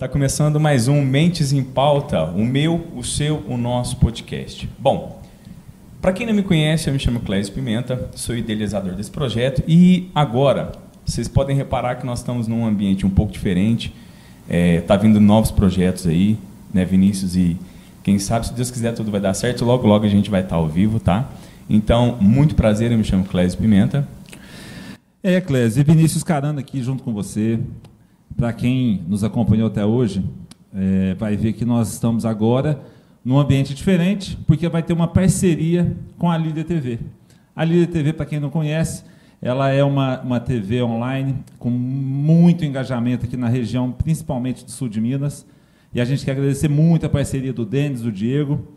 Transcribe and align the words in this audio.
Tá 0.00 0.08
começando 0.08 0.58
mais 0.58 0.88
um 0.88 1.04
Mentes 1.04 1.52
em 1.52 1.62
Pauta, 1.62 2.24
o 2.24 2.42
meu, 2.42 2.86
o 2.96 3.04
seu, 3.04 3.44
o 3.46 3.58
nosso 3.58 3.98
podcast. 3.98 4.66
Bom, 4.78 5.20
para 6.00 6.10
quem 6.14 6.26
não 6.26 6.32
me 6.32 6.42
conhece, 6.42 6.88
eu 6.88 6.94
me 6.94 6.98
chamo 6.98 7.20
Clésio 7.20 7.52
Pimenta, 7.52 8.08
sou 8.14 8.34
idealizador 8.34 8.94
desse 8.94 9.10
projeto 9.10 9.62
e 9.68 10.10
agora 10.14 10.72
vocês 11.04 11.28
podem 11.28 11.54
reparar 11.54 11.96
que 11.96 12.06
nós 12.06 12.20
estamos 12.20 12.48
num 12.48 12.64
ambiente 12.64 13.04
um 13.04 13.10
pouco 13.10 13.30
diferente. 13.30 13.94
É, 14.48 14.80
tá 14.80 14.96
vindo 14.96 15.20
novos 15.20 15.50
projetos 15.50 16.06
aí, 16.06 16.38
né, 16.72 16.82
Vinícius? 16.82 17.36
E 17.36 17.58
quem 18.02 18.18
sabe, 18.18 18.46
se 18.46 18.54
Deus 18.54 18.70
quiser, 18.70 18.94
tudo 18.94 19.10
vai 19.10 19.20
dar 19.20 19.34
certo. 19.34 19.66
Logo, 19.66 19.86
logo 19.86 20.06
a 20.06 20.08
gente 20.08 20.30
vai 20.30 20.40
estar 20.40 20.56
ao 20.56 20.66
vivo, 20.66 20.98
tá? 20.98 21.28
Então, 21.68 22.16
muito 22.18 22.54
prazer, 22.54 22.90
eu 22.90 22.96
me 22.96 23.04
chamo 23.04 23.26
Clésio 23.26 23.58
Pimenta. 23.58 24.08
É, 25.22 25.42
Clésio, 25.42 25.82
e 25.82 25.84
Vinícius 25.84 26.24
Caranda 26.24 26.58
aqui 26.60 26.82
junto 26.82 27.02
com 27.02 27.12
você. 27.12 27.60
Para 28.36 28.52
quem 28.52 29.02
nos 29.08 29.22
acompanhou 29.22 29.66
até 29.66 29.84
hoje, 29.84 30.24
é, 30.74 31.14
vai 31.14 31.36
ver 31.36 31.52
que 31.52 31.64
nós 31.64 31.92
estamos 31.92 32.24
agora 32.24 32.80
num 33.24 33.38
ambiente 33.38 33.74
diferente, 33.74 34.38
porque 34.46 34.68
vai 34.68 34.82
ter 34.82 34.92
uma 34.92 35.08
parceria 35.08 35.96
com 36.16 36.30
a 36.30 36.38
Líder 36.38 36.64
TV. 36.64 36.98
A 37.54 37.64
Líder 37.64 37.88
TV, 37.88 38.12
para 38.12 38.26
quem 38.26 38.40
não 38.40 38.50
conhece, 38.50 39.04
ela 39.42 39.70
é 39.70 39.82
uma, 39.82 40.20
uma 40.20 40.40
TV 40.40 40.82
online 40.82 41.36
com 41.58 41.70
muito 41.70 42.64
engajamento 42.64 43.26
aqui 43.26 43.36
na 43.36 43.48
região, 43.48 43.90
principalmente 43.90 44.64
do 44.64 44.70
sul 44.70 44.88
de 44.88 45.00
Minas. 45.00 45.46
E 45.94 46.00
a 46.00 46.04
gente 46.04 46.24
quer 46.24 46.32
agradecer 46.32 46.68
muito 46.68 47.06
a 47.06 47.08
parceria 47.08 47.52
do 47.52 47.64
Denis, 47.64 48.02
do 48.02 48.12
Diego. 48.12 48.68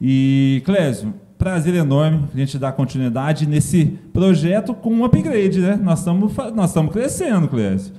E, 0.00 0.62
Clésio, 0.64 1.14
prazer 1.38 1.74
enorme 1.74 2.24
a 2.34 2.36
gente 2.36 2.58
dar 2.58 2.72
continuidade 2.72 3.46
nesse 3.46 3.86
projeto 4.12 4.74
com 4.74 4.90
um 4.90 5.04
upgrade, 5.04 5.60
né? 5.60 5.78
Nós 5.82 6.00
estamos 6.00 6.34
nós 6.54 6.70
estamos 6.70 6.92
crescendo, 6.92 7.46
Clésio. 7.46 7.92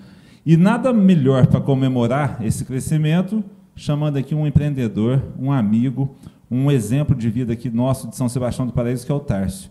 E 0.48 0.56
nada 0.56 0.94
melhor 0.94 1.46
para 1.46 1.60
comemorar 1.60 2.38
esse 2.42 2.64
crescimento, 2.64 3.44
chamando 3.76 4.16
aqui 4.16 4.34
um 4.34 4.48
empreendedor, 4.48 5.22
um 5.38 5.52
amigo, 5.52 6.16
um 6.50 6.72
exemplo 6.72 7.14
de 7.14 7.30
vida 7.30 7.52
aqui 7.52 7.70
nosso 7.70 8.08
de 8.08 8.16
São 8.16 8.30
Sebastião 8.30 8.66
do 8.66 8.72
Paraíso, 8.72 9.06
que 9.06 9.12
é 9.12 9.16
o 9.16 9.20
Tárcio. 9.20 9.70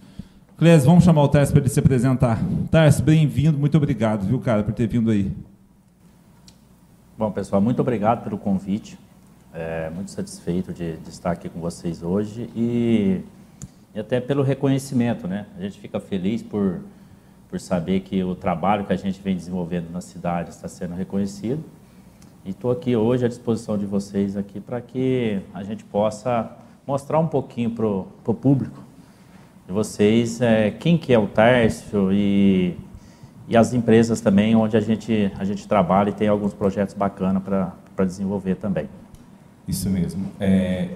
Clésio, 0.58 0.86
vamos 0.86 1.02
chamar 1.02 1.22
o 1.22 1.28
Tárcio 1.28 1.54
para 1.54 1.62
ele 1.62 1.70
se 1.70 1.80
apresentar. 1.80 2.38
Tárcio, 2.70 3.02
bem-vindo, 3.02 3.56
muito 3.56 3.74
obrigado, 3.78 4.26
viu, 4.26 4.38
cara, 4.38 4.62
por 4.62 4.74
ter 4.74 4.86
vindo 4.86 5.10
aí. 5.10 5.32
Bom, 7.16 7.30
pessoal, 7.30 7.62
muito 7.62 7.80
obrigado 7.80 8.22
pelo 8.22 8.36
convite. 8.36 8.98
É, 9.54 9.88
muito 9.88 10.10
satisfeito 10.10 10.74
de, 10.74 10.98
de, 10.98 11.08
estar 11.08 11.30
aqui 11.30 11.48
com 11.48 11.58
vocês 11.58 12.02
hoje 12.02 12.50
e, 12.54 13.22
e 13.94 13.98
até 13.98 14.20
pelo 14.20 14.42
reconhecimento, 14.42 15.26
né? 15.26 15.46
A 15.56 15.62
gente 15.62 15.80
fica 15.80 15.98
feliz 15.98 16.42
por 16.42 16.82
por 17.56 17.60
saber 17.60 18.00
que 18.00 18.22
o 18.22 18.34
trabalho 18.34 18.84
que 18.84 18.92
a 18.92 18.96
gente 18.96 19.18
vem 19.22 19.34
desenvolvendo 19.34 19.90
na 19.90 20.02
cidade 20.02 20.50
está 20.50 20.68
sendo 20.68 20.94
reconhecido. 20.94 21.64
E 22.44 22.50
estou 22.50 22.70
aqui 22.70 22.94
hoje 22.94 23.24
à 23.24 23.28
disposição 23.28 23.78
de 23.78 23.86
vocês 23.86 24.36
aqui 24.36 24.60
para 24.60 24.78
que 24.78 25.40
a 25.54 25.62
gente 25.62 25.82
possa 25.82 26.50
mostrar 26.86 27.18
um 27.18 27.26
pouquinho 27.26 27.70
para 27.70 27.86
o 27.86 28.34
público 28.34 28.78
de 29.66 29.72
vocês 29.72 30.42
é, 30.42 30.70
quem 30.70 30.98
que 30.98 31.14
é 31.14 31.18
o 31.18 31.26
Tárcio 31.26 32.12
e, 32.12 32.76
e 33.48 33.56
as 33.56 33.72
empresas 33.72 34.20
também 34.20 34.54
onde 34.54 34.76
a 34.76 34.80
gente, 34.80 35.32
a 35.38 35.44
gente 35.44 35.66
trabalha 35.66 36.10
e 36.10 36.12
tem 36.12 36.28
alguns 36.28 36.52
projetos 36.52 36.94
bacanas 36.94 37.42
para 37.42 38.04
desenvolver 38.04 38.56
também. 38.56 38.86
Isso 39.66 39.88
mesmo. 39.88 40.26
É, 40.38 40.90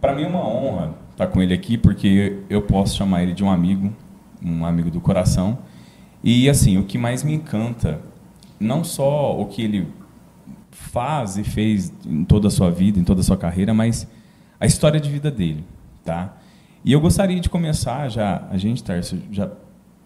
para 0.00 0.12
mim 0.12 0.24
é 0.24 0.26
uma 0.26 0.44
honra 0.44 0.94
estar 1.12 1.28
com 1.28 1.40
ele 1.40 1.54
aqui 1.54 1.78
porque 1.78 2.38
eu 2.50 2.62
posso 2.62 2.96
chamar 2.96 3.22
ele 3.22 3.32
de 3.32 3.44
um 3.44 3.50
amigo, 3.50 3.92
um 4.42 4.66
amigo 4.66 4.90
do 4.90 5.00
coração. 5.00 5.58
E 6.30 6.46
assim, 6.46 6.76
o 6.76 6.84
que 6.84 6.98
mais 6.98 7.24
me 7.24 7.32
encanta, 7.32 8.02
não 8.60 8.84
só 8.84 9.40
o 9.40 9.46
que 9.46 9.62
ele 9.62 9.88
faz 10.70 11.38
e 11.38 11.42
fez 11.42 11.90
em 12.04 12.22
toda 12.22 12.48
a 12.48 12.50
sua 12.50 12.70
vida, 12.70 13.00
em 13.00 13.02
toda 13.02 13.22
a 13.22 13.24
sua 13.24 13.38
carreira, 13.38 13.72
mas 13.72 14.06
a 14.60 14.66
história 14.66 15.00
de 15.00 15.08
vida 15.08 15.30
dele, 15.30 15.64
tá? 16.04 16.36
E 16.84 16.92
eu 16.92 17.00
gostaria 17.00 17.40
de 17.40 17.48
começar 17.48 18.10
já, 18.10 18.46
a 18.50 18.58
gente, 18.58 18.84
Tarso, 18.84 19.16
já 19.32 19.50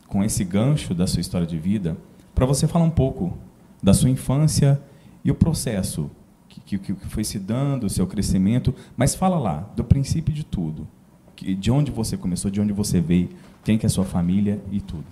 com 0.07 0.23
esse 0.23 0.45
gancho 0.45 0.95
da 0.95 1.09
sua 1.09 1.21
história 1.21 1.45
de 1.45 1.59
vida, 1.59 1.97
para 2.33 2.47
você 2.47 2.69
falar 2.69 2.85
um 2.85 2.91
pouco 2.91 3.37
da 3.83 3.93
sua 3.93 4.09
infância 4.09 4.81
e 5.25 5.31
o 5.33 5.35
processo 5.35 6.09
que, 6.49 6.79
que, 6.79 6.95
que 6.95 7.07
foi 7.09 7.25
se 7.25 7.41
dando, 7.41 7.87
o 7.87 7.91
seu 7.91 8.07
crescimento, 8.07 8.73
mas 8.97 9.13
fala 9.13 9.41
lá, 9.41 9.69
do 9.75 9.83
princípio 9.83 10.33
de 10.33 10.45
tudo, 10.45 10.87
de 11.35 11.69
onde 11.73 11.91
você 11.91 12.17
começou, 12.17 12.49
de 12.49 12.61
onde 12.61 12.73
você 12.73 13.01
veio, 13.01 13.29
quem 13.65 13.77
que 13.77 13.87
é 13.87 13.89
sua 13.89 14.05
família 14.05 14.63
e 14.71 14.81
tudo. 14.81 15.07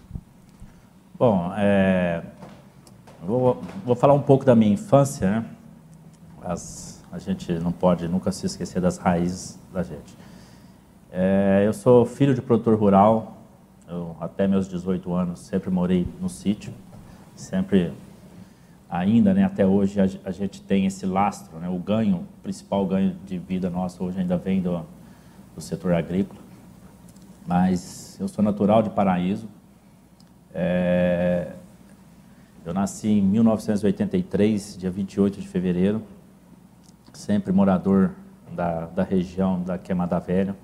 Bom, 1.20 1.52
é, 1.54 2.22
vou, 3.22 3.62
vou, 3.84 3.94
falar 3.94 4.14
um 4.14 4.22
pouco 4.22 4.42
da 4.42 4.54
minha 4.54 4.72
infância. 4.72 5.30
Né? 5.30 5.44
As, 6.40 7.04
a 7.12 7.18
gente 7.18 7.52
não 7.58 7.72
pode 7.72 8.08
nunca 8.08 8.32
se 8.32 8.46
esquecer 8.46 8.80
das 8.80 8.96
raízes 8.96 9.58
da 9.70 9.82
gente. 9.82 10.16
É, 11.12 11.64
eu 11.66 11.74
sou 11.74 12.06
filho 12.06 12.34
de 12.34 12.40
produtor 12.40 12.74
rural. 12.74 13.36
Eu, 13.86 14.16
até 14.18 14.48
meus 14.48 14.66
18 14.66 15.12
anos 15.12 15.40
sempre 15.40 15.68
morei 15.68 16.08
no 16.18 16.30
sítio. 16.30 16.72
Sempre, 17.36 17.92
ainda, 18.88 19.34
né, 19.34 19.44
até 19.44 19.66
hoje, 19.66 20.00
a, 20.00 20.08
a 20.24 20.30
gente 20.30 20.62
tem 20.62 20.86
esse 20.86 21.04
lastro. 21.04 21.58
Né, 21.58 21.68
o 21.68 21.76
ganho, 21.76 22.16
o 22.16 22.42
principal 22.42 22.86
ganho 22.86 23.14
de 23.26 23.36
vida 23.36 23.68
nosso 23.68 24.02
hoje 24.02 24.18
ainda 24.18 24.38
vem 24.38 24.62
do, 24.62 24.86
do 25.54 25.60
setor 25.60 25.92
agrícola. 25.92 26.40
Mas 27.46 28.16
eu 28.18 28.26
sou 28.26 28.42
natural 28.42 28.82
de 28.82 28.88
Paraíso. 28.88 29.59
É, 30.54 31.52
eu 32.64 32.74
nasci 32.74 33.08
em 33.08 33.22
1983, 33.22 34.76
dia 34.78 34.90
28 34.90 35.40
de 35.40 35.48
fevereiro, 35.48 36.02
sempre 37.12 37.52
morador 37.52 38.10
da, 38.52 38.86
da 38.86 39.02
região 39.02 39.62
da 39.62 39.78
Queimada 39.78 40.18
Velha, 40.18 40.56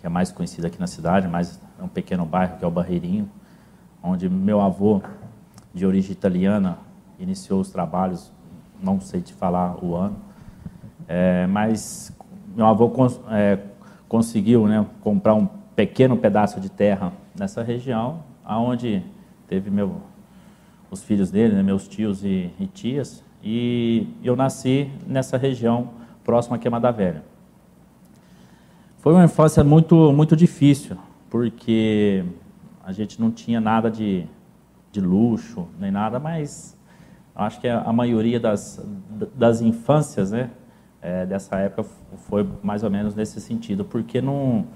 que 0.00 0.06
é 0.06 0.08
mais 0.08 0.32
conhecida 0.32 0.68
aqui 0.68 0.80
na 0.80 0.86
cidade, 0.86 1.28
mas 1.28 1.60
é 1.78 1.82
um 1.82 1.88
pequeno 1.88 2.24
bairro 2.24 2.56
que 2.58 2.64
é 2.64 2.68
o 2.68 2.70
Barreirinho, 2.70 3.30
onde 4.02 4.28
meu 4.28 4.60
avô, 4.60 5.02
de 5.74 5.86
origem 5.86 6.12
italiana, 6.12 6.78
iniciou 7.18 7.60
os 7.60 7.70
trabalhos, 7.70 8.32
não 8.82 9.00
sei 9.00 9.20
te 9.20 9.34
falar 9.34 9.84
o 9.84 9.94
ano, 9.94 10.16
é, 11.06 11.46
mas 11.46 12.12
meu 12.56 12.66
avô 12.66 12.88
cons, 12.88 13.20
é, 13.30 13.58
conseguiu 14.08 14.66
né, 14.66 14.84
comprar 15.02 15.34
um 15.34 15.46
pequeno 15.76 16.16
pedaço 16.16 16.60
de 16.60 16.70
terra 16.70 17.12
nessa 17.38 17.62
região, 17.62 18.22
aonde 18.50 19.00
teve 19.46 19.70
meu, 19.70 20.02
os 20.90 21.04
filhos 21.04 21.30
dele, 21.30 21.54
né, 21.54 21.62
meus 21.62 21.86
tios 21.86 22.24
e, 22.24 22.50
e, 22.58 22.66
tias, 22.66 23.22
e 23.44 24.08
eu 24.24 24.34
nasci 24.34 24.90
nessa 25.06 25.36
região 25.36 25.90
próxima 26.24 26.56
a 26.56 26.58
Queimada 26.58 26.90
Velha. 26.90 27.22
Foi 28.98 29.12
uma 29.12 29.24
infância 29.24 29.62
muito, 29.62 30.12
muito 30.12 30.34
difícil, 30.34 30.96
porque 31.30 32.24
a 32.84 32.90
gente 32.90 33.20
não 33.20 33.30
tinha 33.30 33.60
nada 33.60 33.88
de, 33.88 34.26
de 34.90 35.00
luxo, 35.00 35.68
nem 35.78 35.92
nada, 35.92 36.18
mas 36.18 36.76
acho 37.36 37.60
que 37.60 37.68
a, 37.68 37.82
a 37.82 37.92
maioria 37.92 38.40
das, 38.40 38.84
das 39.32 39.60
infâncias 39.60 40.32
né, 40.32 40.50
é, 41.00 41.24
dessa 41.24 41.56
época 41.56 41.88
foi 42.28 42.44
mais 42.64 42.82
ou 42.82 42.90
menos 42.90 43.14
nesse 43.14 43.40
sentido, 43.40 43.84
porque 43.84 44.20
não 44.20 44.66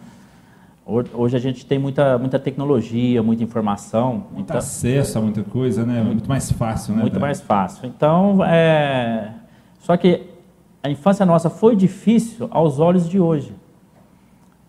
Hoje 0.87 1.35
a 1.35 1.41
gente 1.41 1.65
tem 1.65 1.79
muita, 1.79 2.19
muita 2.19 2.39
tecnologia, 2.39 3.23
muita 3.23 3.43
informação. 3.43 4.27
Muito 4.31 4.51
acesso 4.53 5.19
a 5.19 5.21
muita 5.23 5.43
coisa, 5.43 5.85
né? 5.87 6.03
Muito 6.03 6.29
mais 6.29 6.53
fácil, 6.53 6.95
né? 6.95 7.01
Muito 7.01 7.19
mais 7.19 7.41
fácil. 7.41 7.87
Então, 7.87 8.45
é... 8.45 9.33
só 9.79 9.97
que 9.97 10.27
a 10.83 10.91
infância 10.91 11.25
nossa 11.25 11.49
foi 11.49 11.75
difícil 11.75 12.49
aos 12.51 12.81
olhos 12.81 13.09
de 13.09 13.19
hoje. 13.19 13.55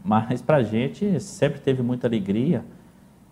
Mas 0.02 0.42
para 0.42 0.58
a 0.58 0.64
gente 0.64 1.20
sempre 1.20 1.60
teve 1.60 1.84
muita 1.84 2.08
alegria. 2.08 2.64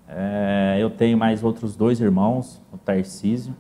É... 0.10 0.76
Eu 0.78 0.90
tenho 0.90 1.18
mais 1.18 1.42
outros 1.42 1.78
dois 1.78 2.02
irmãos, 2.02 2.62
o 2.70 2.78
Tarcísio, 2.78 3.56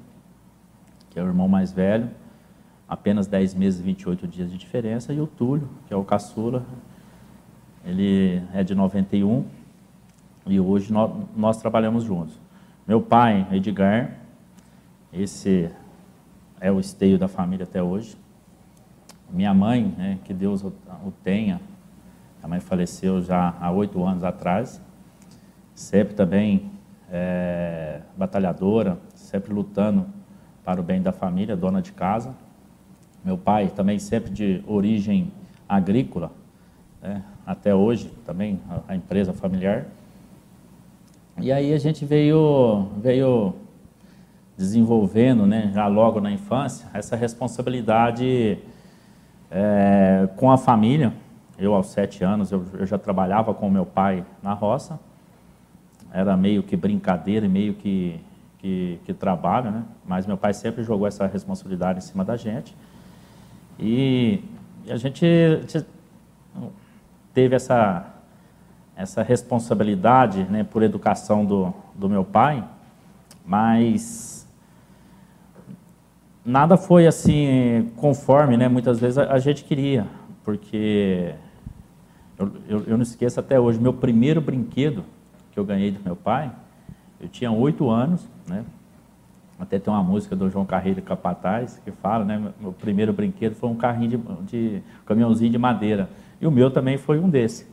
que 1.09 1.17
é 1.17 1.23
o 1.23 1.27
irmão 1.27 1.47
mais 1.47 1.71
velho, 1.71 2.09
apenas 2.89 3.25
10 3.25 3.53
meses 3.55 3.79
e 3.79 3.83
28 3.83 4.27
dias 4.27 4.51
de 4.51 4.57
diferença, 4.57 5.13
e 5.13 5.21
o 5.21 5.27
Túlio, 5.27 5.69
que 5.87 5.93
é 5.93 5.97
o 5.97 6.03
caçula, 6.03 6.65
ele 7.85 8.41
é 8.53 8.63
de 8.63 8.73
91 8.73 9.45
e 10.45 10.59
hoje 10.59 10.91
nós, 10.91 11.11
nós 11.35 11.57
trabalhamos 11.57 12.03
juntos. 12.03 12.39
Meu 12.87 13.01
pai, 13.01 13.47
Edgar, 13.51 14.11
esse 15.11 15.69
é 16.59 16.71
o 16.71 16.79
esteio 16.79 17.17
da 17.17 17.27
família 17.27 17.65
até 17.65 17.83
hoje. 17.83 18.17
Minha 19.29 19.53
mãe, 19.53 19.93
né, 19.97 20.19
que 20.23 20.33
Deus 20.33 20.63
o, 20.63 20.73
tenha, 21.23 21.59
a 22.41 22.47
mãe 22.47 22.59
faleceu 22.59 23.21
já 23.21 23.55
há 23.59 23.71
oito 23.71 24.03
anos 24.03 24.23
atrás, 24.23 24.81
sempre 25.73 26.13
também 26.13 26.71
é, 27.09 28.01
batalhadora, 28.17 28.97
sempre 29.15 29.53
lutando 29.53 30.05
para 30.63 30.79
o 30.79 30.83
bem 30.83 31.01
da 31.01 31.11
família, 31.11 31.55
dona 31.55 31.81
de 31.81 31.91
casa. 31.91 32.35
Meu 33.23 33.37
pai 33.37 33.69
também 33.69 33.99
sempre 33.99 34.31
de 34.31 34.63
origem 34.67 35.31
agrícola, 35.67 36.31
né, 37.01 37.23
até 37.45 37.73
hoje 37.73 38.11
também, 38.25 38.59
a, 38.69 38.93
a 38.93 38.95
empresa 38.95 39.33
familiar. 39.33 39.85
E 41.39 41.51
aí 41.51 41.73
a 41.73 41.77
gente 41.77 42.05
veio, 42.05 42.87
veio 42.97 43.55
desenvolvendo, 44.55 45.45
né, 45.45 45.71
já 45.73 45.87
logo 45.87 46.21
na 46.21 46.31
infância, 46.31 46.87
essa 46.93 47.15
responsabilidade 47.15 48.59
é, 49.49 50.29
com 50.35 50.51
a 50.51 50.57
família. 50.57 51.13
Eu, 51.57 51.73
aos 51.73 51.87
sete 51.87 52.23
anos, 52.23 52.51
eu, 52.51 52.65
eu 52.73 52.85
já 52.85 52.97
trabalhava 52.97 53.53
com 53.53 53.69
meu 53.69 53.85
pai 53.85 54.25
na 54.41 54.53
roça. 54.53 54.99
Era 56.11 56.35
meio 56.35 56.63
que 56.63 56.75
brincadeira 56.75 57.45
e 57.45 57.49
meio 57.49 57.73
que, 57.73 58.19
que, 58.59 58.99
que 59.05 59.13
trabalho, 59.13 59.71
né? 59.71 59.83
Mas 60.05 60.25
meu 60.25 60.37
pai 60.37 60.53
sempre 60.53 60.83
jogou 60.83 61.07
essa 61.07 61.27
responsabilidade 61.27 61.99
em 61.99 62.01
cima 62.01 62.23
da 62.23 62.35
gente. 62.35 62.75
E, 63.79 64.43
e 64.85 64.91
a 64.91 64.97
gente 64.97 65.25
teve 67.33 67.55
essa, 67.55 68.05
essa 68.95 69.23
responsabilidade 69.23 70.43
né, 70.43 70.63
por 70.63 70.83
educação 70.83 71.45
do, 71.45 71.73
do 71.95 72.09
meu 72.09 72.23
pai, 72.23 72.63
mas 73.45 74.47
nada 76.45 76.77
foi 76.77 77.07
assim 77.07 77.91
conforme, 77.95 78.57
né? 78.57 78.67
Muitas 78.67 78.99
vezes 78.99 79.17
a, 79.17 79.39
gente 79.39 79.63
queria, 79.63 80.05
porque 80.43 81.33
eu, 82.37 82.51
eu, 82.67 82.83
eu, 82.87 82.97
não 82.97 83.03
esqueço 83.03 83.39
até 83.39 83.59
hoje, 83.59 83.79
meu 83.79 83.93
primeiro 83.93 84.41
brinquedo 84.41 85.03
que 85.51 85.59
eu 85.59 85.65
ganhei 85.65 85.91
do 85.91 86.03
meu 86.03 86.15
pai, 86.15 86.51
eu 87.19 87.27
tinha 87.27 87.51
oito 87.51 87.89
anos, 87.89 88.27
né? 88.47 88.63
Até 89.59 89.79
tem 89.79 89.93
uma 89.93 90.03
música 90.03 90.35
do 90.35 90.49
João 90.49 90.65
Carreiro 90.65 91.01
Capataz 91.01 91.79
que 91.85 91.91
fala, 91.91 92.25
né? 92.25 92.51
Meu 92.59 92.73
primeiro 92.73 93.13
brinquedo 93.13 93.55
foi 93.55 93.69
um 93.69 93.75
carrinho 93.75 94.09
de, 94.09 94.17
de 94.45 94.83
um 95.01 95.05
caminhãozinho 95.05 95.51
de 95.51 95.57
madeira. 95.57 96.09
E 96.43 96.47
o 96.47 96.51
meu 96.51 96.69
também 96.69 96.97
foi 96.97 97.19
um 97.19 97.29
desse. 97.29 97.65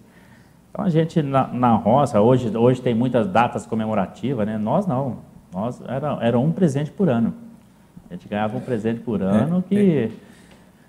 Então 0.70 0.84
a 0.84 0.88
gente 0.88 1.20
na, 1.20 1.48
na 1.48 1.74
roça, 1.74 2.20
hoje, 2.20 2.56
hoje 2.56 2.80
tem 2.80 2.94
muitas 2.94 3.26
datas 3.26 3.66
comemorativas, 3.66 4.46
né? 4.46 4.56
Nós 4.56 4.86
não. 4.86 5.18
Nós 5.52 5.82
era, 5.88 6.16
era 6.22 6.38
um 6.38 6.52
presente 6.52 6.92
por 6.92 7.08
ano. 7.08 7.34
A 8.08 8.14
gente 8.14 8.28
ganhava 8.28 8.56
um 8.56 8.60
presente 8.60 9.00
por 9.00 9.22
ano 9.22 9.58
é, 9.58 9.62
que. 9.68 9.98
É. 9.98 10.10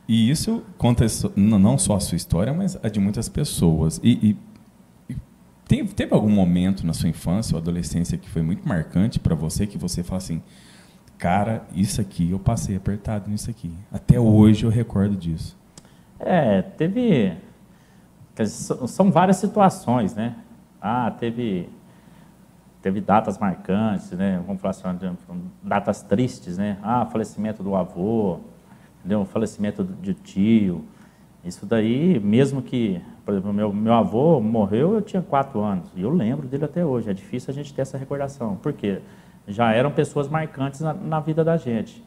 E 0.08 0.30
isso 0.30 0.62
conta 0.78 1.06
não 1.36 1.76
só 1.80 1.96
a 1.96 2.00
sua 2.00 2.16
história, 2.16 2.54
mas 2.54 2.78
a 2.84 2.88
de 2.88 3.00
muitas 3.00 3.28
pessoas. 3.28 4.00
E, 4.04 4.38
e, 5.10 5.14
e 5.14 5.18
teve, 5.68 5.92
teve 5.96 6.14
algum 6.14 6.30
momento 6.30 6.86
na 6.86 6.94
sua 6.94 7.10
infância 7.10 7.56
ou 7.56 7.60
adolescência 7.60 8.16
que 8.16 8.30
foi 8.30 8.44
muito 8.44 8.68
marcante 8.68 9.20
para 9.20 9.34
você, 9.34 9.66
que 9.66 9.78
você 9.78 10.04
fala 10.04 10.18
assim, 10.20 10.40
cara, 11.18 11.66
isso 11.74 12.00
aqui 12.00 12.30
eu 12.30 12.38
passei 12.38 12.76
apertado 12.76 13.28
nisso 13.28 13.50
aqui. 13.50 13.72
Até 13.92 14.20
hoje 14.20 14.66
eu 14.66 14.70
recordo 14.70 15.16
disso. 15.16 15.58
É, 16.20 16.62
teve 16.62 17.34
são 18.46 19.12
várias 19.12 19.38
situações, 19.38 20.16
né? 20.16 20.36
Ah, 20.82 21.12
teve 21.12 21.70
teve 22.82 23.00
datas 23.00 23.38
marcantes, 23.38 24.12
né? 24.12 24.42
Vamos 24.46 24.62
falar 24.62 24.72
assim, 24.72 25.42
datas 25.62 26.02
tristes, 26.02 26.58
né? 26.58 26.78
Ah, 26.82 27.06
falecimento 27.06 27.62
do 27.62 27.76
avô, 27.76 28.40
entendeu? 29.00 29.24
Falecimento 29.26 29.84
de 29.84 30.14
tio. 30.14 30.84
Isso 31.44 31.66
daí, 31.66 32.20
mesmo 32.20 32.62
que, 32.62 33.02
por 33.24 33.34
exemplo, 33.34 33.54
meu 33.54 33.72
meu 33.72 33.94
avô 33.94 34.40
morreu, 34.40 34.94
eu 34.94 35.02
tinha 35.02 35.22
quatro 35.22 35.62
anos 35.62 35.92
e 35.96 36.02
eu 36.02 36.10
lembro 36.10 36.48
dele 36.48 36.66
até 36.66 36.86
hoje. 36.86 37.10
É 37.10 37.14
difícil 37.14 37.52
a 37.52 37.54
gente 37.54 37.74
ter 37.74 37.82
essa 37.82 37.98
recordação, 37.98 38.58
porque 38.62 39.02
já 39.48 39.72
eram 39.72 39.92
pessoas 39.92 40.28
marcantes 40.28 40.82
na, 40.82 40.94
na 40.94 41.20
vida 41.20 41.44
da 41.44 41.58
gente. 41.58 42.04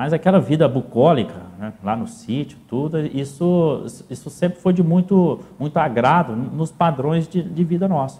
Mas 0.00 0.14
aquela 0.14 0.40
vida 0.40 0.66
bucólica, 0.66 1.34
né, 1.58 1.74
lá 1.84 1.94
no 1.94 2.06
sítio, 2.06 2.56
tudo, 2.66 2.98
isso, 3.00 3.84
isso 4.08 4.30
sempre 4.30 4.58
foi 4.58 4.72
de 4.72 4.82
muito, 4.82 5.40
muito 5.58 5.76
agrado 5.76 6.34
nos 6.34 6.72
padrões 6.72 7.28
de, 7.28 7.42
de 7.42 7.62
vida 7.62 7.86
nossa. 7.86 8.18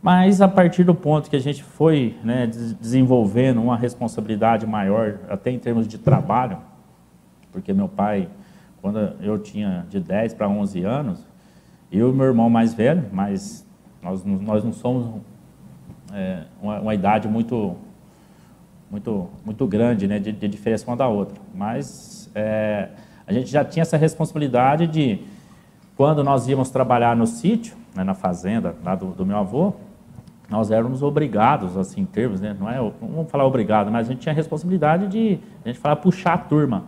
Mas 0.00 0.40
a 0.40 0.46
partir 0.46 0.84
do 0.84 0.94
ponto 0.94 1.28
que 1.28 1.34
a 1.34 1.40
gente 1.40 1.64
foi 1.64 2.16
né, 2.22 2.46
desenvolvendo 2.46 3.60
uma 3.60 3.76
responsabilidade 3.76 4.64
maior, 4.64 5.18
até 5.28 5.50
em 5.50 5.58
termos 5.58 5.88
de 5.88 5.98
trabalho, 5.98 6.58
porque 7.50 7.72
meu 7.72 7.88
pai, 7.88 8.28
quando 8.80 9.00
eu 9.20 9.40
tinha 9.40 9.84
de 9.90 9.98
10 9.98 10.34
para 10.34 10.48
11 10.48 10.84
anos, 10.84 11.26
eu 11.90 12.10
e 12.10 12.12
meu 12.14 12.26
irmão 12.26 12.48
mais 12.48 12.72
velho, 12.72 13.06
mas 13.10 13.66
nós, 14.00 14.24
nós 14.24 14.62
não 14.62 14.72
somos 14.72 15.20
é, 16.12 16.44
uma, 16.62 16.78
uma 16.78 16.94
idade 16.94 17.26
muito 17.26 17.76
muito, 18.90 19.28
muito 19.44 19.66
grande 19.66 20.08
né, 20.08 20.18
de, 20.18 20.32
de 20.32 20.48
diferença 20.48 20.86
uma 20.86 20.96
da 20.96 21.06
outra. 21.06 21.38
Mas 21.54 22.28
é, 22.34 22.88
a 23.26 23.32
gente 23.32 23.48
já 23.48 23.64
tinha 23.64 23.82
essa 23.82 23.96
responsabilidade 23.96 24.86
de, 24.88 25.20
quando 25.96 26.24
nós 26.24 26.48
íamos 26.48 26.70
trabalhar 26.70 27.14
no 27.14 27.26
sítio, 27.26 27.76
né, 27.94 28.02
na 28.02 28.14
fazenda 28.14 28.74
lá 28.84 28.94
do, 28.94 29.12
do, 29.12 29.24
meu 29.24 29.36
avô, 29.36 29.74
nós 30.48 30.72
éramos 30.72 31.02
obrigados, 31.02 31.76
assim, 31.76 32.00
em 32.00 32.06
termos, 32.06 32.40
né, 32.40 32.56
não 32.58 32.68
é, 32.68 32.78
vamos 33.00 33.30
falar 33.30 33.46
obrigado, 33.46 33.90
mas 33.90 34.08
a 34.08 34.12
gente 34.12 34.22
tinha 34.22 34.32
a 34.32 34.36
responsabilidade 34.36 35.06
de, 35.06 35.38
a 35.64 35.68
gente 35.68 35.78
falar, 35.78 35.96
puxar 35.96 36.34
a 36.34 36.38
turma. 36.38 36.84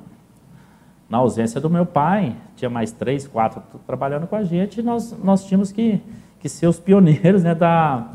Na 1.08 1.18
ausência 1.18 1.60
do 1.60 1.68
meu 1.68 1.84
pai, 1.84 2.34
tinha 2.56 2.70
mais 2.70 2.90
três, 2.90 3.28
quatro 3.28 3.62
trabalhando 3.86 4.26
com 4.26 4.34
a 4.34 4.42
gente, 4.42 4.82
nós, 4.82 5.16
nós 5.22 5.44
tínhamos 5.44 5.70
que, 5.70 6.00
que 6.40 6.48
ser 6.48 6.66
os 6.66 6.80
pioneiros 6.80 7.44
né, 7.44 7.54
da, 7.54 8.08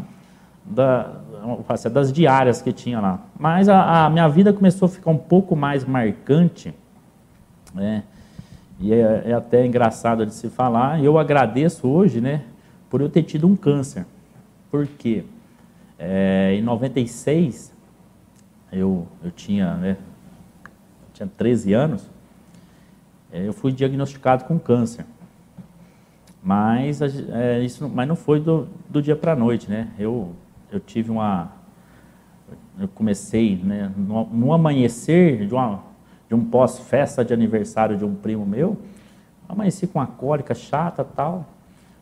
da, 0.66 1.22
das 1.92 2.12
diárias 2.12 2.62
que 2.62 2.72
tinha 2.72 3.00
lá. 3.00 3.20
Mas 3.38 3.70
a, 3.70 4.06
a, 4.06 4.10
minha 4.10 4.28
vida 4.28 4.52
começou 4.54 4.88
a 4.88 4.90
ficar 4.90 5.12
um 5.12 5.18
pouco 5.18 5.56
mais 5.56 5.86
marcante, 5.86 6.74
né? 7.74 8.04
E 8.80 8.94
é, 8.94 9.24
é, 9.26 9.34
até 9.34 9.66
engraçado 9.66 10.26
de 10.26 10.34
se 10.34 10.50
falar. 10.50 11.04
Eu 11.04 11.18
agradeço 11.18 11.88
hoje, 11.88 12.22
né, 12.22 12.44
por 12.90 13.02
eu 13.02 13.10
ter 13.10 13.24
tido 13.24 13.48
um 13.48 13.56
câncer. 13.56 14.06
Por 14.70 14.86
quê? 14.86 15.24
É, 15.98 16.54
em 16.54 16.62
96, 16.62 17.74
eu, 18.72 19.08
eu 19.24 19.32
tinha, 19.32 19.74
né, 19.76 19.98
tinha 21.14 21.28
13 21.38 21.74
anos, 21.74 22.08
é, 23.32 23.48
eu 23.48 23.54
fui 23.54 23.72
diagnosticado 23.72 24.46
com 24.46 24.60
câncer. 24.60 25.06
Mas, 26.44 27.02
é, 27.02 27.60
isso, 27.62 27.90
mas 27.90 28.08
não 28.08 28.16
foi 28.16 28.40
do, 28.40 28.68
do 28.88 29.02
dia 29.02 29.16
para 29.16 29.34
a 29.34 29.36
noite, 29.36 29.70
né? 29.70 29.90
Eu 29.98 30.34
eu 30.72 30.80
tive 30.80 31.12
uma. 31.12 31.52
Eu 32.80 32.88
comecei, 32.88 33.56
né, 33.58 33.92
no, 33.98 34.26
no 34.26 34.54
amanhecer 34.54 35.48
de, 35.48 35.54
uma, 35.54 35.82
de 36.30 36.36
um 36.36 36.46
pós-festa 36.46 37.26
de 37.26 37.34
aniversário 37.34 37.98
de 37.98 38.06
um 38.06 38.14
primo 38.14 38.46
meu, 38.46 38.78
amanheci 39.50 39.88
com 39.88 40.00
uma 40.00 40.08
cólica 40.08 40.54
chata 40.54 41.04
tal. 41.04 41.46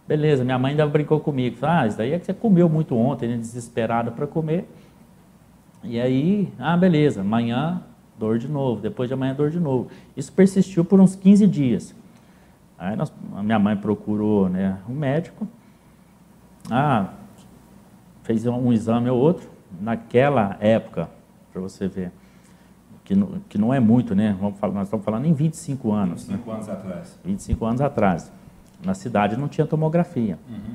Beleza, 0.08 0.44
minha 0.44 0.60
mãe 0.60 0.72
ainda 0.72 0.86
brincou 0.86 1.20
comigo. 1.20 1.58
Falou, 1.58 1.78
ah, 1.78 1.88
isso 1.88 1.98
daí 1.98 2.12
é 2.12 2.20
que 2.20 2.26
você 2.26 2.34
comeu 2.34 2.70
muito 2.70 2.96
ontem, 2.96 3.30
né, 3.30 3.38
desesperado 3.38 4.12
para 4.12 4.28
comer. 4.28 4.70
E 5.84 6.00
aí, 6.00 6.52
ah, 6.60 6.76
beleza, 6.76 7.22
amanhã 7.22 7.82
dor 8.18 8.38
de 8.38 8.48
novo, 8.48 8.82
depois 8.82 9.10
de 9.10 9.14
amanhã 9.14 9.34
dor 9.34 9.50
de 9.50 9.60
novo. 9.60 9.90
Isso 10.16 10.32
persistiu 10.32 10.84
por 10.84 11.00
uns 11.00 11.16
15 11.16 11.48
dias. 11.48 11.96
Aí 12.78 12.96
nós, 12.96 13.12
minha 13.44 13.60
mãe 13.60 13.76
procurou 13.76 14.50
né, 14.50 14.78
um 14.90 14.94
médico. 14.94 15.48
Ah, 16.70 17.10
fez 18.26 18.46
um 18.48 18.74
exame 18.74 19.08
ou 19.10 19.20
outro, 19.20 19.48
naquela 19.80 20.58
época, 20.60 21.08
para 21.54 21.62
você 21.62 21.88
ver, 21.88 22.12
que 23.04 23.16
não, 23.16 23.40
que 23.48 23.58
não 23.58 23.72
é 23.72 23.80
muito, 23.80 24.16
né? 24.16 24.36
Vamos 24.42 24.60
falar, 24.60 24.74
nós 24.74 24.88
estamos 24.88 25.06
falando 25.06 25.26
em 25.26 25.34
25 25.34 25.92
anos. 25.92 26.28
25 26.28 26.50
né? 26.50 26.56
anos 26.56 26.70
atrás. 26.70 27.20
25 27.24 27.66
anos 27.66 27.82
atrás. 27.82 28.32
Na 28.84 28.96
cidade 28.96 29.38
não 29.38 29.48
tinha 29.48 29.66
tomografia. 29.68 30.40
Uhum. 30.50 30.74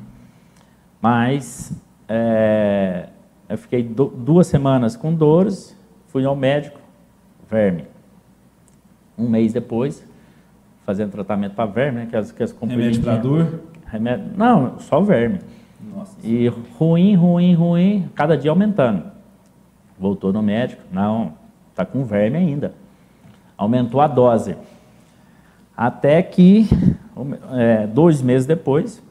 Mas 1.03 1.73
é, 2.09 3.09
eu 3.49 3.59
fiquei 3.59 3.83
do, 3.83 4.07
duas 4.07 4.47
semanas 4.47 4.97
com 4.97 5.13
dores, 5.13 5.77
fui 6.07 6.25
ao 6.25 6.37
médico, 6.37 6.79
verme. 7.51 7.87
Um 9.19 9.29
mês 9.29 9.53
depois, 9.53 10.07
fazendo 10.87 11.11
tratamento 11.11 11.57
para 11.57 11.67
verme, 11.67 11.99
né, 11.99 12.07
que 12.07 12.17
as, 12.17 12.31
que 12.31 12.45
as 12.45 12.53
Remédio 12.53 13.03
para 13.03 13.17
dor? 13.17 13.61
Remédio, 13.87 14.27
não, 14.37 14.79
só 14.79 15.01
verme. 15.01 15.41
Nossa. 15.83 16.17
E 16.23 16.49
ruim, 16.79 17.15
ruim, 17.15 17.55
ruim, 17.55 18.11
cada 18.15 18.37
dia 18.37 18.51
aumentando. 18.51 19.05
Voltou 19.99 20.33
no 20.33 20.43
médico, 20.43 20.83
não, 20.91 21.35
está 21.71 21.85
com 21.85 22.05
verme 22.05 22.37
ainda. 22.37 22.75
Aumentou 23.57 24.01
a 24.01 24.07
dose. 24.07 24.57
Até 25.77 26.23
que, 26.23 26.69
é, 27.53 27.87
dois 27.87 28.21
meses 28.23 28.47
depois, 28.47 29.03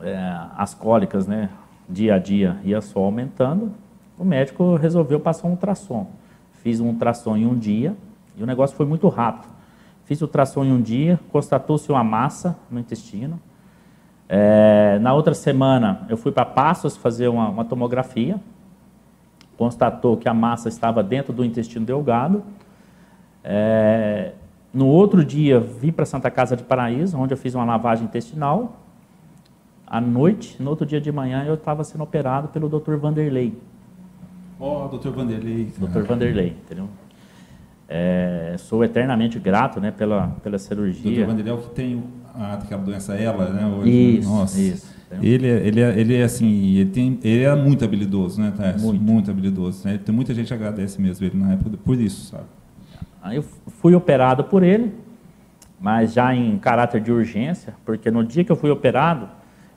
é, 0.00 0.40
as 0.56 0.74
cólicas, 0.74 1.26
né, 1.26 1.48
dia 1.88 2.14
a 2.14 2.18
dia, 2.18 2.56
ia 2.64 2.80
só 2.80 3.00
aumentando. 3.00 3.72
O 4.18 4.24
médico 4.24 4.76
resolveu 4.76 5.20
passar 5.20 5.48
um 5.48 5.52
ultrassom. 5.52 6.08
Fiz 6.62 6.80
um 6.80 6.88
ultrassom 6.88 7.36
em 7.36 7.46
um 7.46 7.56
dia 7.56 7.96
e 8.36 8.42
o 8.42 8.46
negócio 8.46 8.76
foi 8.76 8.86
muito 8.86 9.08
rápido. 9.08 9.50
Fiz 10.04 10.20
o 10.20 10.24
ultrassom 10.24 10.64
em 10.64 10.72
um 10.72 10.80
dia, 10.80 11.18
constatou-se 11.30 11.90
uma 11.90 12.04
massa 12.04 12.56
no 12.70 12.78
intestino, 12.78 13.40
é, 14.34 14.98
na 14.98 15.12
outra 15.12 15.34
semana, 15.34 16.06
eu 16.08 16.16
fui 16.16 16.32
para 16.32 16.46
Passos 16.46 16.96
fazer 16.96 17.28
uma, 17.28 17.50
uma, 17.50 17.66
tomografia. 17.66 18.40
Constatou 19.58 20.16
que 20.16 20.26
a 20.26 20.32
massa 20.32 20.70
estava 20.70 21.02
dentro 21.02 21.34
do 21.34 21.44
intestino 21.44 21.84
delgado. 21.84 22.42
É, 23.44 24.32
no 24.72 24.86
outro 24.86 25.22
dia, 25.22 25.60
vim 25.60 25.92
para 25.92 26.06
Santa 26.06 26.30
Casa 26.30 26.56
de 26.56 26.62
Paraíso, 26.62 27.18
onde 27.18 27.34
eu 27.34 27.36
fiz 27.36 27.54
uma 27.54 27.66
lavagem 27.66 28.06
intestinal. 28.06 28.80
À 29.86 30.00
noite, 30.00 30.56
no 30.62 30.70
outro 30.70 30.86
dia 30.86 30.98
de 30.98 31.12
manhã, 31.12 31.44
eu 31.44 31.52
estava 31.52 31.84
sendo 31.84 32.02
operado 32.02 32.48
pelo 32.48 32.70
Dr. 32.70 32.96
Vanderlei. 32.96 33.52
Ó, 34.58 34.86
oh, 34.86 34.88
doutor 34.88 35.12
Vanderlei. 35.12 35.70
Doutor 35.76 36.04
Vanderlei, 36.04 36.56
entendeu? 36.64 36.88
É, 37.86 38.54
sou 38.56 38.82
eternamente 38.82 39.38
grato 39.38 39.78
né, 39.78 39.90
pela, 39.90 40.28
pela 40.42 40.56
cirurgia. 40.58 41.02
Doutor 41.16 41.26
Vanderlei 41.26 41.52
é 41.52 41.54
o 41.54 41.60
que 41.60 41.74
tem 41.74 42.02
a, 42.34 42.54
aquela 42.54 42.82
doença 42.82 43.14
ela, 43.14 43.48
né? 43.50 43.66
Hoje, 43.66 44.18
isso, 44.18 44.28
Nossa. 44.28 44.60
isso. 44.60 44.92
Ele, 45.20 45.46
é, 45.46 45.66
ele, 45.66 45.80
é, 45.80 46.00
ele 46.00 46.16
é 46.16 46.22
assim, 46.22 46.76
ele, 46.76 46.90
tem, 46.90 47.18
ele 47.22 47.42
é 47.42 47.54
muito 47.54 47.84
habilidoso, 47.84 48.40
né, 48.40 48.52
Tess? 48.56 48.82
Muito. 48.82 49.02
muito 49.02 49.30
habilidoso. 49.30 49.86
Né? 49.86 49.98
Tem 50.02 50.14
muita 50.14 50.32
gente 50.32 50.48
que 50.48 50.54
agradece 50.54 51.00
mesmo 51.00 51.26
ele 51.26 51.36
na 51.36 51.52
época 51.52 51.76
por 51.84 52.00
isso, 52.00 52.30
sabe? 52.30 52.44
Aí 53.22 53.36
eu 53.36 53.42
fui 53.42 53.94
operado 53.94 54.44
por 54.44 54.62
ele, 54.62 54.92
mas 55.78 56.14
já 56.14 56.34
em 56.34 56.58
caráter 56.58 57.00
de 57.00 57.12
urgência, 57.12 57.74
porque 57.84 58.10
no 58.10 58.24
dia 58.24 58.42
que 58.42 58.50
eu 58.50 58.56
fui 58.56 58.70
operado, 58.70 59.28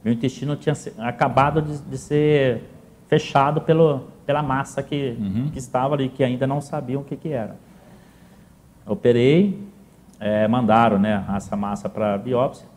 meu 0.04 0.14
intestino 0.14 0.56
tinha 0.56 0.76
acabado 1.00 1.62
de, 1.62 1.80
de 1.80 1.98
ser 1.98 2.64
fechado 3.08 3.62
pelo, 3.62 4.06
pela 4.26 4.42
massa 4.42 4.82
que, 4.82 5.16
uhum. 5.20 5.50
que 5.52 5.60
estava 5.60 5.96
ali, 5.96 6.10
que 6.10 6.24
ainda 6.24 6.48
não 6.48 6.62
sabiam 6.62 7.02
o 7.02 7.06
que, 7.06 7.16
que 7.16 7.30
era. 7.30 7.56
Operei, 8.86 9.60
é, 10.25 10.48
mandaram 10.48 10.98
né, 10.98 11.24
essa 11.36 11.55
massa 11.55 11.88
para 11.88 12.17
biópsia. 12.17 12.67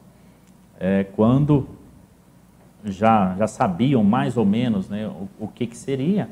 É, 0.79 1.05
quando 1.05 1.67
já, 2.85 3.35
já 3.39 3.47
sabiam 3.47 4.05
mais 4.05 4.37
ou 4.37 4.45
menos 4.45 4.91
né, 4.91 5.09
o, 5.09 5.27
o 5.41 5.49
que, 5.49 5.67
que 5.67 5.77
seria, 5.77 6.29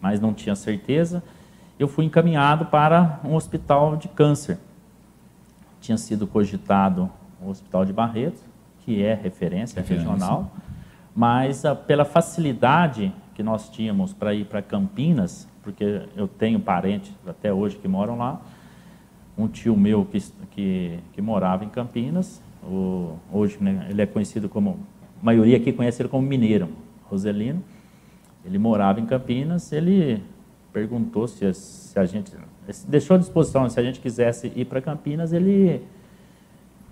mas 0.00 0.20
não 0.20 0.32
tinha 0.32 0.54
certeza, 0.54 1.24
eu 1.76 1.88
fui 1.88 2.04
encaminhado 2.04 2.66
para 2.66 3.18
um 3.24 3.34
hospital 3.34 3.96
de 3.96 4.06
câncer. 4.06 4.58
Tinha 5.80 5.98
sido 5.98 6.24
cogitado 6.24 7.10
o 7.42 7.50
Hospital 7.50 7.84
de 7.84 7.92
Barretos, 7.92 8.40
que 8.84 9.02
é 9.02 9.12
referência, 9.12 9.80
referência. 9.80 10.08
regional, 10.08 10.52
mas 11.16 11.64
a, 11.64 11.72
ah, 11.72 11.74
pela 11.74 12.04
facilidade 12.04 13.12
que 13.34 13.42
nós 13.42 13.68
tínhamos 13.68 14.12
para 14.12 14.32
ir 14.34 14.44
para 14.44 14.62
Campinas, 14.62 15.48
porque 15.64 16.06
eu 16.14 16.28
tenho 16.28 16.60
parentes 16.60 17.12
até 17.26 17.52
hoje 17.52 17.76
que 17.76 17.88
moram 17.88 18.16
lá, 18.16 18.40
um 19.42 19.48
tio 19.48 19.76
meu 19.76 20.04
que, 20.04 20.20
que, 20.50 20.98
que 21.12 21.22
morava 21.22 21.64
em 21.64 21.68
Campinas, 21.68 22.42
o, 22.62 23.16
hoje 23.32 23.58
né, 23.60 23.86
ele 23.90 24.02
é 24.02 24.06
conhecido 24.06 24.48
como, 24.48 24.78
a 25.20 25.24
maioria 25.24 25.56
aqui 25.56 25.72
conhece 25.72 26.02
ele 26.02 26.08
como 26.08 26.26
Mineiro, 26.26 26.68
Roselino, 27.04 27.62
ele 28.44 28.58
morava 28.58 29.00
em 29.00 29.06
Campinas, 29.06 29.72
ele 29.72 30.22
perguntou 30.72 31.26
se, 31.26 31.52
se 31.54 31.98
a 31.98 32.04
gente, 32.04 32.32
deixou 32.88 33.16
à 33.16 33.18
disposição, 33.18 33.68
se 33.68 33.78
a 33.78 33.82
gente 33.82 34.00
quisesse 34.00 34.52
ir 34.54 34.64
para 34.66 34.80
Campinas, 34.80 35.32
ele 35.32 35.82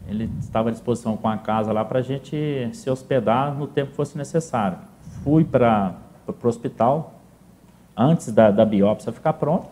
ele 0.08 0.30
estava 0.40 0.70
à 0.70 0.72
disposição 0.72 1.18
com 1.18 1.28
a 1.28 1.36
casa 1.36 1.70
lá 1.70 1.84
para 1.84 1.98
a 1.98 2.02
gente 2.02 2.70
se 2.72 2.88
hospedar 2.88 3.54
no 3.54 3.66
tempo 3.66 3.90
que 3.90 3.96
fosse 3.96 4.16
necessário. 4.16 4.78
Fui 5.22 5.44
para 5.44 5.96
o 6.26 6.48
hospital, 6.48 7.20
antes 7.94 8.32
da, 8.32 8.50
da 8.50 8.64
biópsia 8.64 9.12
ficar 9.12 9.34
pronta, 9.34 9.68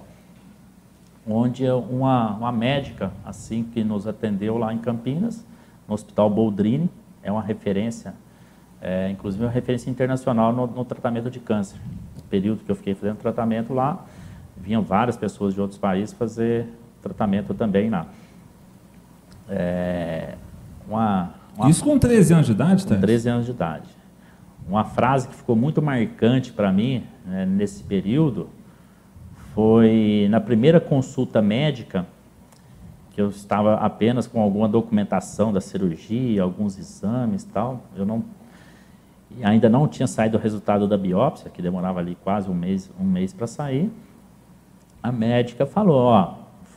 onde 1.28 1.68
uma, 1.68 2.30
uma 2.36 2.52
médica, 2.52 3.10
assim 3.24 3.64
que 3.64 3.82
nos 3.82 4.06
atendeu 4.06 4.56
lá 4.56 4.72
em 4.72 4.78
Campinas, 4.78 5.44
no 5.88 5.94
Hospital 5.94 6.30
Boldrini, 6.30 6.88
é 7.22 7.32
uma 7.32 7.42
referência, 7.42 8.14
é, 8.80 9.10
inclusive 9.10 9.44
uma 9.44 9.50
referência 9.50 9.90
internacional 9.90 10.52
no, 10.52 10.66
no, 10.66 10.84
tratamento 10.84 11.30
de 11.30 11.40
câncer. 11.40 11.78
No 12.16 12.22
período 12.24 12.62
que 12.64 12.70
eu 12.70 12.76
fiquei 12.76 12.94
fazendo 12.94 13.16
tratamento 13.16 13.74
lá, 13.74 14.04
vinham 14.56 14.82
várias 14.82 15.16
pessoas 15.16 15.52
de 15.52 15.60
outros 15.60 15.78
países 15.78 16.14
fazer 16.14 16.68
tratamento 17.02 17.52
também 17.54 17.90
lá. 17.90 18.06
É, 19.48 20.34
uma, 20.88 21.34
uma, 21.56 21.68
Isso 21.68 21.82
com 21.82 21.98
13 21.98 22.34
anos 22.34 22.46
de 22.46 22.52
idade, 22.52 22.86
tá? 22.86 22.94
Com 22.94 23.00
13 23.00 23.28
anos 23.28 23.46
de 23.46 23.50
idade. 23.50 23.88
Uma 24.68 24.84
frase 24.84 25.28
que 25.28 25.34
ficou 25.34 25.54
muito 25.54 25.80
marcante 25.82 26.52
para 26.52 26.72
mim 26.72 27.04
né, 27.24 27.44
nesse 27.46 27.82
período 27.84 28.48
foi 29.56 30.26
na 30.28 30.38
primeira 30.38 30.78
consulta 30.78 31.40
médica, 31.40 32.06
que 33.12 33.22
eu 33.22 33.30
estava 33.30 33.76
apenas 33.76 34.26
com 34.26 34.42
alguma 34.42 34.68
documentação 34.68 35.50
da 35.50 35.62
cirurgia, 35.62 36.42
alguns 36.42 36.78
exames 36.78 37.42
e 37.42 37.46
tal. 37.46 37.80
Eu 37.96 38.04
não 38.04 38.22
ainda 39.42 39.66
não 39.70 39.88
tinha 39.88 40.06
saído 40.06 40.36
o 40.36 40.40
resultado 40.40 40.86
da 40.86 40.98
biópsia, 40.98 41.50
que 41.50 41.62
demorava 41.62 42.00
ali 42.00 42.18
quase 42.22 42.50
um 42.50 42.54
mês, 42.54 42.90
um 43.00 43.04
mês 43.04 43.32
para 43.32 43.46
sair. 43.46 43.90
A 45.02 45.10
médica 45.10 45.64
falou, 45.64 46.02
ó, 46.02 46.34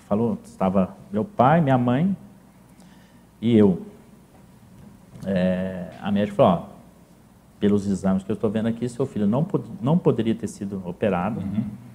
falou, 0.08 0.38
estava 0.42 0.96
meu 1.12 1.26
pai, 1.26 1.60
minha 1.60 1.78
mãe 1.78 2.16
e 3.42 3.58
eu. 3.58 3.86
É, 5.26 5.90
a 6.02 6.10
médica 6.14 6.38
falou, 6.38 6.52
ó, 6.54 6.66
pelos 7.60 7.86
exames 7.86 8.24
que 8.24 8.32
eu 8.32 8.36
estou 8.36 8.50
vendo 8.50 8.68
aqui, 8.68 8.88
seu 8.88 9.06
filho 9.06 9.28
não, 9.28 9.44
pod 9.44 9.66
não 9.82 9.98
poderia 9.98 10.34
ter 10.34 10.48
sido 10.48 10.82
operado. 10.88 11.42
Uhum. 11.42 11.89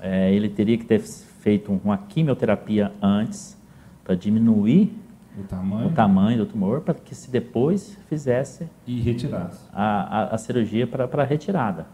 É, 0.00 0.32
ele 0.32 0.48
teria 0.48 0.78
que 0.78 0.84
ter 0.84 1.00
feito 1.00 1.72
uma 1.84 1.98
quimioterapia 1.98 2.92
antes 3.02 3.56
para 4.04 4.14
diminuir 4.14 4.92
o 5.38 5.44
tamanho. 5.44 5.88
o 5.88 5.90
tamanho 5.92 6.38
do 6.38 6.46
tumor, 6.46 6.80
para 6.80 6.94
que 6.94 7.14
se 7.14 7.30
depois 7.30 7.96
fizesse 8.08 8.68
e 8.86 9.00
retirasse 9.00 9.60
a, 9.72 10.22
a, 10.22 10.34
a 10.34 10.38
cirurgia 10.38 10.86
para 10.86 11.24
retirada. 11.24 11.86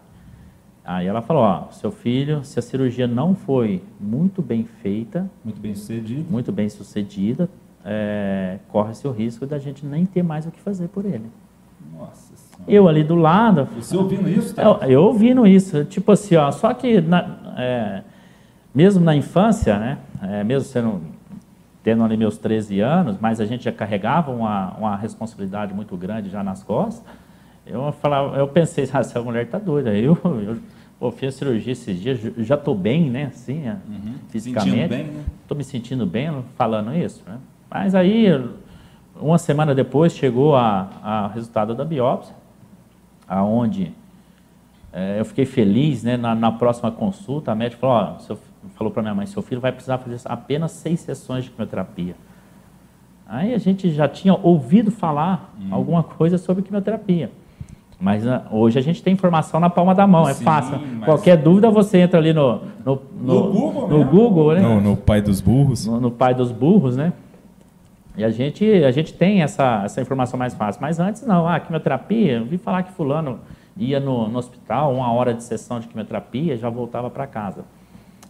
Aí 0.83 1.05
ela 1.05 1.21
falou: 1.21 1.43
ó, 1.43 1.69
seu 1.71 1.91
filho, 1.91 2.43
se 2.43 2.57
a 2.57 2.61
cirurgia 2.61 3.07
não 3.07 3.35
foi 3.35 3.83
muito 3.99 4.41
bem 4.41 4.63
feita, 4.63 5.29
muito 5.43 5.59
bem 5.59 5.75
sucedida, 5.75 6.25
muito 6.29 6.51
bem 6.51 6.69
sucedida, 6.69 7.49
é, 7.83 8.59
corre-se 8.69 9.05
o 9.07 9.11
risco 9.11 9.45
da 9.45 9.59
gente 9.59 9.85
nem 9.85 10.05
ter 10.05 10.23
mais 10.23 10.45
o 10.45 10.51
que 10.51 10.59
fazer 10.61 10.87
por 10.87 11.05
ele. 11.05 11.29
Nossa 11.93 12.35
senhora. 12.35 12.71
Eu 12.71 12.87
ali 12.87 13.03
do 13.03 13.15
lado. 13.15 13.67
Você 13.75 13.95
ouvindo 13.95 14.29
isso? 14.29 14.55
Tá? 14.55 14.63
Eu, 14.63 14.89
eu 14.89 15.03
ouvindo 15.03 15.45
isso. 15.45 15.83
Tipo 15.85 16.13
assim, 16.13 16.35
ó, 16.35 16.51
só 16.51 16.73
que 16.73 17.01
na, 17.01 17.36
é, 17.57 18.03
mesmo 18.73 19.03
na 19.03 19.15
infância, 19.15 19.77
né, 19.79 19.97
é, 20.21 20.43
mesmo 20.43 20.69
sendo, 20.69 21.01
tendo 21.83 22.03
ali 22.03 22.15
meus 22.15 22.37
13 22.37 22.79
anos, 22.79 23.17
mas 23.19 23.41
a 23.41 23.45
gente 23.45 23.63
já 23.63 23.71
carregava 23.71 24.31
uma, 24.31 24.73
uma 24.77 24.95
responsabilidade 24.95 25.73
muito 25.73 25.97
grande 25.97 26.29
já 26.29 26.43
nas 26.43 26.63
costas, 26.63 27.03
eu, 27.65 27.91
falava, 27.91 28.37
eu 28.37 28.47
pensei, 28.47 28.87
ah, 28.93 28.99
essa 28.99 29.21
mulher 29.21 29.45
está 29.45 29.57
doida. 29.57 29.93
Eu, 29.93 30.17
eu 30.23 30.57
pô, 30.99 31.11
fiz 31.11 31.35
a 31.35 31.37
cirurgia 31.37 31.73
esses 31.73 31.99
dias, 31.99 32.19
já 32.37 32.55
estou 32.55 32.75
bem, 32.75 33.09
né, 33.09 33.25
assim, 33.25 33.67
é, 33.67 33.77
uhum. 33.87 34.15
fisicamente. 34.29 34.93
Estou 34.93 35.55
né? 35.55 35.57
me 35.57 35.63
sentindo 35.63 36.05
bem 36.05 36.43
falando 36.55 36.95
isso, 36.95 37.23
né? 37.27 37.37
Mas 37.69 37.93
aí 37.93 38.27
uma 39.19 39.37
semana 39.37 39.75
depois 39.75 40.13
chegou 40.13 40.53
o 40.53 41.27
resultado 41.33 41.75
da 41.75 41.83
biópsia, 41.83 42.33
aonde 43.27 43.91
é, 44.91 45.19
eu 45.19 45.25
fiquei 45.25 45.45
feliz, 45.45 46.03
né? 46.03 46.17
Na, 46.17 46.33
na, 46.33 46.51
próxima 46.51 46.91
consulta, 46.91 47.51
a 47.51 47.55
médica 47.55 47.81
falou, 47.81 47.95
ó, 47.95 48.19
seu, 48.19 48.37
falou 48.75 48.91
para 48.91 49.01
minha 49.01 49.13
mãe, 49.13 49.25
seu 49.25 49.41
filho 49.41 49.61
vai 49.61 49.71
precisar 49.71 49.97
fazer 49.97 50.19
apenas 50.25 50.71
seis 50.71 50.99
sessões 50.99 51.43
de 51.43 51.51
quimioterapia. 51.51 52.15
Aí 53.27 53.53
a 53.53 53.57
gente 53.57 53.91
já 53.91 54.07
tinha 54.07 54.33
ouvido 54.33 54.89
falar 54.89 55.53
hum. 55.59 55.67
alguma 55.71 56.01
coisa 56.01 56.37
sobre 56.37 56.63
quimioterapia. 56.63 57.29
Mas 57.99 58.25
uh, 58.25 58.41
hoje 58.51 58.77
a 58.77 58.81
gente 58.81 59.01
tem 59.01 59.13
informação 59.13 59.59
na 59.59 59.69
palma 59.69 59.93
da 59.93 60.05
mão, 60.05 60.27
é 60.29 60.33
Sim, 60.33 60.43
é 60.43 60.45
fácil. 60.45 60.79
Qualquer 61.03 61.35
dúvida 61.35 61.69
você 61.69 61.97
entra 61.97 62.19
ali 62.19 62.31
no, 62.31 62.61
no, 62.85 63.01
no, 63.19 63.33
no 63.33 63.51
Google, 63.51 63.87
no, 63.87 64.05
Google 64.05 64.53
né? 64.53 64.61
no, 64.61 64.81
no 64.81 64.97
pai 64.97 65.21
dos 65.21 65.41
burros. 65.41 65.87
No, 65.87 65.99
no, 65.99 66.11
pai 66.11 66.33
dos 66.35 66.51
burros, 66.51 66.95
né? 66.95 67.11
E 68.15 68.23
a 68.23 68.29
gente, 68.29 68.65
a 68.83 68.91
gente 68.91 69.13
tem 69.13 69.41
essa, 69.41 69.81
essa 69.83 69.99
informação 69.99 70.37
mais 70.37 70.53
fácil. 70.53 70.81
Mas 70.81 70.99
antes 70.99 71.25
não, 71.25 71.47
ah, 71.47 71.59
quimioterapia, 71.59 72.33
eu 72.33 72.45
vi 72.45 72.57
falar 72.57 72.83
que 72.83 72.91
fulano 72.91 73.39
ia 73.77 73.99
no, 73.99 74.27
no 74.27 74.39
hospital, 74.39 74.93
uma 74.93 75.11
hora 75.11 75.33
de 75.33 75.43
sessão 75.43 75.79
de 75.79 75.87
quimioterapia 75.87 76.53
e 76.53 76.57
já 76.57 76.69
voltava 76.69 77.09
para 77.09 77.27
casa. 77.27 77.65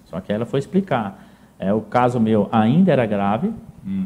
Só 0.06 0.20
que 0.20 0.32
ela 0.32 0.46
foi 0.46 0.60
explicar. 0.60 1.26
É, 1.60 1.74
o 1.74 1.82
caso 1.82 2.20
meu 2.20 2.48
ainda 2.52 2.92
era 2.92 3.06
grave. 3.06 3.54
Hum. 3.86 4.06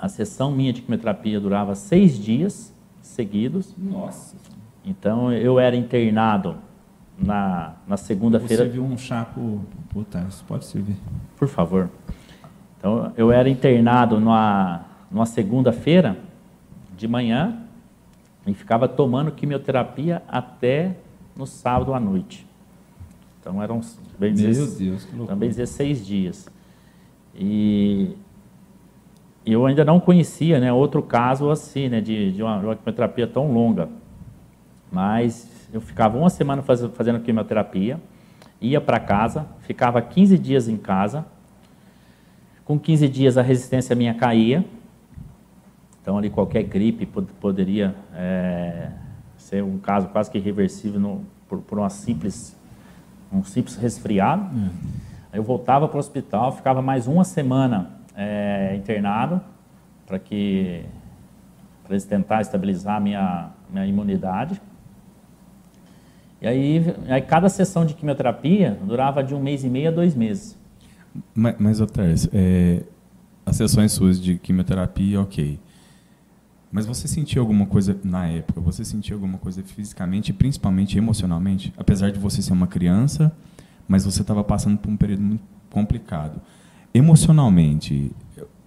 A 0.00 0.08
sessão 0.08 0.50
minha 0.50 0.72
de 0.72 0.82
quimioterapia 0.82 1.40
durava 1.40 1.74
seis 1.74 2.18
dias 2.18 2.74
seguidos. 3.00 3.74
Nossa. 3.78 4.36
Então 4.84 5.32
eu 5.32 5.58
era 5.58 5.76
internado 5.76 6.56
na, 7.18 7.74
na 7.86 7.96
segunda-feira. 7.96 8.64
Você 8.64 8.70
viu 8.70 8.84
um 8.84 8.98
chá 8.98 9.26
por 9.90 10.04
trás, 10.04 10.42
pode 10.46 10.64
servir. 10.64 10.96
Por 11.36 11.48
favor. 11.48 11.88
Então 12.78 13.12
eu 13.16 13.30
era 13.32 13.48
internado 13.48 14.20
numa 14.20 14.84
numa 15.14 15.26
segunda-feira 15.26 16.16
de 16.96 17.06
manhã 17.06 17.63
e 18.46 18.54
ficava 18.54 18.86
tomando 18.86 19.32
quimioterapia 19.32 20.22
até 20.28 20.96
no 21.36 21.46
sábado 21.46 21.94
à 21.94 22.00
noite. 22.00 22.46
Então 23.40 23.62
eram 23.62 23.80
bem 24.18 24.32
Meu 24.34 24.52
Deus, 24.52 24.76
que 24.76 24.84
loucura. 24.84 25.26
também 25.26 25.48
16 25.48 26.06
dias. 26.06 26.48
E 27.34 28.16
eu 29.44 29.66
ainda 29.66 29.84
não 29.84 30.00
conhecia 30.00 30.58
né, 30.58 30.72
outro 30.72 31.02
caso 31.02 31.50
assim, 31.50 31.88
né, 31.88 32.00
de, 32.00 32.32
de, 32.32 32.42
uma, 32.42 32.56
uma 32.58 32.76
quimioterapia 32.76 33.26
tão 33.26 33.52
longa. 33.52 33.88
Mas 34.90 35.68
eu 35.72 35.80
ficava 35.80 36.16
uma 36.16 36.30
semana 36.30 36.62
faz, 36.62 36.82
fazendo 36.94 37.20
quimioterapia, 37.20 38.00
ia 38.60 38.80
para 38.80 39.00
casa, 39.00 39.46
ficava 39.60 40.00
15 40.00 40.38
dias 40.38 40.68
em 40.68 40.76
casa. 40.76 41.26
Com 42.64 42.78
15 42.78 43.08
dias 43.08 43.36
a 43.36 43.42
resistência 43.42 43.94
minha 43.94 44.14
caía, 44.14 44.64
então, 46.04 46.18
ali 46.18 46.28
qualquer 46.28 46.64
gripe 46.64 47.06
pod 47.06 47.26
poderia 47.40 47.94
é, 48.14 48.90
ser 49.38 49.64
um 49.64 49.78
caso 49.78 50.06
quase 50.08 50.30
que 50.30 50.36
irreversível 50.36 51.00
no, 51.00 51.24
por, 51.48 51.60
por, 51.60 51.78
uma 51.78 51.88
simples, 51.88 52.54
um 53.32 53.42
simples 53.42 53.74
resfriado. 53.76 54.44
Aí 55.32 55.38
eu 55.38 55.42
voltava 55.42 55.88
para 55.88 55.96
o 55.96 55.98
hospital, 55.98 56.52
ficava 56.52 56.82
mais 56.82 57.06
uma 57.06 57.24
semana 57.24 57.92
é, 58.14 58.76
internado 58.76 59.40
para 60.04 60.18
que 60.18 60.84
para 61.84 61.94
eles 61.94 62.04
tentar 62.04 62.42
estabilizar 62.42 62.96
a 62.96 63.00
minha, 63.00 63.50
minha 63.70 63.86
imunidade. 63.86 64.60
E 66.38 66.46
aí, 66.46 66.84
aí 67.08 67.22
cada 67.22 67.48
sessão 67.48 67.86
de 67.86 67.94
quimioterapia 67.94 68.78
durava 68.84 69.24
de 69.24 69.34
um 69.34 69.40
mês 69.40 69.64
e 69.64 69.70
meio 69.70 69.88
a 69.88 69.90
dois 69.90 70.14
meses. 70.14 70.54
Mas, 71.34 71.56
mas 71.58 71.80
Otávio, 71.80 72.14
é, 72.30 72.82
as 73.46 73.56
sessões 73.56 73.92
suas 73.92 74.20
de 74.20 74.36
quimioterapia, 74.36 75.18
ok. 75.18 75.58
Mas 76.74 76.86
você 76.86 77.06
sentiu 77.06 77.40
alguma 77.40 77.66
coisa 77.66 77.96
na 78.02 78.26
época? 78.26 78.60
Você 78.62 78.84
sentiu 78.84 79.14
alguma 79.14 79.38
coisa 79.38 79.62
fisicamente 79.62 80.32
principalmente 80.32 80.98
emocionalmente? 80.98 81.72
Apesar 81.76 82.10
de 82.10 82.18
você 82.18 82.42
ser 82.42 82.52
uma 82.52 82.66
criança, 82.66 83.30
mas 83.86 84.04
você 84.04 84.22
estava 84.22 84.42
passando 84.42 84.76
por 84.78 84.90
um 84.90 84.96
período 84.96 85.22
muito 85.22 85.44
complicado. 85.70 86.40
Emocionalmente, 86.92 88.10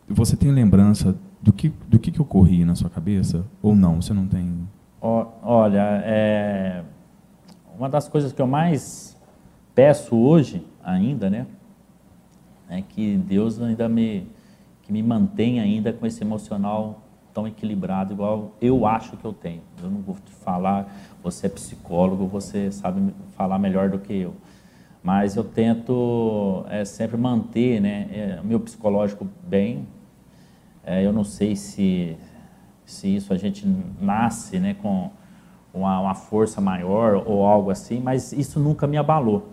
você 0.08 0.38
tem 0.38 0.52
lembrança 0.52 1.18
do 1.42 1.52
que, 1.52 1.68
do 1.90 2.00
que, 2.00 2.10
que 2.10 2.22
ocorria 2.22 2.66
na 2.66 2.76
sua 2.76 2.90
cabeça? 2.90 3.46
Ou 3.62 3.76
não? 3.76 4.02
Você 4.02 4.14
não 4.14 4.26
tem? 4.26 4.58
Olha, 5.02 6.02
é, 6.06 6.86
uma 7.78 7.90
das 7.90 8.08
coisas 8.08 8.32
que 8.32 8.42
eu 8.42 8.48
mais 8.48 9.18
peço 9.76 10.16
hoje, 10.16 10.66
ainda, 10.82 11.30
né? 11.30 11.46
É 12.70 12.82
que 12.82 13.18
Deus 13.18 13.62
ainda 13.62 13.90
me, 13.90 14.30
que 14.84 14.94
me 14.94 15.04
mantenha 15.04 15.62
ainda 15.62 15.92
com 15.92 16.06
esse 16.06 16.24
emocional 16.24 17.04
tão 17.38 17.48
equilibrado 17.48 18.14
igual 18.14 18.54
eu 18.60 18.88
acho 18.88 19.16
que 19.16 19.24
eu 19.24 19.32
tenho. 19.32 19.62
Eu 19.84 19.92
não 19.92 20.02
vou 20.02 20.16
te 20.16 20.34
falar, 20.44 20.92
você 21.22 21.46
é 21.46 21.50
psicólogo, 21.50 22.26
você 22.26 22.72
sabe 22.72 23.14
falar 23.36 23.60
melhor 23.60 23.92
do 23.92 24.00
que 24.00 24.12
eu. 24.12 24.34
Mas 25.04 25.36
eu 25.36 25.44
tento 25.44 26.66
é, 26.68 26.84
sempre 26.84 27.16
manter 27.16 27.80
né, 27.80 28.10
é, 28.12 28.40
meu 28.44 28.60
psicológico 28.60 29.28
bem. 29.48 29.88
É, 30.84 31.06
eu 31.06 31.14
não 31.14 31.24
sei 31.24 31.56
se, 31.56 32.18
se 32.84 33.16
isso 33.16 33.32
a 33.32 33.38
gente 33.38 33.68
nasce 34.02 34.58
né, 34.58 34.74
com 34.74 35.12
uma, 35.72 36.00
uma 36.00 36.16
força 36.16 36.60
maior 36.60 37.24
ou 37.24 37.46
algo 37.46 37.70
assim, 37.70 38.00
mas 38.00 38.34
isso 38.34 38.60
nunca 38.60 38.88
me 38.88 38.98
abalou. 38.98 39.48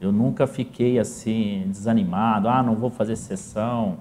Eu 0.00 0.10
nunca 0.10 0.46
fiquei 0.46 0.98
assim 0.98 1.64
desanimado, 1.66 2.48
ah, 2.48 2.62
não 2.62 2.74
vou 2.74 2.88
fazer 2.88 3.16
sessão, 3.16 3.98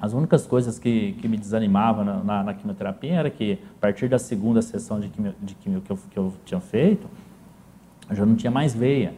as 0.00 0.12
únicas 0.12 0.46
coisas 0.46 0.78
que, 0.78 1.12
que 1.14 1.26
me 1.26 1.36
desanimavam 1.36 2.04
na, 2.04 2.22
na, 2.22 2.42
na, 2.44 2.54
quimioterapia 2.54 3.14
era 3.14 3.30
que, 3.30 3.58
a 3.76 3.80
partir 3.80 4.08
da 4.08 4.18
segunda 4.18 4.62
sessão 4.62 5.00
de 5.00 5.08
quimio, 5.08 5.34
de 5.42 5.54
quimio 5.56 5.80
que, 5.80 5.90
eu, 5.90 5.98
que 6.10 6.16
eu 6.16 6.32
tinha 6.44 6.60
feito, 6.60 7.08
eu 8.08 8.14
já 8.14 8.24
não 8.24 8.36
tinha 8.36 8.50
mais 8.50 8.74
veia. 8.74 9.12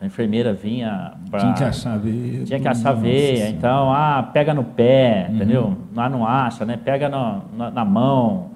A 0.00 0.06
enfermeira 0.06 0.52
vinha 0.52 1.14
pra... 1.30 1.40
Tinha 1.40 1.54
que 1.54 1.64
achar 1.64 1.98
veia. 1.98 2.44
Tinha 2.44 2.60
que 2.60 2.68
achar 2.68 2.92
veia. 2.92 3.48
Então, 3.48 3.90
ah, 3.90 4.28
pega 4.34 4.52
no 4.52 4.62
pé, 4.62 5.26
uhum. 5.28 5.36
entendeu? 5.36 5.76
Lá 5.94 6.10
não 6.10 6.26
acha, 6.26 6.66
né? 6.66 6.76
Pega 6.76 7.08
no, 7.08 7.42
na, 7.56 7.70
na, 7.70 7.84
mão. 7.84 8.50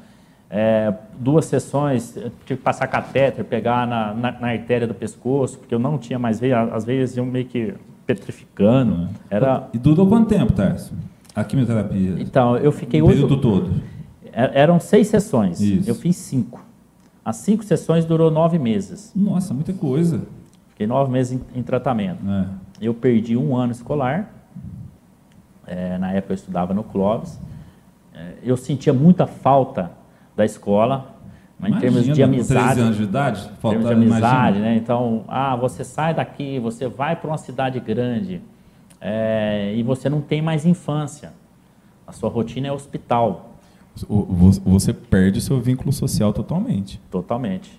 É, 0.50 0.92
duas 1.18 1.46
sessões, 1.46 2.12
tive 2.44 2.56
que 2.58 2.62
passar 2.64 2.86
catéter, 2.88 3.44
pegar 3.44 3.86
na, 3.86 4.12
na, 4.12 4.32
na, 4.32 4.48
artéria 4.48 4.86
do 4.86 4.94
pescoço, 4.94 5.58
porque 5.58 5.74
eu 5.74 5.78
não 5.78 5.96
tinha 5.96 6.18
mais 6.18 6.38
veia. 6.38 6.62
As 6.64 6.84
veias 6.84 7.16
iam 7.16 7.24
meio 7.24 7.46
que 7.46 7.72
petrificando. 8.06 8.92
Uhum. 8.92 9.08
Era... 9.30 9.68
E 9.72 9.78
durou 9.78 10.06
quanto 10.06 10.28
tempo, 10.28 10.52
Tarso? 10.52 10.92
A 11.38 11.44
quimioterapia? 11.44 12.16
Então, 12.18 12.56
eu 12.56 12.72
fiquei... 12.72 13.00
O 13.00 13.06
período 13.06 13.40
todo? 13.40 13.80
É, 14.32 14.60
eram 14.60 14.80
seis 14.80 15.06
sessões. 15.06 15.60
Isso. 15.60 15.88
Eu 15.88 15.94
fiz 15.94 16.16
cinco. 16.16 16.64
As 17.24 17.36
cinco 17.36 17.64
sessões 17.64 18.04
durou 18.04 18.30
nove 18.30 18.58
meses. 18.58 19.12
Nossa, 19.14 19.54
muita 19.54 19.72
coisa. 19.72 20.22
Fiquei 20.70 20.86
nove 20.86 21.12
meses 21.12 21.32
em, 21.32 21.60
em 21.60 21.62
tratamento. 21.62 22.18
É. 22.28 22.46
Eu 22.80 22.92
perdi 22.92 23.36
um 23.36 23.56
ano 23.56 23.70
escolar. 23.70 24.32
É, 25.66 25.96
na 25.98 26.12
época 26.12 26.32
eu 26.32 26.36
estudava 26.36 26.74
no 26.74 26.82
Clóvis. 26.82 27.38
É, 28.12 28.34
eu 28.42 28.56
sentia 28.56 28.92
muita 28.92 29.26
falta 29.26 29.92
da 30.36 30.44
escola, 30.44 31.14
mas 31.58 31.70
Imagina, 31.70 31.76
em 31.76 31.80
termos 31.80 32.16
de 32.16 32.22
amizade. 32.22 32.60
Com 32.60 32.66
13 32.66 32.80
anos 32.80 32.96
de 32.96 33.02
idade? 33.02 33.50
Faltando, 33.60 33.86
de 33.86 33.92
amizade, 33.92 34.58
né? 34.58 34.76
Então, 34.76 35.24
ah, 35.28 35.54
você 35.54 35.84
sai 35.84 36.14
daqui, 36.14 36.58
você 36.58 36.88
vai 36.88 37.14
para 37.14 37.28
uma 37.28 37.38
cidade 37.38 37.78
grande 37.78 38.40
é, 39.00 39.72
e 39.76 39.82
você 39.82 40.08
não 40.08 40.20
tem 40.20 40.42
mais 40.42 40.66
infância. 40.66 41.32
A 42.06 42.12
sua 42.12 42.28
rotina 42.28 42.68
é 42.68 42.72
hospital. 42.72 43.54
Você 44.64 44.92
perde 44.92 45.38
o 45.38 45.42
seu 45.42 45.60
vínculo 45.60 45.92
social 45.92 46.32
totalmente. 46.32 47.00
Totalmente. 47.10 47.70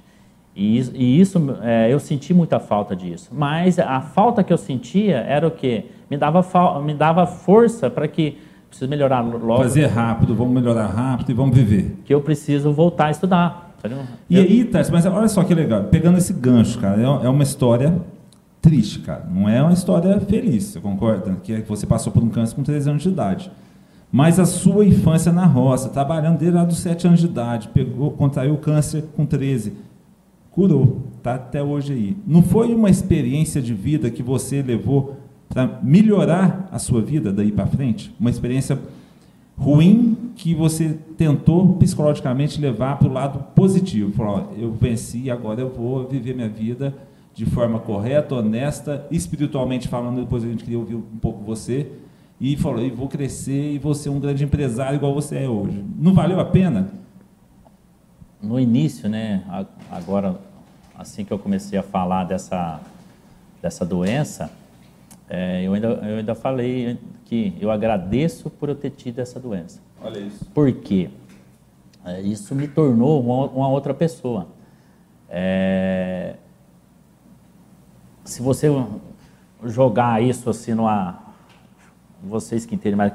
E, 0.55 0.79
e 0.93 1.19
isso, 1.21 1.39
é, 1.61 1.91
eu 1.91 1.99
senti 1.99 2.33
muita 2.33 2.59
falta 2.59 2.95
disso. 2.95 3.29
Mas 3.31 3.79
a 3.79 4.01
falta 4.01 4.43
que 4.43 4.51
eu 4.51 4.57
sentia 4.57 5.17
era 5.17 5.47
o 5.47 5.51
quê? 5.51 5.85
Me 6.09 6.17
dava, 6.17 6.43
me 6.81 6.93
dava 6.93 7.25
força 7.25 7.89
para 7.89 8.07
que 8.07 8.37
preciso 8.67 8.89
melhorar 8.89 9.21
logo. 9.21 9.63
Fazer 9.63 9.87
rápido, 9.87 10.35
vamos 10.35 10.53
melhorar 10.53 10.87
rápido 10.87 11.31
e 11.31 11.33
vamos 11.33 11.55
viver. 11.55 11.97
Que 12.05 12.13
eu 12.13 12.21
preciso 12.21 12.71
voltar 12.71 13.07
a 13.07 13.11
estudar. 13.11 13.75
E 14.29 14.35
eu... 14.35 14.43
aí, 14.43 14.65
Tarso, 14.65 14.91
mas 14.91 15.05
olha 15.05 15.27
só 15.27 15.43
que 15.43 15.53
legal. 15.55 15.85
Pegando 15.85 16.17
esse 16.17 16.33
gancho, 16.33 16.77
cara, 16.79 17.01
é, 17.01 17.25
é 17.25 17.29
uma 17.29 17.43
história 17.43 17.95
triste, 18.61 18.99
cara. 18.99 19.27
Não 19.31 19.47
é 19.47 19.61
uma 19.61 19.73
história 19.73 20.19
feliz, 20.21 20.65
você 20.65 20.79
concorda? 20.79 21.35
Que 21.43 21.61
você 21.61 21.85
passou 21.85 22.11
por 22.11 22.23
um 22.23 22.29
câncer 22.29 22.55
com 22.55 22.63
13 22.63 22.89
anos 22.89 23.03
de 23.03 23.09
idade. 23.09 23.51
Mas 24.11 24.39
a 24.39 24.45
sua 24.45 24.85
infância 24.85 25.31
na 25.31 25.45
roça, 25.45 25.89
trabalhando 25.89 26.39
desde 26.39 26.57
lá 26.57 26.65
dos 26.65 26.79
7 26.79 27.07
anos 27.07 27.19
de 27.19 27.27
idade, 27.27 27.69
pegou, 27.69 28.11
contraiu 28.11 28.55
o 28.55 28.57
câncer 28.57 29.03
com 29.15 29.25
13, 29.25 29.73
curou, 30.51 31.03
está 31.17 31.35
até 31.35 31.61
hoje 31.61 31.93
aí. 31.93 32.17
Não 32.25 32.41
foi 32.41 32.73
uma 32.73 32.89
experiência 32.89 33.61
de 33.61 33.73
vida 33.73 34.09
que 34.09 34.23
você 34.23 34.61
levou 34.61 35.17
para 35.47 35.79
melhorar 35.83 36.67
a 36.71 36.79
sua 36.79 37.01
vida 37.01 37.31
daí 37.31 37.51
para 37.51 37.67
frente? 37.67 38.13
Uma 38.19 38.29
experiência 38.29 38.79
ruim 39.57 40.17
que 40.35 40.55
você 40.55 40.97
tentou 41.17 41.73
psicologicamente 41.73 42.59
levar 42.59 42.97
para 42.97 43.07
o 43.07 43.13
lado 43.13 43.39
positivo. 43.53 44.11
Falou, 44.13 44.53
eu 44.57 44.71
venci, 44.71 45.29
agora 45.29 45.61
eu 45.61 45.69
vou 45.69 46.07
viver 46.07 46.33
minha 46.33 46.49
vida 46.49 46.95
de 47.33 47.45
forma 47.45 47.79
correta, 47.79 48.35
honesta, 48.35 49.05
espiritualmente 49.09 49.87
falando, 49.87 50.21
depois 50.21 50.43
a 50.43 50.47
gente 50.47 50.63
queria 50.63 50.79
ouvir 50.79 50.95
um 50.95 51.17
pouco 51.21 51.43
você, 51.43 51.91
e 52.39 52.55
falou, 52.55 52.81
e 52.81 52.89
vou 52.89 53.07
crescer 53.07 53.73
e 53.73 53.77
vou 53.77 53.93
ser 53.93 54.09
um 54.09 54.19
grande 54.19 54.43
empresário 54.43 54.95
igual 54.95 55.13
você 55.13 55.39
é 55.39 55.49
hoje. 55.49 55.83
Não 55.97 56.13
valeu 56.13 56.39
a 56.39 56.45
pena? 56.45 56.89
No 58.41 58.59
início, 58.59 59.09
né, 59.09 59.43
agora, 59.91 60.39
assim 60.97 61.25
que 61.25 61.31
eu 61.31 61.39
comecei 61.39 61.77
a 61.77 61.83
falar 61.83 62.23
dessa, 62.23 62.79
dessa 63.61 63.85
doença, 63.85 64.49
é, 65.29 65.61
eu, 65.63 65.73
ainda, 65.73 65.87
eu 65.87 66.17
ainda 66.17 66.33
falei 66.33 66.97
que 67.25 67.53
eu 67.59 67.69
agradeço 67.69 68.49
por 68.49 68.69
eu 68.69 68.75
ter 68.75 68.89
tido 68.89 69.19
essa 69.19 69.39
doença. 69.39 69.81
Olha 70.01 70.19
isso. 70.19 70.45
Por 70.45 70.71
quê? 70.71 71.09
É, 72.05 72.21
isso 72.21 72.55
me 72.55 72.67
tornou 72.67 73.21
uma, 73.21 73.47
uma 73.47 73.67
outra 73.67 73.93
pessoa. 73.93 74.47
É, 75.29 76.35
se 78.29 78.41
você 78.41 78.67
jogar 79.63 80.21
isso 80.21 80.49
assim 80.49 80.73
numa. 80.73 81.19
Vocês 82.21 82.65
que 82.65 82.75
entendem, 82.75 82.97
mas 82.97 83.13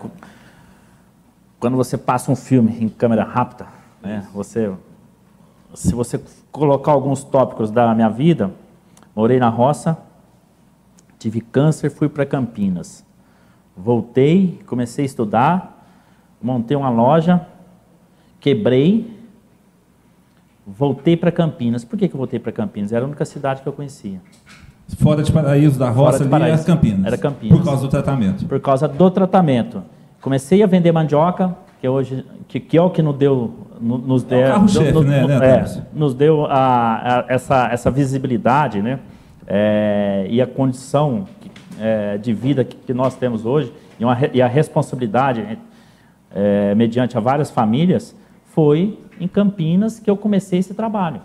quando 1.60 1.76
você 1.76 1.96
passa 1.96 2.32
um 2.32 2.36
filme 2.36 2.82
em 2.82 2.88
câmera 2.88 3.22
rápida, 3.22 3.66
né, 4.02 4.26
você, 4.32 4.72
se 5.74 5.94
você 5.94 6.20
colocar 6.50 6.92
alguns 6.92 7.22
tópicos 7.22 7.70
da 7.70 7.94
minha 7.94 8.08
vida, 8.08 8.50
morei 9.14 9.38
na 9.38 9.50
roça, 9.50 9.98
tive 11.18 11.42
câncer, 11.42 11.90
fui 11.90 12.08
para 12.08 12.24
Campinas. 12.24 13.04
Voltei, 13.76 14.62
comecei 14.66 15.04
a 15.04 15.06
estudar, 15.06 15.86
montei 16.40 16.76
uma 16.76 16.88
loja, 16.88 17.46
quebrei, 18.40 19.20
voltei 20.66 21.16
para 21.16 21.30
Campinas. 21.30 21.84
Por 21.84 21.98
que, 21.98 22.08
que 22.08 22.14
eu 22.14 22.18
voltei 22.18 22.38
para 22.38 22.52
Campinas? 22.52 22.90
Era 22.92 23.04
a 23.04 23.08
única 23.08 23.24
cidade 23.24 23.60
que 23.60 23.68
eu 23.68 23.72
conhecia. 23.72 24.20
Fora 24.98 25.22
de 25.22 25.32
Paraíso, 25.32 25.78
da 25.78 25.90
roça 25.90 26.22
ali, 26.22 26.30
Paraíso. 26.30 26.62
era 26.62 26.64
Campinas. 26.64 27.06
Era 27.06 27.18
Campinas. 27.18 27.58
Por 27.58 27.64
causa 27.64 27.82
do 27.82 27.88
tratamento. 27.88 28.46
Por 28.46 28.60
causa 28.60 28.88
do 28.88 29.10
tratamento. 29.10 29.82
Comecei 30.20 30.62
a 30.62 30.66
vender 30.66 30.92
mandioca, 30.92 31.56
que 31.80 31.88
hoje 31.88 32.24
que, 32.48 32.60
que 32.60 32.76
é 32.76 32.82
o 32.82 32.90
que 32.90 33.02
nos 33.02 33.16
deu 33.16 33.52
nos 33.80 34.22
deu, 34.22 34.38
é 34.38 34.48
carro-chefe, 34.48 35.00
né, 35.00 35.26
né 35.26 35.46
é, 35.46 35.82
nos 35.92 36.14
deu 36.14 36.46
a, 36.46 37.18
a, 37.20 37.24
essa, 37.28 37.68
essa 37.70 37.90
visibilidade, 37.90 38.80
né? 38.80 39.00
É, 39.46 40.26
e 40.30 40.40
a 40.40 40.46
condição 40.46 41.26
é, 41.78 42.16
de 42.16 42.32
vida 42.32 42.64
que, 42.64 42.76
que, 42.76 42.94
nós 42.94 43.14
temos 43.14 43.44
hoje 43.44 43.70
e, 44.00 44.04
uma, 44.04 44.16
e 44.32 44.40
a 44.40 44.46
responsabilidade 44.46 45.58
é, 46.34 46.74
mediante 46.74 47.18
a 47.18 47.20
várias 47.20 47.50
famílias 47.50 48.16
foi 48.46 48.98
em 49.20 49.28
Campinas 49.28 49.98
que 49.98 50.10
eu 50.10 50.16
comecei 50.16 50.60
esse 50.60 50.72
trabalho. 50.72 51.20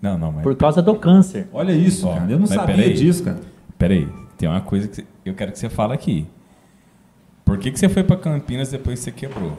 Não, 0.00 0.16
não, 0.16 0.32
mas... 0.32 0.42
Por 0.42 0.56
causa 0.56 0.80
do 0.80 0.94
câncer. 0.94 1.48
Olha 1.52 1.72
isso, 1.72 2.08
Ó, 2.08 2.14
cara. 2.14 2.30
Eu 2.30 2.38
não 2.38 2.46
sabia 2.46 2.74
peraí, 2.76 2.92
disso, 2.94 3.22
cara. 3.24 3.38
Peraí, 3.78 4.08
tem 4.38 4.48
uma 4.48 4.60
coisa 4.60 4.88
que 4.88 5.04
eu 5.24 5.34
quero 5.34 5.52
que 5.52 5.58
você 5.58 5.68
fale 5.68 5.92
aqui. 5.92 6.26
Por 7.44 7.58
que, 7.58 7.70
que 7.70 7.78
você 7.78 7.88
foi 7.88 8.02
para 8.04 8.16
Campinas 8.16 8.70
depois 8.70 8.98
que 8.98 9.04
você 9.04 9.12
quebrou? 9.12 9.52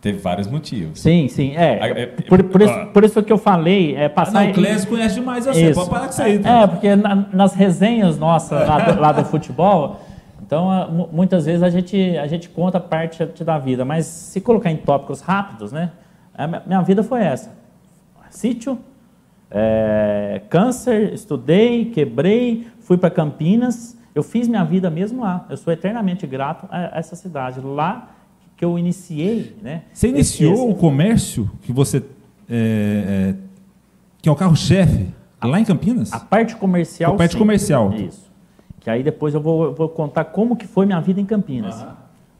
Teve 0.00 0.18
vários 0.18 0.46
motivos. 0.48 0.98
Sim, 1.00 1.28
sim, 1.28 1.52
é. 1.54 1.78
Ah, 1.82 1.88
é- 1.88 2.06
Por, 2.06 2.42
por 2.44 2.62
isso, 2.62 2.86
por 2.92 3.04
isso 3.04 3.22
que 3.22 3.32
eu 3.32 3.36
falei, 3.38 3.94
é 3.94 4.06
Ah, 4.06 4.10
passar... 4.10 4.44
não, 4.44 4.50
o 4.50 4.54
Clésio 4.54 4.88
conhece 4.88 5.14
demais 5.16 5.44
você, 5.44 5.70
Isso. 5.70 5.74
pode 5.78 5.90
parar 5.90 6.04
com 6.06 6.10
isso 6.10 6.22
aí. 6.22 6.36
É, 6.36 6.38
tá? 6.38 6.68
porque 6.68 6.96
na- 6.96 7.26
nas 7.32 7.52
resenhas 7.54 8.18
nossas 8.18 8.66
lá 8.66 8.78
do, 8.80 9.00
lá 9.00 9.12
do 9.12 9.24
futebol, 9.26 10.00
então 10.42 10.70
a- 10.70 10.86
mu- 10.86 11.08
muitas 11.12 11.44
vezes 11.44 11.62
a 11.62 11.68
gente, 11.68 11.96
a 12.16 12.26
gente 12.26 12.48
conta 12.48 12.80
parte 12.80 13.22
da 13.44 13.58
vida, 13.58 13.84
mas 13.84 14.06
se 14.06 14.40
colocar 14.40 14.70
em 14.70 14.76
tópicos 14.78 15.20
rápidos, 15.20 15.70
né? 15.70 15.90
A 16.34 16.46
minha- 16.46 16.62
minha 16.66 16.80
vida 16.80 17.02
foi 17.02 17.20
essa: 17.22 17.52
sítio, 18.30 18.78
é, 19.50 20.42
câncer, 20.48 21.12
estudei, 21.12 21.86
quebrei, 21.86 22.66
fui 22.80 22.96
para 22.96 23.10
Campinas, 23.10 23.96
eu 24.14 24.22
fiz 24.22 24.46
minha 24.48 24.64
vida 24.64 24.88
mesmo 24.90 25.22
lá. 25.22 25.46
Eu 25.50 25.56
sou 25.56 25.72
eternamente 25.72 26.26
grato 26.26 26.66
a 26.70 26.98
essa 26.98 27.16
cidade. 27.16 27.60
Lá 27.60 28.10
que 28.56 28.64
eu 28.64 28.78
iniciei, 28.78 29.56
né? 29.62 29.82
Você 29.92 30.08
iniciou 30.08 30.52
esse- 30.54 30.62
o 30.62 30.74
comércio 30.74 31.50
que 31.62 31.72
você. 31.72 31.98
é, 32.48 33.34
é, 33.34 33.34
que 34.22 34.28
é 34.28 34.32
o 34.32 34.36
carro-chefe, 34.36 35.06
lá 35.42 35.58
em 35.58 35.64
Campinas? 35.64 36.12
A 36.12 36.20
parte 36.20 36.54
comercial. 36.56 37.14
A 37.14 37.16
parte 37.16 37.32
sim. 37.32 37.38
comercial. 37.38 37.92
Isso. 37.94 38.30
Que 38.80 38.90
aí 38.90 39.02
depois 39.02 39.34
eu 39.34 39.40
vou, 39.40 39.64
eu 39.64 39.74
vou 39.74 39.88
contar 39.88 40.24
como 40.26 40.56
que 40.56 40.66
foi 40.66 40.84
minha 40.86 41.00
vida 41.00 41.20
em 41.20 41.24
Campinas. 41.26 41.76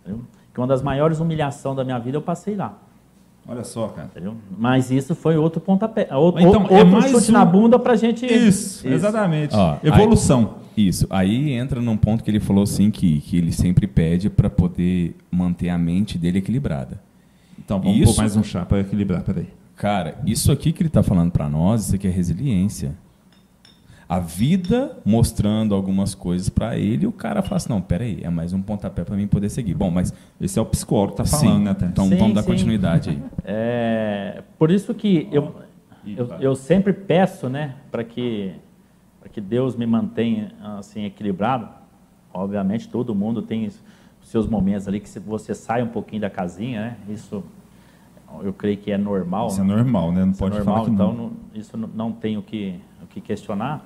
entendeu? 0.03 0.23
Que 0.53 0.61
uma 0.61 0.66
das 0.66 0.83
maiores 0.83 1.20
humilhações 1.20 1.77
da 1.77 1.85
minha 1.85 1.99
vida 1.99 2.16
eu 2.18 2.23
passei 2.23 2.55
lá. 2.57 2.77
Olha 3.51 3.65
só, 3.65 3.89
cara. 3.89 4.07
Entendeu? 4.13 4.37
Mas 4.57 4.93
isso 4.93 5.13
foi 5.13 5.37
outro 5.37 5.61
pontapé. 5.61 6.07
Outro, 6.15 6.41
Então, 6.41 6.63
outro 6.63 6.77
é 6.77 6.85
mais 6.85 7.11
chute 7.11 7.31
um- 7.31 7.35
na 7.35 7.45
bunda 7.45 7.81
pra 7.81 7.97
gente. 7.97 8.25
Isso, 8.25 8.87
exatamente. 8.87 9.57
Ó, 9.57 9.77
Evolução. 9.83 10.55
Isso. 10.77 11.05
Aí 11.11 11.51
entra 11.53 11.81
num 11.81 11.97
ponto 11.97 12.23
que 12.23 12.31
ele 12.31 12.39
falou 12.39 12.63
assim 12.63 12.93
que, 12.93 13.21
que 13.23 13.37
ele 13.37 13.51
sempre 13.51 13.89
pede 13.89 14.31
para 14.31 14.49
poder 14.49 15.17
manter 15.33 15.69
a 15.69 15.77
mente 15.77 16.17
dele 16.17 16.39
equilibrada. 16.39 17.03
Então, 17.59 17.81
vamos 17.81 17.97
Isso- 17.99 18.15
pôr 18.15 18.19
mais 18.23 18.37
um 18.37 18.43
chá 18.45 18.65
para 18.65 18.81
equilibrar, 18.81 19.23
peraí. 19.23 19.49
Cara, 19.75 20.19
isso 20.25 20.53
aqui 20.53 20.73
que 20.73 20.83
ele 20.83 20.89
está 20.89 21.03
falando 21.03 21.33
para 21.33 21.49
nós, 21.49 21.87
isso 21.87 21.95
aqui 21.97 22.07
é 22.07 22.11
resiliência. 22.11 22.95
A 24.11 24.18
vida 24.18 24.99
mostrando 25.05 25.73
algumas 25.73 26.16
coisas 26.16 26.49
para 26.49 26.77
ele, 26.77 27.05
e 27.05 27.07
o 27.07 27.12
cara 27.12 27.42
fala 27.42 27.59
assim: 27.59 27.68
não, 27.68 27.81
peraí, 27.81 28.18
é 28.25 28.29
mais 28.29 28.53
um 28.53 28.61
pontapé 28.61 29.05
para 29.05 29.14
mim 29.14 29.29
poder 29.29 29.49
seguir. 29.49 29.73
Bom, 29.73 29.88
mas 29.88 30.12
Esse 30.40 30.59
é 30.59 30.62
o 30.62 30.66
psicólogo 30.66 31.12
que 31.12 31.18
tá 31.18 31.25
falando, 31.25 31.59
sim, 31.59 31.62
né, 31.62 31.77
então 31.92 32.09
Sim, 32.09 32.16
vamos 32.16 32.35
dar 32.35 32.42
sim. 32.42 32.49
continuidade 32.49 33.11
aí. 33.11 33.23
É, 33.44 34.42
por 34.59 34.68
isso 34.73 34.92
que 34.94 35.29
eu, 35.31 35.55
eu, 36.05 36.27
eu 36.40 36.55
sempre 36.57 36.92
peço, 36.92 37.49
né, 37.49 37.77
para 37.88 38.03
que, 38.03 38.53
pra 39.20 39.29
que 39.29 39.40
Deus 39.40 39.77
me 39.77 39.87
mantenha 39.87 40.55
assim 40.77 41.05
equilibrado. 41.05 41.68
Obviamente, 42.35 42.88
todo 42.88 43.14
mundo 43.14 43.42
tem 43.42 43.68
os 43.68 43.81
seus 44.25 44.44
momentos 44.49 44.88
ali 44.88 44.99
que 44.99 45.09
se 45.09 45.20
você 45.20 45.55
sai 45.55 45.85
um 45.85 45.88
pouquinho 45.88 46.23
da 46.23 46.31
casinha, 46.31 46.81
né? 46.81 46.96
Isso 47.09 47.44
eu 48.42 48.53
creio 48.53 48.77
que 48.77 48.90
é 48.90 48.99
normal. 48.99 49.46
Isso 49.46 49.61
é 49.61 49.64
né? 49.64 49.77
normal, 49.77 50.11
né? 50.11 50.25
Não 50.25 50.33
é 50.33 50.37
pode 50.37 50.57
normal, 50.57 50.75
falar 50.75 50.87
que 50.87 50.90
então 50.90 51.12
não. 51.12 51.25
não- 51.27 51.33
isso 51.55 51.77
não, 51.77 51.88
não 51.94 52.12
tem 52.12 52.37
o 52.37 52.42
que, 52.42 52.75
o 53.01 53.07
que 53.07 53.20
questionar. 53.20 53.85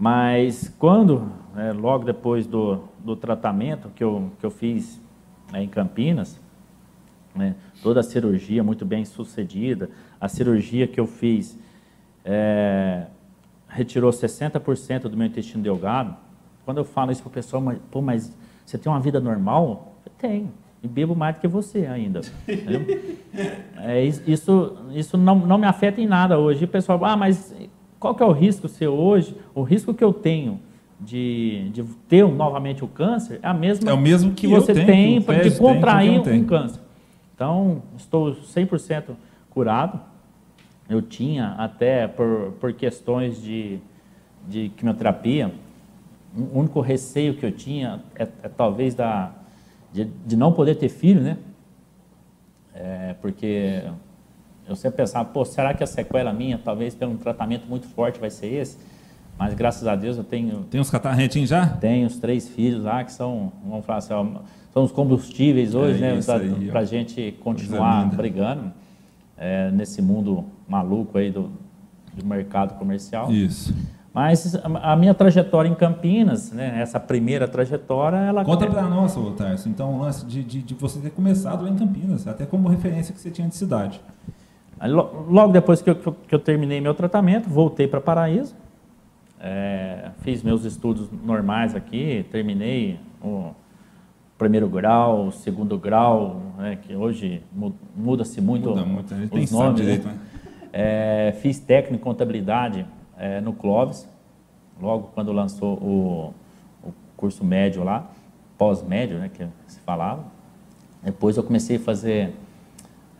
Mas 0.00 0.74
quando, 0.78 1.30
né, 1.54 1.72
logo 1.72 2.06
depois 2.06 2.46
do, 2.46 2.84
do 3.04 3.14
tratamento 3.14 3.90
que 3.94 4.02
eu, 4.02 4.30
que 4.40 4.46
eu 4.46 4.50
fiz 4.50 4.98
né, 5.52 5.62
em 5.62 5.68
Campinas, 5.68 6.40
né, 7.34 7.54
toda 7.82 8.00
a 8.00 8.02
cirurgia 8.02 8.64
muito 8.64 8.86
bem 8.86 9.04
sucedida, 9.04 9.90
a 10.18 10.26
cirurgia 10.26 10.86
que 10.86 10.98
eu 10.98 11.06
fiz 11.06 11.58
é, 12.24 13.08
retirou 13.68 14.10
60% 14.10 15.02
do 15.02 15.16
meu 15.18 15.26
intestino 15.26 15.62
delgado. 15.62 16.16
Quando 16.64 16.78
eu 16.78 16.84
falo 16.84 17.12
isso 17.12 17.20
para 17.22 17.28
o 17.28 17.32
pessoal, 17.32 17.60
mas, 17.60 17.78
pô, 17.90 18.00
mas 18.00 18.34
você 18.64 18.78
tem 18.78 18.90
uma 18.90 19.00
vida 19.00 19.20
normal? 19.20 19.96
Eu 20.06 20.12
tenho. 20.16 20.50
E 20.82 20.88
bebo 20.88 21.14
mais 21.14 21.36
do 21.36 21.40
que 21.42 21.48
você 21.48 21.84
ainda. 21.86 22.22
entendeu? 22.48 22.80
É, 23.82 24.04
is- 24.04 24.22
isso 24.26 24.76
isso 24.92 25.16
não, 25.16 25.36
não 25.46 25.56
me 25.56 25.66
afeta 25.66 26.00
em 26.00 26.06
nada 26.06 26.38
hoje. 26.38 26.62
E 26.62 26.64
o 26.64 26.68
pessoal, 26.68 27.02
ah, 27.04 27.16
mas 27.16 27.54
qual 28.00 28.14
que 28.14 28.22
é 28.22 28.26
o 28.26 28.32
risco 28.32 28.66
seu 28.66 28.94
hoje? 28.94 29.36
O 29.54 29.62
risco 29.62 29.92
que 29.92 30.02
eu 30.02 30.12
tenho 30.12 30.58
de, 30.98 31.68
de 31.70 31.84
ter 32.08 32.26
novamente 32.26 32.82
o 32.82 32.88
câncer 32.88 33.38
é 33.42 33.46
a 33.46 33.54
mesma 33.54 33.90
É 33.90 33.92
o 33.92 33.98
mesmo 33.98 34.32
que 34.32 34.46
eu 34.46 34.60
você 34.60 34.72
tenho, 34.72 35.22
tem 35.22 35.40
que 35.40 35.50
de 35.50 35.58
contrair 35.58 36.20
um 36.20 36.22
tem. 36.22 36.40
um 36.40 36.44
câncer. 36.44 36.80
Então, 37.34 37.82
estou 37.96 38.32
100% 38.34 39.10
curado. 39.50 40.00
Eu 40.88 41.02
tinha 41.02 41.54
até 41.58 42.08
por, 42.08 42.52
por 42.58 42.72
questões 42.72 43.40
de, 43.40 43.78
de 44.48 44.70
quimioterapia, 44.70 45.52
o 46.34 46.58
único 46.58 46.80
receio 46.80 47.34
que 47.34 47.44
eu 47.44 47.52
tinha 47.52 48.00
é, 48.14 48.22
é 48.22 48.48
talvez 48.48 48.94
da, 48.94 49.32
de, 49.92 50.04
de 50.04 50.36
não 50.36 50.52
poder 50.52 50.76
ter 50.76 50.88
filho, 50.88 51.20
né? 51.20 51.36
É, 52.74 53.14
porque 53.20 53.82
eu 54.70 54.76
sempre 54.76 54.98
pensava, 54.98 55.24
pô, 55.24 55.44
será 55.44 55.74
que 55.74 55.82
a 55.82 55.86
sequela 55.86 56.32
minha, 56.32 56.56
talvez 56.56 56.94
pelo 56.94 57.12
um 57.12 57.16
tratamento 57.16 57.66
muito 57.68 57.88
forte, 57.88 58.20
vai 58.20 58.30
ser 58.30 58.46
esse? 58.46 58.78
Mas 59.36 59.52
graças 59.52 59.86
a 59.88 59.96
Deus 59.96 60.16
eu 60.16 60.22
tenho, 60.22 60.64
Tem 60.70 60.80
uns 60.80 60.90
catarretinhos 60.90 61.50
já? 61.50 61.66
tenho 61.66 62.06
os 62.06 62.18
três 62.18 62.48
filhos 62.48 62.84
lá 62.84 63.02
que 63.02 63.12
são, 63.12 63.52
vamos 63.66 63.84
falar 63.84 63.98
assim, 63.98 64.12
ó, 64.12 64.24
são 64.72 64.84
os 64.84 64.92
combustíveis 64.92 65.74
hoje, 65.74 66.02
É 66.04 66.14
né? 66.14 66.20
Para 66.70 66.80
a 66.80 66.84
gente 66.84 67.36
continuar 67.40 68.08
brigando 68.14 68.72
é, 69.36 69.70
nesse 69.72 70.00
mundo 70.00 70.44
maluco 70.68 71.18
aí 71.18 71.32
do, 71.32 71.50
do 72.14 72.24
mercado 72.24 72.78
comercial. 72.78 73.32
Isso. 73.32 73.74
Mas 74.12 74.56
a 74.82 74.96
minha 74.96 75.14
trajetória 75.14 75.68
em 75.68 75.74
Campinas, 75.74 76.50
né, 76.52 76.80
essa 76.80 76.98
primeira 76.98 77.46
trajetória, 77.46 78.16
ela 78.16 78.44
Conta 78.44 78.66
pra 78.66 78.82
nós, 78.82 79.16
Tarso, 79.36 79.68
então, 79.68 79.94
o 79.94 80.00
lance 80.00 80.26
de, 80.26 80.42
de, 80.42 80.62
de 80.62 80.74
você 80.74 80.98
ter 80.98 81.10
começado 81.10 81.62
lá 81.62 81.70
em 81.70 81.76
Campinas, 81.76 82.26
até 82.26 82.44
como 82.44 82.68
referência 82.68 83.14
que 83.14 83.20
você 83.20 83.30
tinha 83.30 83.48
de 83.48 83.54
cidade. 83.54 84.00
Aí, 84.80 84.90
Logo 84.90 85.52
depois 85.52 85.82
que 85.82 85.90
eu, 85.90 85.94
que 85.94 86.34
eu 86.34 86.38
terminei 86.38 86.80
meu 86.80 86.94
tratamento, 86.94 87.48
voltei 87.50 87.86
para 87.86 88.00
Paraíso, 88.00 88.56
é, 89.38 90.10
fiz 90.22 90.42
meus 90.42 90.64
estudos 90.64 91.08
normais 91.22 91.74
aqui, 91.76 92.24
terminei 92.32 92.98
o 93.22 93.50
primeiro 94.38 94.68
grau, 94.70 95.26
o 95.26 95.32
segundo 95.32 95.78
grau, 95.78 96.40
né, 96.56 96.78
que 96.80 96.96
hoje 96.96 97.42
mu- 97.52 97.74
muda-se 97.94 98.40
muito, 98.40 98.70
Muda 98.70 98.84
muito, 98.86 99.12
a 99.14 99.18
gente 99.18 99.38
os 99.38 99.50
nomes. 99.52 99.76
direito, 99.80 100.06
né? 100.06 100.14
né? 100.14 100.18
É, 100.72 101.32
fiz 101.42 101.58
técnico 101.58 102.00
em 102.00 102.04
contabilidade 102.04 102.86
é, 103.18 103.38
no 103.40 103.52
Clóvis, 103.52 104.08
logo 104.80 105.10
quando 105.14 105.30
lançou 105.32 105.74
o, 105.74 106.34
o 106.82 106.92
curso 107.18 107.44
médio 107.44 107.84
lá, 107.84 108.10
pós-médio, 108.56 109.18
né, 109.18 109.28
que 109.32 109.46
se 109.66 109.80
falava. 109.80 110.24
Depois 111.02 111.36
eu 111.36 111.42
comecei 111.42 111.76
a 111.76 111.80
fazer 111.80 112.32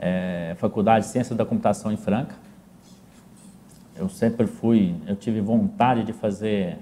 é, 0.00 0.54
faculdade 0.56 1.04
de 1.04 1.12
Ciências 1.12 1.36
da 1.36 1.44
Computação 1.44 1.92
em 1.92 1.96
Franca. 1.96 2.34
Eu 3.94 4.08
sempre 4.08 4.46
fui, 4.46 4.94
eu 5.06 5.14
tive 5.14 5.42
vontade 5.42 6.02
de 6.02 6.12
fazer 6.14 6.78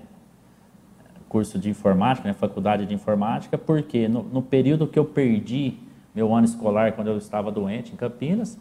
curso 1.28 1.58
de 1.58 1.68
informática, 1.68 2.26
né, 2.26 2.32
faculdade 2.32 2.86
de 2.86 2.94
informática, 2.94 3.58
porque 3.58 4.08
no, 4.08 4.22
no 4.22 4.40
período 4.40 4.86
que 4.86 4.98
eu 4.98 5.04
perdi 5.04 5.74
meu 6.14 6.34
ano 6.34 6.46
escolar, 6.46 6.92
quando 6.92 7.08
eu 7.08 7.18
estava 7.18 7.50
doente 7.50 7.92
em 7.92 7.96
Campinas, 7.96 8.58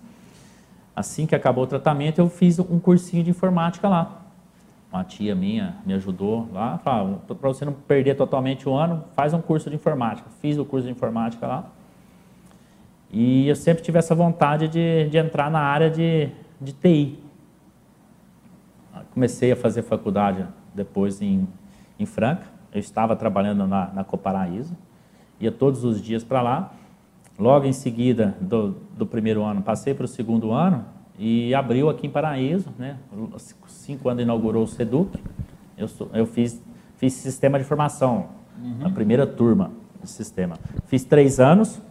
assim 0.95 1.25
que 1.25 1.35
acabou 1.35 1.63
o 1.63 1.67
tratamento, 1.67 2.19
eu 2.19 2.27
fiz 2.27 2.59
um 2.59 2.79
cursinho 2.79 3.23
de 3.23 3.29
informática 3.29 3.87
lá. 3.87 4.23
Uma 4.91 5.03
tia 5.03 5.35
minha 5.35 5.75
me 5.85 5.93
ajudou 5.93 6.49
lá, 6.51 6.77
falou, 6.79 7.21
para 7.27 7.49
você 7.49 7.63
não 7.63 7.73
perder 7.73 8.15
totalmente 8.15 8.67
o 8.67 8.73
ano, 8.73 9.03
faz 9.15 9.33
um 9.33 9.41
curso 9.41 9.69
de 9.69 9.75
informática. 9.75 10.29
Fiz 10.41 10.57
o 10.57 10.65
curso 10.65 10.87
de 10.87 10.91
informática 10.91 11.45
lá. 11.45 11.69
E 13.11 13.47
eu 13.47 13.55
sempre 13.55 13.83
tive 13.83 13.97
essa 13.97 14.13
vontade 14.13 14.67
de, 14.67 15.07
de 15.09 15.17
entrar 15.17 15.49
na 15.49 15.59
área 15.59 15.89
de, 15.89 16.29
de 16.59 16.73
TI. 16.73 17.19
Comecei 19.13 19.51
a 19.51 19.55
fazer 19.55 19.81
faculdade 19.83 20.45
depois 20.73 21.21
em, 21.21 21.47
em 21.99 22.05
Franca. 22.05 22.45
Eu 22.73 22.79
estava 22.79 23.15
trabalhando 23.15 23.65
na, 23.65 23.87
na 23.93 24.03
Coparaíso. 24.03 24.75
Ia 25.39 25.51
todos 25.51 25.83
os 25.83 26.01
dias 26.01 26.23
para 26.23 26.41
lá. 26.41 26.73
Logo 27.39 27.65
em 27.65 27.73
seguida 27.73 28.35
do, 28.41 28.75
do 28.97 29.05
primeiro 29.05 29.43
ano, 29.43 29.61
passei 29.61 29.93
para 29.93 30.05
o 30.05 30.07
segundo 30.07 30.51
ano 30.51 30.83
e 31.17 31.53
abriu 31.53 31.89
aqui 31.89 32.07
em 32.07 32.09
Paraíso. 32.09 32.69
Né? 32.77 32.97
Cinco 33.67 34.09
anos 34.09 34.23
inaugurou 34.23 34.63
o 34.63 34.67
SEDUC. 34.67 35.19
Eu, 35.77 35.87
eu 36.13 36.25
fiz, 36.25 36.61
fiz 36.97 37.13
sistema 37.13 37.59
de 37.59 37.65
formação, 37.65 38.29
a 38.83 38.89
primeira 38.89 39.27
turma 39.27 39.71
de 40.01 40.09
sistema. 40.09 40.57
Fiz 40.87 41.03
três 41.03 41.39
anos. 41.39 41.81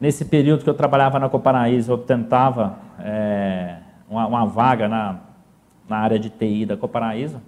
Nesse 0.00 0.24
período 0.24 0.62
que 0.62 0.70
eu 0.70 0.74
trabalhava 0.74 1.18
na 1.18 1.28
Coparaíso, 1.28 1.90
eu 1.92 1.98
tentava 1.98 2.78
é, 3.00 3.78
uma, 4.08 4.26
uma 4.26 4.46
vaga 4.46 4.88
na, 4.88 5.16
na 5.88 5.98
área 5.98 6.18
de 6.18 6.30
TI 6.30 6.66
da 6.66 6.76
Coparaíso. 6.76 7.40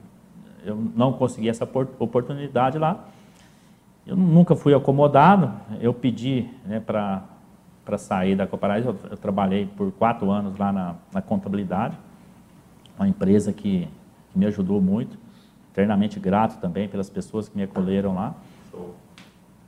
Eu 0.65 0.77
não 0.97 1.13
consegui 1.13 1.49
essa 1.49 1.65
por- 1.65 1.89
oportunidade 1.99 2.77
lá. 2.77 3.05
Eu 4.05 4.17
nunca 4.17 4.57
fui 4.57 4.75
acomodado. 4.75 5.53
Eu 5.81 5.95
pedi 5.95 6.49
né, 6.67 6.81
para 6.81 7.23
sair 7.99 8.35
da 8.35 8.49
Coparaíso. 8.49 8.89
Eu, 8.89 8.97
eu 9.13 9.17
trabalhei 9.17 9.67
por 9.67 9.93
quatro 9.93 10.29
anos 10.31 10.59
lá 10.59 10.73
na, 10.73 10.95
na 11.13 11.23
contabilidade, 11.23 11.97
uma 12.99 13.07
empresa 13.09 13.53
que, 13.53 13.89
que 14.33 14.39
me 14.39 14.47
ajudou 14.47 14.83
muito. 14.83 15.17
Eternamente 15.73 16.19
grato 16.19 16.61
também 16.61 16.89
pelas 16.89 17.09
pessoas 17.09 17.49
que 17.49 17.57
me 17.57 17.63
acolheram 17.63 18.13
lá. 18.13 18.35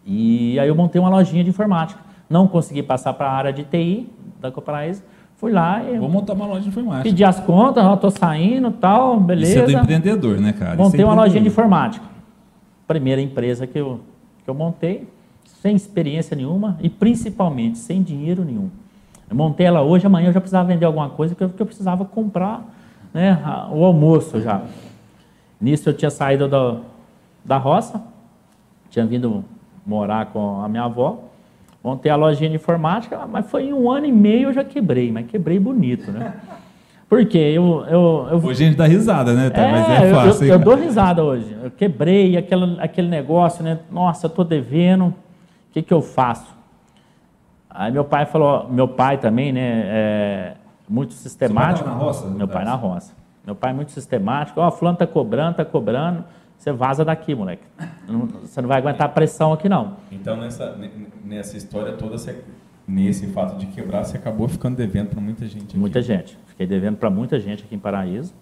E 0.04 0.58
aí 0.58 0.66
eu 0.66 0.74
montei 0.74 1.00
uma 1.00 1.08
lojinha 1.08 1.44
de 1.44 1.50
informática. 1.50 2.11
Não 2.32 2.48
consegui 2.48 2.82
passar 2.82 3.12
para 3.12 3.28
a 3.28 3.32
área 3.32 3.52
de 3.52 3.62
TI 3.62 4.08
da 4.40 4.50
Coparaíso, 4.50 5.02
fui 5.36 5.52
lá 5.52 5.84
e 5.84 5.98
Vou 5.98 6.08
montar 6.08 6.32
uma 6.32 6.46
loja 6.46 6.62
de 6.62 6.68
informática. 6.68 7.04
pedi 7.04 7.22
as 7.22 7.38
contas, 7.38 7.84
tô 8.00 8.10
saindo, 8.10 8.70
tal, 8.70 9.20
beleza. 9.20 9.52
Isso 9.52 9.60
é 9.60 9.66
do 9.66 9.82
empreendedor, 9.82 10.40
né, 10.40 10.52
cara? 10.52 10.74
Isso 10.74 10.82
Montei 10.82 11.02
é 11.02 11.04
uma 11.04 11.14
lojinha 11.14 11.42
de 11.42 11.48
informática. 11.48 12.04
Primeira 12.88 13.20
empresa 13.20 13.66
que 13.66 13.78
eu, 13.78 14.00
que 14.42 14.50
eu 14.50 14.54
montei, 14.54 15.06
sem 15.44 15.76
experiência 15.76 16.34
nenhuma 16.36 16.78
e 16.80 16.88
principalmente 16.88 17.78
sem 17.78 18.02
dinheiro 18.02 18.44
nenhum. 18.44 18.70
Eu 19.28 19.36
montei 19.36 19.66
ela 19.66 19.82
hoje, 19.82 20.06
amanhã 20.06 20.28
eu 20.28 20.32
já 20.32 20.40
precisava 20.40 20.68
vender 20.68 20.84
alguma 20.84 21.10
coisa 21.10 21.34
que 21.34 21.42
eu, 21.42 21.48
precisava 21.50 22.04
comprar 22.04 22.64
né, 23.12 23.38
o 23.70 23.84
almoço 23.84 24.40
já. 24.40 24.62
Nisso 25.60 25.88
eu 25.88 25.94
tinha 25.94 26.10
saído 26.10 26.48
da, 26.48 26.76
da 27.44 27.56
roça, 27.58 28.02
tinha 28.90 29.06
vindo 29.06 29.44
morar 29.86 30.26
com 30.26 30.60
a 30.60 30.68
minha 30.68 30.84
avó, 30.84 31.31
montei 31.82 32.10
a 32.10 32.16
lojinha 32.16 32.48
de 32.50 32.56
informática, 32.56 33.26
mas 33.26 33.50
foi 33.50 33.64
em 33.64 33.72
um 33.72 33.90
ano 33.90 34.06
e 34.06 34.12
meio 34.12 34.48
eu 34.48 34.52
já 34.52 34.64
quebrei, 34.64 35.10
mas 35.10 35.26
quebrei 35.26 35.58
bonito, 35.58 36.10
né? 36.12 36.34
Porque 37.08 37.36
eu, 37.36 37.84
eu, 37.88 38.28
eu 38.30 38.36
Hoje 38.38 38.64
a 38.64 38.66
gente 38.68 38.76
dá 38.78 38.86
risada, 38.86 39.34
né? 39.34 39.50
Tá? 39.50 39.68
Mas 39.68 39.88
é 39.90 40.10
eu- 40.10 40.14
fácil. 40.14 40.30
eu, 40.30 40.42
hein, 40.44 40.48
eu 40.52 40.58
cara? 40.58 40.64
dou 40.64 40.74
risada 40.76 41.22
hoje. 41.22 41.56
Eu 41.62 41.70
quebrei 41.70 42.36
aquele, 42.38 42.80
aquele 42.80 43.08
negócio, 43.08 43.62
né? 43.62 43.80
Nossa, 43.90 44.26
eu 44.26 44.30
tô 44.30 44.42
devendo. 44.42 45.06
O 45.08 45.14
que, 45.72 45.82
que 45.82 45.92
eu 45.92 46.00
faço? 46.00 46.46
Aí 47.68 47.92
meu 47.92 48.04
pai 48.04 48.24
falou, 48.24 48.66
meu 48.70 48.88
pai 48.88 49.18
também, 49.18 49.52
né? 49.52 49.82
É, 49.84 50.52
muito 50.88 51.12
sistemático. 51.12 51.78
Seu 51.80 51.84
pai 51.84 51.92
tava 51.92 51.98
na 51.98 52.04
roça, 52.04 52.26
Meu 52.28 52.48
pai 52.48 52.64
na 52.64 52.74
roça. 52.74 53.12
Meu 53.44 53.54
pai 53.54 53.70
é 53.72 53.74
muito 53.74 53.90
sistemático. 53.92 54.58
Ó, 54.60 54.70
fulano 54.70 54.96
tá 54.96 55.06
cobrando, 55.06 55.56
tá 55.56 55.64
cobrando. 55.66 56.24
Você 56.62 56.70
vaza 56.70 57.04
daqui, 57.04 57.34
moleque. 57.34 57.64
Não- 58.08 58.28
Você 58.40 58.60
não 58.62 58.68
vai 58.68 58.78
aguentar 58.78 59.06
a 59.06 59.10
pressão 59.10 59.52
aqui, 59.52 59.68
não. 59.68 59.96
Então, 60.12 60.36
nessa, 60.36 60.76
ne- 60.76 60.90
nessa 61.24 61.56
história 61.56 61.94
toda, 61.94 62.16
você, 62.16 62.40
nesse 62.86 63.26
fato 63.26 63.58
de 63.58 63.66
quebrar, 63.66 64.04
você 64.04 64.16
acabou 64.16 64.46
ficando 64.46 64.76
devendo 64.76 65.08
para 65.08 65.20
muita 65.20 65.44
gente. 65.44 65.64
aqui. 65.64 65.76
Muita 65.76 66.00
gente. 66.00 66.38
Fiquei 66.46 66.64
devendo 66.64 66.98
para 66.98 67.10
muita 67.10 67.40
gente 67.40 67.64
aqui 67.64 67.74
em 67.74 67.80
Paraíso. 67.80 68.32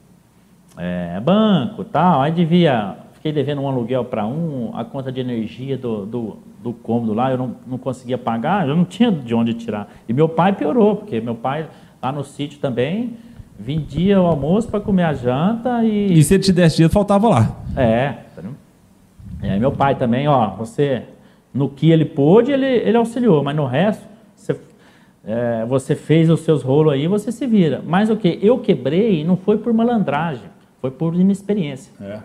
É, 0.76 1.18
banco, 1.20 1.82
tal. 1.82 2.20
Aí 2.20 2.30
devia. 2.30 2.94
Fiquei 3.14 3.32
devendo 3.32 3.62
um 3.62 3.68
aluguel 3.68 4.04
para 4.04 4.26
um, 4.26 4.70
a 4.76 4.84
conta 4.84 5.10
de 5.10 5.18
energia 5.20 5.78
do, 5.78 6.04
do, 6.04 6.36
do 6.62 6.74
cômodo 6.74 7.14
lá, 7.14 7.30
eu 7.30 7.38
não, 7.38 7.56
não 7.66 7.78
conseguia 7.78 8.18
pagar, 8.18 8.68
eu 8.68 8.76
não 8.76 8.84
tinha 8.84 9.10
de 9.10 9.34
onde 9.34 9.54
tirar. 9.54 9.88
E 10.06 10.12
meu 10.12 10.28
pai 10.28 10.52
piorou, 10.54 10.96
porque 10.96 11.22
meu 11.22 11.34
pai 11.34 11.68
lá 12.02 12.12
no 12.12 12.22
sítio 12.22 12.58
também 12.60 13.16
vendia 13.60 14.20
o 14.20 14.26
almoço 14.26 14.68
para 14.68 14.80
comer 14.80 15.04
a 15.04 15.12
janta 15.12 15.84
e. 15.84 16.18
E 16.18 16.24
se 16.24 16.34
ele 16.34 16.42
te 16.42 16.52
desse 16.52 16.76
dinheiro, 16.76 16.92
faltava 16.92 17.28
lá. 17.28 17.56
É, 17.76 18.14
entendeu? 18.32 18.54
E 19.42 19.48
aí 19.48 19.60
meu 19.60 19.70
pai 19.70 19.94
também, 19.94 20.26
ó, 20.26 20.56
você, 20.56 21.02
no 21.52 21.68
que 21.68 21.90
ele 21.90 22.04
pôde, 22.04 22.50
ele, 22.52 22.66
ele 22.66 22.96
auxiliou, 22.96 23.44
mas 23.44 23.54
no 23.54 23.66
resto, 23.66 24.02
você, 24.34 24.56
é, 25.24 25.64
você 25.66 25.94
fez 25.94 26.30
os 26.30 26.40
seus 26.40 26.62
rolos 26.62 26.94
aí, 26.94 27.06
você 27.06 27.30
se 27.30 27.46
vira. 27.46 27.82
Mas 27.86 28.08
o 28.08 28.16
que? 28.16 28.38
Eu 28.42 28.58
quebrei 28.58 29.22
não 29.24 29.36
foi 29.36 29.58
por 29.58 29.72
malandragem, 29.72 30.48
foi 30.80 30.90
por 30.90 31.14
inexperiência. 31.14 31.92
É. 32.00 32.18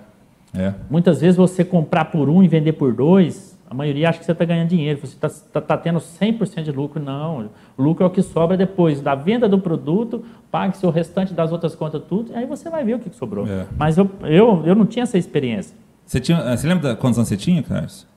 É. 0.57 0.73
Muitas 0.89 1.19
vezes 1.19 1.35
você 1.35 1.65
comprar 1.65 2.05
por 2.05 2.29
um 2.29 2.41
e 2.41 2.47
vender 2.47 2.73
por 2.73 2.93
dois, 2.93 3.54
a 3.75 3.77
maioria 3.77 4.09
acha 4.09 4.19
que 4.19 4.25
você 4.25 4.31
está 4.31 4.45
ganhando 4.45 4.69
dinheiro, 4.69 4.99
você 5.01 5.15
está 5.15 5.29
tá, 5.29 5.59
tá 5.59 5.77
tendo 5.77 5.99
100% 5.99 6.63
de 6.63 6.71
lucro. 6.71 7.01
Não, 7.01 7.49
o 7.77 7.83
lucro 7.83 8.05
é 8.05 8.07
o 8.07 8.09
que 8.09 8.21
sobra 8.21 8.55
depois 8.55 9.01
da 9.01 9.13
venda 9.13 9.49
do 9.49 9.59
produto, 9.59 10.23
pague-se 10.49 10.85
o 10.85 10.89
restante 10.89 11.33
das 11.33 11.51
outras 11.51 11.75
contas 11.75 12.01
tudo, 12.07 12.31
e 12.31 12.35
aí 12.35 12.45
você 12.45 12.69
vai 12.69 12.85
ver 12.85 12.95
o 12.95 12.99
que, 12.99 13.13
sobrou. 13.13 13.45
É. 13.45 13.65
Mas 13.77 13.97
eu, 13.97 14.09
eu, 14.23 14.63
eu 14.65 14.75
não 14.75 14.85
tinha 14.85 15.03
essa 15.03 15.17
experiência. 15.17 15.75
Você, 16.05 16.21
tinha, 16.21 16.37
eh, 16.37 16.55
você 16.55 16.67
lembra 16.67 16.95
quantos 16.95 17.19
anos 17.19 17.27
você 17.27 17.35
tinha, 17.35 17.61
Carlos? 17.61 18.07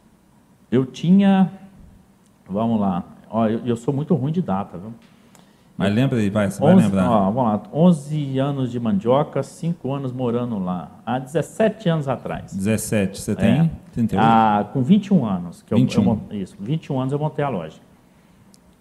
Eu 0.71 0.87
tinha. 0.87 1.51
Vamos 2.49 2.81
lá. 2.81 3.03
Ó, 3.29 3.47
eu, 3.49 3.61
eu 3.67 3.77
sou 3.77 3.93
muito 3.93 4.15
ruim 4.15 4.31
de 4.31 4.41
data, 4.41 4.79
viu? 4.79 4.93
Mas 5.77 5.95
lembra 5.95 6.19
aí, 6.19 6.29
vai, 6.29 6.51
você 6.51 6.61
vai 6.61 6.75
11, 6.75 6.85
lembrar. 6.85 7.11
ó, 7.11 7.31
vamos 7.31 7.53
lá. 7.53 7.63
11 7.73 8.39
anos 8.39 8.71
de 8.71 8.81
mandioca, 8.81 9.43
5 9.45 9.93
anos 9.93 10.13
morando 10.13 10.59
lá. 10.59 10.91
Há 11.07 11.21
17 11.21 11.89
anos 11.89 12.09
atrás. 12.09 12.53
17, 12.53 13.21
você 13.21 13.33
É. 13.33 13.71
tem? 14.07 14.19
38? 14.19 14.25
Ah, 14.27 14.65
com 14.73 14.83
21 14.83 15.25
anos. 15.25 15.63
Que 15.63 15.75
eu- 15.75 15.79
21. 15.79 16.01
Eu, 16.01 16.05
mon- 16.05 16.19
isso, 16.33 16.57
21 16.61 17.01
anos 17.01 17.13
eu 17.13 17.19
montei 17.19 17.45
a 17.45 17.49
loja. 17.49 17.77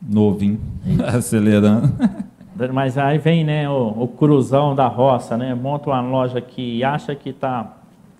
Novinho, 0.02 0.60
acelerando. 1.08 1.92
Mas 2.74 2.98
aí 2.98 3.18
vem 3.18 3.44
né, 3.44 3.70
o, 3.70 4.04
o 4.04 4.08
cruzão 4.08 4.74
da 4.76 4.88
roça, 4.88 5.38
né? 5.38 5.54
Monta 5.54 5.90
uma 5.90 6.02
loja 6.02 6.40
aqui 6.40 6.78
e 6.78 6.84
acha 6.84 7.14
que 7.16 7.30
está 7.30 7.74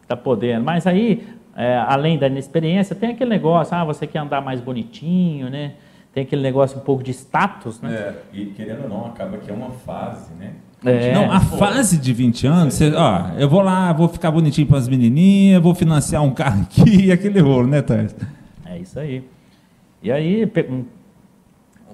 tá 0.08 0.16
podendo. 0.16 0.64
Mas 0.64 0.86
aí, 0.86 1.28
é, 1.56 1.78
além 1.78 2.18
da 2.18 2.28
inexperiência, 2.28 2.96
tem 2.96 3.12
aquele 3.12 3.30
negócio, 3.30 3.76
ah, 3.76 3.84
você 3.84 4.06
quer 4.06 4.20
andar 4.20 4.42
mais 4.42 4.62
bonitinho, 4.62 5.50
né? 5.50 5.74
Tem 6.14 6.24
aquele 6.24 6.42
negócio 6.42 6.78
um 6.78 6.82
pouco 6.82 7.04
de 7.04 7.12
status, 7.12 7.82
né? 7.82 7.92
É, 7.94 8.16
e 8.34 8.46
querendo 8.48 8.84
ou 8.84 8.90
não, 8.90 9.06
acaba 9.08 9.38
que 9.38 9.50
é 9.50 9.54
uma 9.54 9.70
fase, 9.72 10.34
né? 10.36 10.54
É. 10.86 11.14
Não, 11.14 11.32
a 11.32 11.40
fase 11.40 11.98
de 11.98 12.14
20 12.14 12.46
anos, 12.48 12.76
você, 12.76 12.94
ó, 12.96 13.30
eu 13.38 13.50
vou 13.50 13.62
lá, 13.62 13.92
vou 13.94 14.08
ficar 14.08 14.30
bonitinho 14.32 14.68
para 14.68 14.78
as 14.78 14.88
menininhas, 14.88 15.62
vou 15.62 15.74
financiar 15.74 16.24
um 16.24 16.32
carro 16.32 16.62
aqui 16.62 17.06
e 17.08 17.12
aquele 17.14 17.40
rolo, 17.40 17.68
né, 17.68 17.82
Tarso? 17.82 18.16
É 18.66 18.78
isso 18.78 19.00
aí. 19.00 19.24
E 20.04 20.12
aí, 20.12 20.50
um 20.70 20.84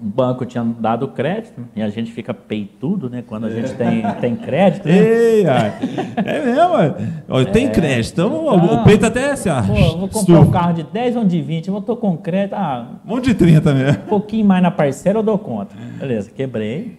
um 0.01 0.09
banco 0.09 0.43
tinha 0.43 0.63
dado 0.79 1.07
crédito, 1.09 1.61
e 1.75 1.81
a 1.81 1.87
gente 1.87 2.11
fica 2.11 2.33
peitudo, 2.33 3.09
né? 3.09 3.23
Quando 3.25 3.45
a 3.45 3.49
gente 3.49 3.73
tem, 3.75 4.01
tem 4.19 4.35
crédito. 4.35 4.85
né? 4.87 4.97
Ei, 4.97 5.45
ai, 5.47 5.73
é 6.17 6.43
mesmo, 6.45 6.73
ué. 6.73 6.95
Ó, 7.29 7.45
tem 7.45 7.69
crédito, 7.69 8.11
então 8.11 8.33
o- 8.33 8.47
o 8.53 8.73
Ah. 8.79 8.83
peito 8.83 9.05
até 9.05 9.31
assim, 9.31 9.47
ó, 9.49 9.61
Pô, 9.61 9.97
vou 9.99 10.09
comprar 10.09 10.39
um 10.41 10.49
carro 10.51 10.73
de 10.73 10.83
10 10.83 11.15
ou 11.15 11.23
de 11.23 11.41
20, 11.41 11.69
eu 11.69 11.79
tô 11.79 11.95
com 11.95 12.17
crédito, 12.17 12.55
ah, 12.55 12.87
Um 13.07 13.19
de 13.21 13.33
30 13.33 13.73
mesmo. 13.73 14.01
um 14.03 14.07
pouquinho 14.07 14.45
mais 14.45 14.61
na 14.63 14.71
parcela 14.71 15.19
eu 15.19 15.23
dou 15.23 15.37
conta. 15.37 15.73
Beleza, 15.99 16.29
quebrei. 16.35 16.97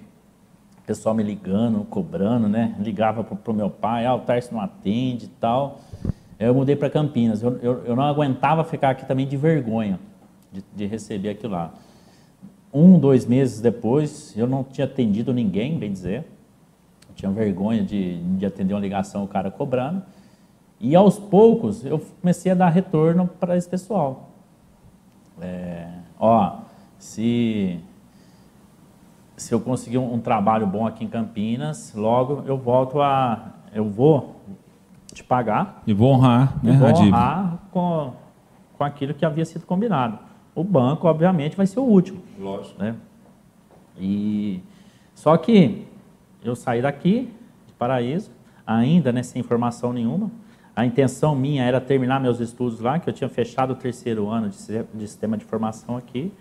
O 0.84 0.86
pessoal 0.86 1.14
me 1.14 1.22
ligando, 1.22 1.84
cobrando, 1.86 2.46
né? 2.46 2.76
Ligava 2.78 3.24
pro, 3.24 3.34
pro 3.34 3.54
meu 3.54 3.70
pai, 3.70 4.04
ah, 4.04 4.14
o 4.14 4.20
Tarso 4.20 4.52
não 4.52 4.60
atende 4.60 5.24
e 5.24 5.28
tal. 5.40 5.80
Eu 6.38 6.54
mudei 6.54 6.76
para 6.76 6.90
Campinas. 6.90 7.42
Eu, 7.42 7.58
eu, 7.62 7.84
eu 7.86 7.96
não 7.96 8.04
aguentava 8.04 8.62
ficar 8.64 8.90
aqui 8.90 9.06
também 9.06 9.26
de 9.26 9.36
vergonha 9.36 9.98
de, 10.52 10.62
de 10.74 10.86
receber 10.86 11.30
aquilo 11.30 11.54
lá. 11.54 11.72
Um, 12.72 12.98
dois 12.98 13.26
meses 13.26 13.60
depois, 13.60 14.36
eu 14.36 14.46
não 14.46 14.62
tinha 14.62 14.84
atendido 14.84 15.32
ninguém, 15.32 15.78
bem 15.78 15.90
dizer. 15.90 16.24
Eu 17.08 17.14
tinha 17.14 17.30
vergonha 17.30 17.82
de, 17.82 18.22
de 18.36 18.46
atender 18.46 18.74
uma 18.74 18.80
ligação, 18.80 19.24
o 19.24 19.28
cara 19.28 19.50
cobrando. 19.50 20.02
E 20.78 20.94
aos 20.94 21.18
poucos, 21.18 21.84
eu 21.84 22.00
comecei 22.20 22.52
a 22.52 22.54
dar 22.54 22.68
retorno 22.68 23.26
para 23.26 23.56
esse 23.56 23.68
pessoal. 23.68 24.30
É, 25.40 25.88
ó, 26.18 26.58
se, 26.98 27.80
se 29.36 29.52
eu 29.52 29.60
conseguir 29.60 29.98
um, 29.98 30.14
um 30.14 30.20
trabalho 30.20 30.66
bom 30.66 30.86
aqui 30.86 31.04
em 31.04 31.08
Campinas, 31.08 31.92
logo 31.94 32.42
eu 32.46 32.56
volto 32.56 33.00
a. 33.00 33.52
Eu 33.72 33.88
vou 33.88 34.40
te 35.12 35.22
pagar 35.22 35.82
E 35.86 35.92
vou 35.92 36.12
honrar, 36.12 36.58
e 36.62 36.66
né, 36.66 36.76
vou 36.76 36.88
a 36.88 36.92
dívida. 36.92 37.16
honrar 37.16 37.58
com, 37.70 38.12
com 38.76 38.84
aquilo 38.84 39.14
que 39.14 39.24
havia 39.24 39.44
sido 39.44 39.64
combinado. 39.66 40.18
O 40.54 40.62
banco, 40.62 41.08
obviamente, 41.08 41.56
vai 41.56 41.66
ser 41.66 41.80
o 41.80 41.84
último. 41.84 42.20
Lógico. 42.38 42.80
Né? 42.80 42.94
E, 43.98 44.60
só 45.14 45.36
que 45.36 45.86
eu 46.42 46.54
saí 46.54 46.82
daqui, 46.82 47.32
de 47.66 47.72
Paraíso, 47.74 48.30
ainda 48.66 49.12
né, 49.12 49.22
sem 49.22 49.40
informação 49.40 49.92
nenhuma. 49.92 50.30
A 50.76 50.84
intenção 50.84 51.34
minha 51.34 51.62
era 51.62 51.80
terminar 51.80 52.20
meus 52.20 52.40
estudos 52.40 52.80
lá, 52.80 52.98
que 52.98 53.08
eu 53.08 53.14
tinha 53.14 53.28
fechado 53.28 53.72
o 53.72 53.76
terceiro 53.76 54.28
ano 54.28 54.48
de 54.48 54.56
sistema 55.06 55.36
de 55.36 55.44
formação 55.44 55.96
aqui. 55.96 56.32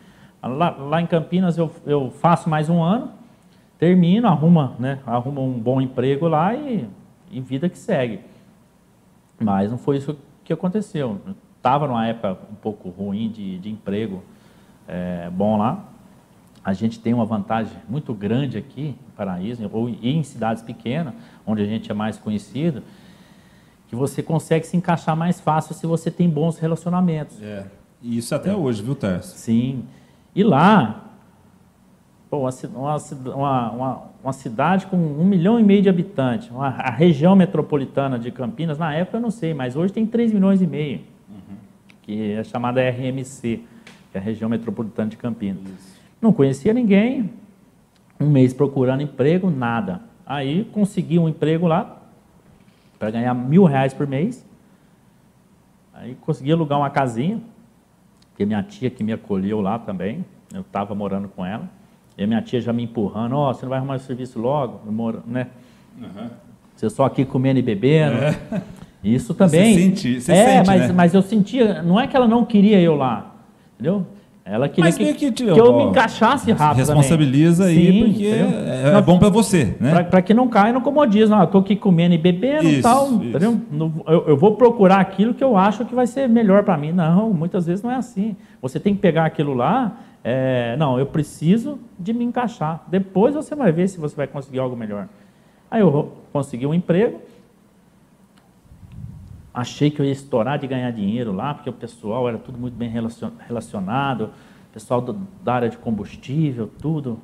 Lá, 0.44 0.72
lá 0.72 1.02
em 1.02 1.08
Campinas 1.08 1.58
eu, 1.58 1.72
eu 1.86 2.12
faço 2.12 2.50
mais 2.50 2.70
um 2.70 2.84
ano, 2.84 3.12
termino, 3.80 4.28
arrumo, 4.28 4.76
né, 4.78 5.00
arrumo 5.06 5.42
um 5.42 5.58
bom 5.58 5.80
emprego 5.80 6.28
lá 6.28 6.54
e, 6.54 6.86
e 7.32 7.40
vida 7.40 7.70
que 7.70 7.78
segue. 7.78 8.20
Mas 9.40 9.72
não 9.72 9.78
foi 9.78 9.98
isso 9.98 10.18
que 10.44 10.52
aconteceu. 10.52 11.22
Estava 11.58 11.88
numa 11.88 12.06
época 12.06 12.38
um 12.52 12.56
pouco 12.56 12.90
ruim 12.90 13.30
de, 13.30 13.58
de 13.58 13.70
emprego 13.70 14.22
é, 14.86 15.30
bom 15.30 15.58
lá. 15.58 15.86
A 16.64 16.74
gente 16.74 17.00
tem 17.00 17.14
uma 17.14 17.26
vantagem 17.26 17.78
muito 17.88 18.14
grande 18.14 18.58
aqui 18.58 18.96
em 19.08 19.12
Paraíso, 19.16 19.70
ou 19.72 19.90
em 19.90 20.24
cidades 20.24 20.62
pequenas, 20.62 21.14
onde 21.46 21.62
a 21.62 21.66
gente 21.66 21.90
é 21.90 21.94
mais 21.94 22.18
conhecido, 22.18 22.84
que 23.88 23.96
você 23.96 24.22
consegue 24.22 24.66
se 24.66 24.76
encaixar 24.76 25.16
mais 25.16 25.40
fácil 25.40 25.74
se 25.74 25.86
você 25.86 26.12
tem 26.12 26.30
bons 26.30 26.58
relacionamentos. 26.58 27.42
É. 27.42 27.66
E 28.02 28.18
isso 28.18 28.36
até 28.36 28.54
hoje, 28.54 28.82
viu, 28.82 28.96
Tarso? 28.96 29.38
Sim. 29.38 29.86
E 30.36 30.44
lá, 30.44 31.04
pô, 32.30 32.40
uma, 33.36 33.72
uma 33.72 34.14
uma- 34.24 34.34
cidade 34.34 34.88
com 34.88 34.96
um 34.96 35.26
milhão 35.26 35.60
e 35.60 35.64
meio 35.64 35.82
de 35.82 35.90
habitantes, 35.90 36.50
uma- 36.50 36.68
a 36.70 36.90
região 36.90 37.36
metropolitana 37.36 38.18
de 38.18 38.32
Campinas, 38.32 38.78
na 38.78 38.94
época 38.94 39.18
eu 39.18 39.22
não 39.22 39.30
sei, 39.32 39.54
mas 39.54 39.76
hoje 39.76 39.92
tem 39.94 40.06
3 40.06 40.32
milhões 40.32 40.62
e 40.62 40.68
meio, 40.68 41.02
que 42.02 42.32
é 42.34 42.44
chamada 42.44 42.82
RMC, 42.82 43.62
que 44.12 44.18
é 44.18 44.20
a 44.20 44.24
região 44.24 44.50
metropolitana 44.50 45.10
de 45.10 45.18
Campinas. 45.18 45.62
Não 46.22 46.32
conhecia 46.32 46.74
ninguém, 46.74 47.30
um 48.20 48.30
mês 48.30 48.54
procurando 48.54 49.02
emprego, 49.02 49.52
nada. 49.52 50.02
Aí 50.26 50.64
consegui 50.72 51.20
um 51.20 51.28
emprego 51.28 51.68
lá, 51.68 51.98
para 52.98 53.12
ganhar 53.12 53.34
mil 53.34 53.66
reais 53.66 53.94
por 53.94 54.08
mês. 54.08 54.46
Aí 55.94 56.16
consegui 56.22 56.54
alugar 56.54 56.80
uma 56.80 56.90
casinha, 56.90 57.42
porque 58.34 58.46
minha 58.46 58.64
tia 58.64 58.90
que 58.90 59.04
me 59.04 59.14
acolheu 59.14 59.62
lá 59.62 59.78
também. 59.78 60.26
eu 60.52 60.62
estava 60.62 60.96
morando 60.96 61.28
com 61.30 61.46
ela, 61.46 61.70
e 62.18 62.24
a 62.24 62.28
minha 62.28 62.42
tia 62.42 62.60
já 62.60 62.74
me 62.74 62.84
empurrando, 62.84 63.36
ó, 63.36 63.50
oh, 63.50 63.54
você 63.54 63.64
não 63.64 63.70
vai 63.70 63.78
arrumar 63.78 63.96
o 63.96 64.00
serviço 64.00 64.40
logo, 64.40 64.82
né? 65.26 65.48
Uhum. 66.00 66.30
Você 66.76 66.90
só 66.90 67.06
aqui 67.06 67.24
comendo 67.24 67.60
e 67.60 67.62
bebendo. 67.62 68.18
É. 68.18 68.62
Isso 69.04 69.34
também. 69.34 69.74
Você 69.74 69.82
sente, 69.82 70.22
você 70.22 70.32
é, 70.32 70.46
sente, 70.46 70.68
mas, 70.68 70.82
né? 70.82 70.94
mas 70.94 71.14
eu 71.14 71.22
sentia, 71.22 71.84
não 71.84 72.00
é 72.00 72.08
que 72.08 72.16
ela 72.16 72.28
não 72.28 72.46
queria 72.46 72.80
eu 72.80 72.96
lá, 72.96 73.36
entendeu? 73.74 74.06
Ela 74.46 74.68
queria 74.68 74.84
Mas 74.84 74.98
que, 74.98 75.04
meio 75.04 75.16
que, 75.16 75.32
que, 75.32 75.44
eu 75.44 75.74
ó, 75.74 75.78
me 75.78 75.84
encaixasse 75.90 76.52
rápido. 76.52 76.80
Responsabiliza 76.80 77.64
também. 77.64 77.78
aí, 77.78 77.94
Sim, 77.94 78.12
porque 78.12 78.26
é, 78.26 78.90
é 78.90 78.92
Não, 78.92 79.02
bom 79.02 79.18
para 79.18 79.30
você, 79.30 79.74
né? 79.80 80.04
Para 80.04 80.22
que 80.22 80.34
não 80.34 80.50
caia 80.50 80.74
no 80.74 80.82
comodismo. 80.82 81.34
Ah, 81.36 81.46
estou 81.46 81.62
aqui 81.62 81.78
comendo 81.78 82.14
e 82.14 82.18
bebendo 82.18 82.66
e 82.66 82.74
Isso, 82.74 82.82
tal. 82.84 83.24
isso. 83.24 83.38
Eu, 84.06 84.28
eu 84.28 84.36
vou 84.38 84.56
procurar 84.56 85.00
aquilo 85.00 85.34
que 85.34 85.44
eu 85.44 85.56
acho 85.56 85.86
que 85.86 85.96
vai 85.96 86.06
ser 86.06 86.28
melhor 86.28 86.64
para 86.64 86.78
mim. 86.78 86.92
Não, 86.92 87.32
muitas 87.34 87.66
vezes 87.66 87.82
não 87.82 87.90
é 87.90 87.96
assim. 87.96 88.36
Você 88.62 88.82
tem 88.82 88.94
que 88.94 89.00
pegar 89.00 89.26
aquilo 89.26 89.54
lá. 89.54 89.94
é, 90.26 90.76
não, 90.78 91.00
eu 91.00 91.06
preciso 91.06 91.80
de 91.98 92.12
me 92.12 92.26
encaixar. 92.26 92.84
Depois 92.88 93.34
você 93.36 93.56
vai 93.56 93.72
ver 93.72 93.88
se 93.88 93.98
você 93.98 94.14
vai 94.16 94.28
conseguir 94.28 94.60
algo 94.60 94.76
melhor. 94.76 95.08
Aí 95.72 95.80
eu 95.80 96.12
consegui 96.34 96.68
um 96.68 96.74
emprego. 96.74 97.22
Achei 99.54 99.92
que 99.92 100.00
eu 100.02 100.06
ia 100.06 100.12
estourar 100.12 100.58
de 100.58 100.66
ganhar 100.66 100.90
dinheiro 100.92 101.32
lá, 101.32 101.54
porque 101.54 101.70
o 101.70 101.74
pessoal 101.74 102.28
era 102.28 102.38
tudo 102.38 102.58
muito 102.58 102.74
bem 102.76 102.90
relacion- 102.90 103.32
relacionado. 103.48 104.32
Pessoal 104.74 105.00
do- 105.00 105.28
da 105.44 105.54
área 105.54 105.70
de 105.70 105.78
combustível, 105.78 106.72
tudo. 106.82 107.20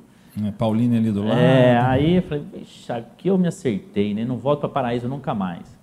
É, 0.46 0.52
Pauline 0.52 0.96
ali 0.96 1.10
do 1.10 1.24
lado. 1.24 1.36
É, 1.40 1.76
aí 1.80 2.16
eu 2.16 2.22
falei, 2.22 2.44
vixe, 2.54 2.92
aqui 2.92 3.26
eu 3.26 3.36
me 3.36 3.48
acertei, 3.48 4.14
né? 4.14 4.24
Não 4.24 4.36
volto 4.36 4.60
para 4.60 4.68
Paraíso 4.68 5.08
nunca 5.08 5.34
mais. 5.34 5.76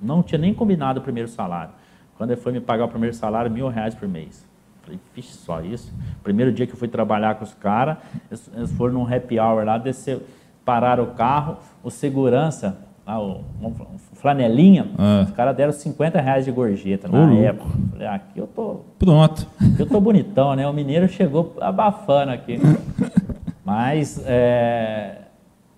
Não 0.00 0.22
tinha 0.22 0.38
nem 0.38 0.54
combinado 0.54 1.00
o 1.00 1.02
primeiro 1.02 1.28
salário. 1.28 1.72
Quando 2.16 2.30
ele 2.30 2.40
foi 2.40 2.52
me 2.52 2.60
pagar 2.60 2.84
o 2.84 2.88
primeiro 2.88 3.14
salário, 3.16 3.50
mil 3.50 3.66
reais 3.68 3.94
por 3.94 4.06
mês. 4.08 4.46
Falei, 4.82 5.00
vixe, 5.14 5.32
só 5.36 5.60
isso. 5.60 5.92
Primeiro 6.22 6.52
dia 6.52 6.66
que 6.66 6.72
eu 6.72 6.76
fui 6.78 6.86
trabalhar 6.88 7.34
com 7.34 7.42
os 7.44 7.52
caras, 7.54 7.98
eles, 8.30 8.50
eles 8.54 8.72
foram 8.72 8.94
num 8.94 9.12
happy 9.14 9.40
hour 9.40 9.64
lá, 9.64 9.76
desceu, 9.78 10.22
pararam 10.64 11.02
o 11.04 11.08
carro, 11.08 11.56
o 11.82 11.90
segurança, 11.90 12.78
lá, 13.10 13.20
o, 13.22 13.40
o 13.62 13.72
flanelinha, 14.14 14.88
Ah. 14.98 15.24
os 15.26 15.30
caras 15.32 15.56
deram 15.56 15.72
50 15.72 16.20
reais 16.20 16.44
de 16.44 16.50
gorjeta 16.52 17.08
Ô, 17.08 17.12
na 17.12 17.26
louco. 17.26 17.42
época. 17.42 17.70
Falei, 17.92 18.06
ah, 18.06 18.14
aqui 18.14 18.38
eu 18.38 18.46
tô 18.46 18.80
Pronto. 18.98 19.46
eu 19.78 19.86
tô 19.86 20.00
bonitão, 20.00 20.54
né? 20.54 20.66
O 20.68 20.72
mineiro 20.72 21.08
chegou 21.08 21.54
abafando 21.60 22.32
aqui. 22.32 22.58
Mas 23.64 24.22
é, 24.26 25.18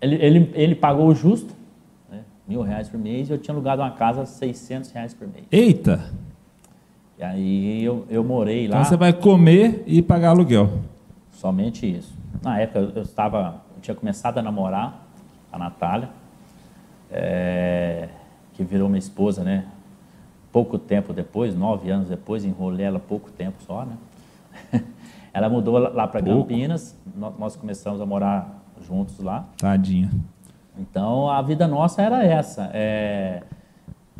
ele, 0.00 0.14
ele, 0.16 0.50
ele 0.54 0.74
pagou 0.74 1.06
o 1.08 1.14
justo, 1.14 1.54
né? 2.10 2.20
mil 2.46 2.62
reais 2.62 2.88
por 2.88 2.98
mês, 2.98 3.28
e 3.28 3.32
eu 3.32 3.38
tinha 3.38 3.54
alugado 3.54 3.82
uma 3.82 3.90
casa 3.90 4.24
600 4.24 4.90
reais 4.92 5.12
por 5.14 5.26
mês. 5.28 5.44
Eita! 5.50 6.00
E 7.18 7.22
aí 7.22 7.84
eu, 7.84 8.04
eu 8.08 8.24
morei 8.24 8.66
lá, 8.66 8.76
Então 8.80 8.84
você 8.84 8.96
vai 8.96 9.12
comer 9.12 9.82
e 9.86 10.00
pagar 10.02 10.30
aluguel. 10.30 10.70
somente 11.32 11.86
isso. 11.86 12.12
Na 12.42 12.58
época 12.60 12.78
eu 12.80 12.90
eu 12.96 13.02
estava, 13.02 13.62
eu 13.76 13.80
tinha 13.82 13.94
começado 13.94 14.38
a 14.38 14.42
namorar 14.42 15.06
a 15.52 15.58
Natália, 15.58 16.08
é, 17.12 18.08
que 18.54 18.64
virou 18.64 18.88
minha 18.88 18.98
esposa, 18.98 19.44
né? 19.44 19.66
Pouco 20.50 20.78
tempo 20.78 21.12
depois, 21.12 21.54
nove 21.54 21.90
anos 21.90 22.08
depois, 22.08 22.44
enrolei 22.44 22.84
ela 22.86 22.98
pouco 22.98 23.30
tempo 23.30 23.62
só, 23.62 23.84
né? 23.84 23.96
Ela 25.34 25.48
mudou 25.48 25.78
lá 25.78 26.06
para. 26.06 26.20
Campinas, 26.42 26.94
nó- 27.16 27.32
nós 27.38 27.56
começamos 27.56 28.02
a 28.02 28.04
morar 28.06 28.62
juntos 28.86 29.18
lá. 29.18 29.46
Tadinha. 29.56 30.10
Então 30.78 31.30
a 31.30 31.40
vida 31.40 31.66
nossa 31.66 32.02
era 32.02 32.22
essa: 32.22 32.70
é, 32.74 33.42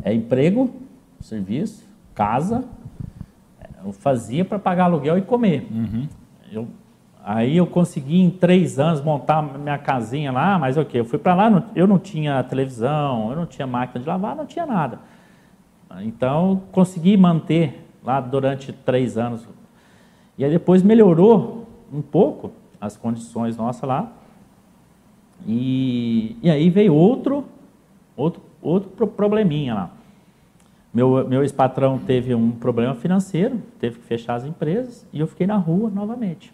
é 0.03 0.11
emprego, 0.11 0.73
serviço, 1.19 1.85
casa. 2.15 2.63
Eu 3.85 3.91
fazia 3.91 4.43
para 4.43 4.57
pagar 4.57 4.85
aluguel 4.85 5.15
e 5.17 5.21
comer. 5.21 5.67
Eu, 6.51 6.67
aí 7.23 7.57
eu 7.57 7.65
consegui 7.65 8.19
em 8.19 8.29
três 8.29 8.79
anos 8.79 9.01
montar 9.01 9.41
minha 9.41 9.77
casinha 9.77 10.31
lá, 10.31 10.59
mas 10.59 10.77
o 10.77 10.83
quê? 10.85 10.99
Eu 10.99 11.05
fui 11.05 11.17
para 11.17 11.33
lá, 11.33 11.63
eu 11.75 11.87
não 11.87 11.97
tinha 11.97 12.43
televisão, 12.43 13.29
eu 13.29 13.35
não 13.35 13.45
tinha 13.45 13.65
máquina 13.65 14.01
de 14.01 14.07
lavar, 14.07 14.35
não 14.35 14.45
tinha 14.45 14.65
nada. 14.65 14.99
Então 16.01 16.61
consegui 16.71 17.15
manter 17.15 17.87
lá 18.03 18.19
durante 18.19 18.73
três 18.73 19.17
anos. 19.17 19.47
E 20.37 20.43
aí 20.43 20.51
depois 20.51 20.81
melhorou 20.81 21.67
um 21.91 22.01
pouco 22.01 22.51
as 22.81 22.97
condições 22.97 23.55
nossas 23.55 23.87
lá. 23.87 24.11
E, 25.45 26.37
e 26.41 26.49
aí 26.49 26.69
veio 26.69 26.93
outro, 26.93 27.45
outro, 28.15 28.41
outro 28.61 28.89
pro- 28.89 29.07
probleminha 29.07 29.73
lá. 29.73 29.89
Meu, 30.93 31.27
meu 31.27 31.41
ex-patrão 31.41 31.97
teve 31.97 32.35
um 32.35 32.51
problema 32.51 32.93
financeiro, 32.95 33.61
teve 33.79 33.99
que 33.99 34.05
fechar 34.05 34.35
as 34.35 34.45
empresas 34.45 35.05
e 35.11 35.19
eu 35.19 35.27
fiquei 35.27 35.47
na 35.47 35.57
rua 35.57 35.89
novamente. 35.89 36.52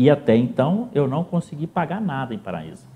E 0.00 0.08
até 0.08 0.34
então 0.34 0.88
eu 0.94 1.06
não 1.06 1.22
consegui 1.22 1.66
pagar 1.66 2.00
nada 2.00 2.34
em 2.34 2.38
Paraíso. 2.38 2.86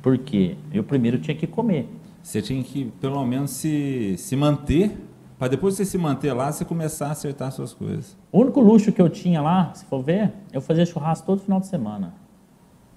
Por 0.00 0.16
quê? 0.16 0.56
Eu 0.72 0.84
primeiro 0.84 1.18
tinha 1.18 1.36
que 1.36 1.44
comer. 1.44 1.88
Você 2.22 2.40
tinha 2.40 2.62
que, 2.62 2.84
pelo 3.00 3.26
menos, 3.26 3.50
se, 3.50 4.14
se 4.16 4.36
manter, 4.36 4.96
para 5.36 5.48
depois 5.48 5.74
você 5.74 5.84
se 5.84 5.98
manter 5.98 6.32
lá, 6.32 6.52
você 6.52 6.64
começar 6.64 7.08
a 7.08 7.10
acertar 7.10 7.50
suas 7.50 7.74
coisas. 7.74 8.16
O 8.30 8.42
único 8.42 8.60
luxo 8.60 8.92
que 8.92 9.02
eu 9.02 9.08
tinha 9.08 9.42
lá, 9.42 9.74
se 9.74 9.84
for 9.86 10.04
ver, 10.04 10.32
eu 10.52 10.60
fazia 10.60 10.86
churrasco 10.86 11.26
todo 11.26 11.40
final 11.40 11.58
de 11.58 11.66
semana. 11.66 12.14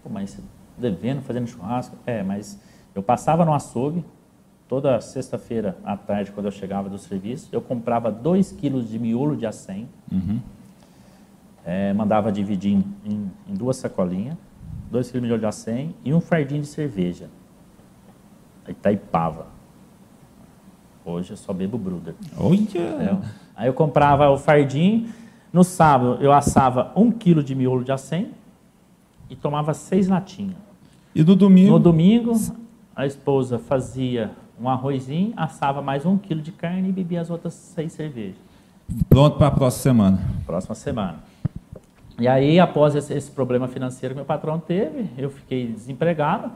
Pô, 0.03 0.11
mas 0.11 0.39
devendo, 0.77 1.23
fazendo 1.23 1.47
churrasco? 1.47 1.97
É, 2.05 2.21
mas 2.21 2.61
eu 2.93 3.01
passava 3.01 3.43
no 3.43 3.51
açougue, 3.51 4.05
toda 4.67 5.01
sexta-feira 5.01 5.75
à 5.83 5.97
tarde, 5.97 6.31
quando 6.31 6.45
eu 6.45 6.51
chegava 6.51 6.87
do 6.87 6.99
serviço, 6.99 7.49
eu 7.51 7.61
comprava 7.61 8.11
2 8.11 8.51
quilos 8.51 8.87
de 8.87 8.99
miolo 8.99 9.35
de 9.35 9.47
acém, 9.47 9.89
é, 11.67 11.91
mandava 11.91 12.31
dividir 12.31 12.71
em, 12.75 12.83
em- 13.05 13.31
em 13.49 13.53
duas 13.53 13.75
sacolinhas, 13.75 14.37
2 14.89 15.11
quilos 15.11 15.21
de 15.21 15.27
miolo 15.27 15.39
de 15.41 15.45
acém 15.45 15.93
e 16.05 16.13
um 16.13 16.21
fardinho 16.21 16.61
de 16.61 16.67
cerveja. 16.67 17.29
Itaipava. 18.67 19.47
Hoje 21.05 21.31
eu 21.31 21.37
só 21.37 21.51
bebo 21.53 21.77
Bruder. 21.77 22.15
Olha! 22.37 23.19
Aí 23.55 23.67
eu 23.67 23.73
comprava 23.73 24.29
o 24.29 24.37
fardinho. 24.37 25.09
No 25.51 25.63
sábado 25.63 26.17
eu 26.21 26.31
assava 26.31 26.91
um 26.95 27.11
quilo 27.11 27.43
de 27.43 27.53
miolo 27.55 27.83
de 27.83 27.91
acém 27.91 28.31
e 29.29 29.35
tomava 29.35 29.73
seis 29.73 30.07
latinhas. 30.07 30.55
E 31.13 31.23
no 31.23 31.35
domingo, 31.35 31.71
No 31.71 31.79
domingo, 31.79 32.33
a 32.95 33.05
esposa 33.05 33.57
fazia 33.59 34.31
um 34.59 34.69
arrozinho, 34.69 35.33
assava 35.35 35.81
mais 35.81 36.05
um 36.05 36.17
quilo 36.17 36.41
de 36.41 36.51
carne 36.51 36.89
e 36.89 36.91
bebia 36.91 37.21
as 37.21 37.29
outras 37.29 37.53
seis 37.53 37.91
cervejas. 37.93 38.35
pronto 39.09 39.37
para 39.37 39.47
a 39.47 39.51
próxima 39.51 39.81
semana. 39.93 40.19
Próxima 40.45 40.75
semana. 40.75 41.19
E 42.19 42.27
aí, 42.27 42.59
após 42.59 42.95
esse, 42.95 43.13
esse 43.13 43.29
problema 43.29 43.67
financeiro 43.67 44.15
que 44.15 44.17
meu 44.17 44.25
patrão 44.25 44.59
teve, 44.59 45.07
eu 45.17 45.29
fiquei 45.29 45.67
desempregado. 45.67 46.51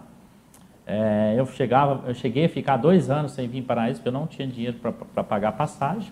É, 0.87 1.35
eu, 1.37 1.45
chegava, 1.45 2.07
eu 2.07 2.15
cheguei 2.15 2.45
a 2.45 2.49
ficar 2.49 2.77
dois 2.77 3.09
anos 3.09 3.33
sem 3.33 3.47
vir 3.47 3.61
para 3.61 3.89
isso, 3.89 3.99
porque 3.99 4.09
eu 4.09 4.13
não 4.13 4.25
tinha 4.25 4.47
dinheiro 4.47 4.77
para 4.79 5.23
pagar 5.23 5.49
a 5.49 5.51
passagem. 5.51 6.11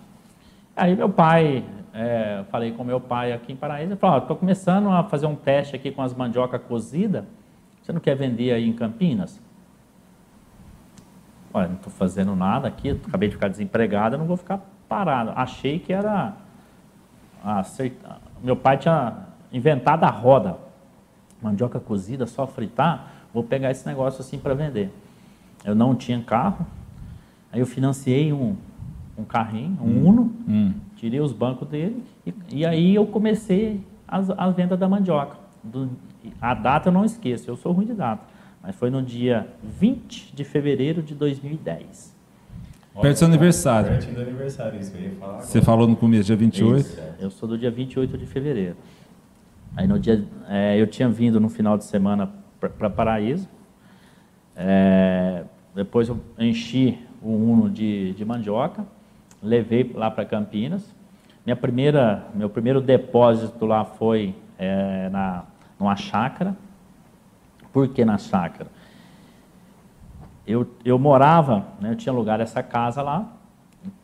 Aí 0.75 0.95
meu 0.95 1.09
pai, 1.09 1.65
é, 1.93 2.43
falei 2.49 2.71
com 2.71 2.83
meu 2.83 3.01
pai 3.01 3.33
aqui 3.33 3.51
em 3.51 3.55
Paraíso, 3.55 3.91
ele 3.91 3.99
falou, 3.99 4.19
estou 4.19 4.38
começando 4.38 4.89
a 4.89 5.03
fazer 5.03 5.25
um 5.25 5.35
teste 5.35 5.75
aqui 5.75 5.91
com 5.91 6.01
as 6.01 6.13
mandioca 6.13 6.59
cozida, 6.59 7.25
você 7.81 7.91
não 7.91 7.99
quer 7.99 8.15
vender 8.15 8.53
aí 8.53 8.69
em 8.69 8.73
Campinas? 8.73 9.41
Olha, 11.51 11.67
não 11.67 11.75
estou 11.75 11.91
fazendo 11.91 12.35
nada 12.35 12.67
aqui, 12.67 12.91
acabei 12.91 13.27
de 13.27 13.35
ficar 13.35 13.47
desempregado, 13.47 14.17
não 14.17 14.25
vou 14.25 14.38
ficar 14.38 14.62
parado. 14.88 15.33
Achei 15.35 15.79
que 15.79 15.91
era... 15.91 16.33
acertar. 17.43 18.21
Meu 18.41 18.55
pai 18.55 18.77
tinha 18.77 19.29
inventado 19.51 20.03
a 20.03 20.09
roda. 20.09 20.57
Mandioca 21.41 21.79
cozida, 21.79 22.25
só 22.27 22.45
fritar, 22.45 23.13
vou 23.33 23.43
pegar 23.43 23.71
esse 23.71 23.85
negócio 23.88 24.19
assim 24.21 24.38
para 24.38 24.53
vender. 24.53 24.91
Eu 25.63 25.73
não 25.73 25.95
tinha 25.95 26.21
carro, 26.21 26.65
aí 27.51 27.59
eu 27.62 27.65
financiei 27.65 28.33
um, 28.33 28.55
um 29.17 29.23
carrinho, 29.23 29.77
um 29.81 30.05
Uno, 30.07 30.33
Hum. 30.47 30.73
tirei 30.97 31.19
os 31.21 31.31
bancos 31.31 31.67
dele 31.67 32.03
e, 32.25 32.33
e 32.51 32.65
aí 32.65 32.93
eu 32.95 33.05
comecei 33.05 33.79
as, 34.07 34.29
a 34.31 34.49
venda 34.49 34.75
da 34.75 34.88
mandioca. 34.89 35.38
Do- 35.63 35.89
a 36.41 36.53
data 36.53 36.89
eu 36.89 36.93
não 36.93 37.05
esqueço, 37.05 37.49
eu 37.49 37.55
sou 37.55 37.71
ruim 37.71 37.85
de 37.85 37.93
data, 37.93 38.21
mas 38.62 38.75
foi 38.75 38.89
no 38.89 39.02
dia 39.02 39.47
20 39.63 40.35
de 40.35 40.43
fevereiro 40.43 41.02
de 41.02 41.15
2010. 41.15 42.13
Perto 43.02 43.15
do 43.15 43.17
seu 43.19 43.27
aniversário. 43.29 43.89
Pertinho 43.91 44.15
do 44.15 44.21
aniversário, 44.21 44.77
isso 44.77 44.91
que 44.91 44.97
eu 44.97 45.04
ia 45.04 45.12
falar. 45.12 45.31
agora. 45.35 45.45
Você 45.47 45.62
falou 45.62 45.87
no 45.87 45.95
começo, 45.95 46.25
dia 46.25 46.35
28. 46.35 46.79
Isso, 46.85 46.97
eu 47.19 47.31
sou 47.31 47.47
do 47.47 47.58
dia 47.58 47.71
28 47.71 48.17
de 48.17 48.25
fevereiro. 48.25 48.75
Aí 49.76 49.88
no 49.88 50.00
dia, 50.00 50.26
é, 50.48 50.80
eu 50.80 50.88
tinha 50.88 51.08
vindo 51.08 51.40
no 51.40 51.50
final 51.50 51.78
de 51.78 51.86
semana 51.86 52.30
para 52.60 52.90
Paraíso. 52.90 53.48
É, 54.56 55.44
depois 55.74 56.10
eu 56.10 56.20
enchi 56.38 57.00
o 57.22 57.30
Uno 57.30 57.70
de, 57.70 58.13
de 58.13 58.26
mandioca, 58.26 58.86
levei 59.42 59.90
lá 59.94 60.12
para 60.12 60.26
Campinas. 60.26 60.94
Minha 61.46 61.56
primeira, 61.56 62.28
meu 62.34 62.50
primeiro 62.50 62.82
depósito 62.82 63.65
lá 63.65 63.86
foi 63.86 64.36
é, 64.58 65.10
na, 65.10 65.46
numa 65.80 65.96
chácara. 65.96 66.56
Por 67.72 67.88
que 67.88 68.04
na 68.04 68.17
chácara? 68.17 68.70
Eu, 70.46 70.67
eu 70.84 70.98
morava, 70.98 71.67
né, 71.80 71.92
eu 71.92 71.96
tinha 71.96 72.12
alugado 72.12 72.42
essa 72.42 72.63
casa 72.63 73.02
lá, 73.02 73.32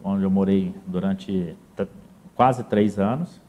onde 0.04 0.24
eu 0.24 0.30
morei 0.30 0.74
durante 0.86 1.56
quase 2.36 2.64
três 2.64 3.00
anos. 3.00 3.42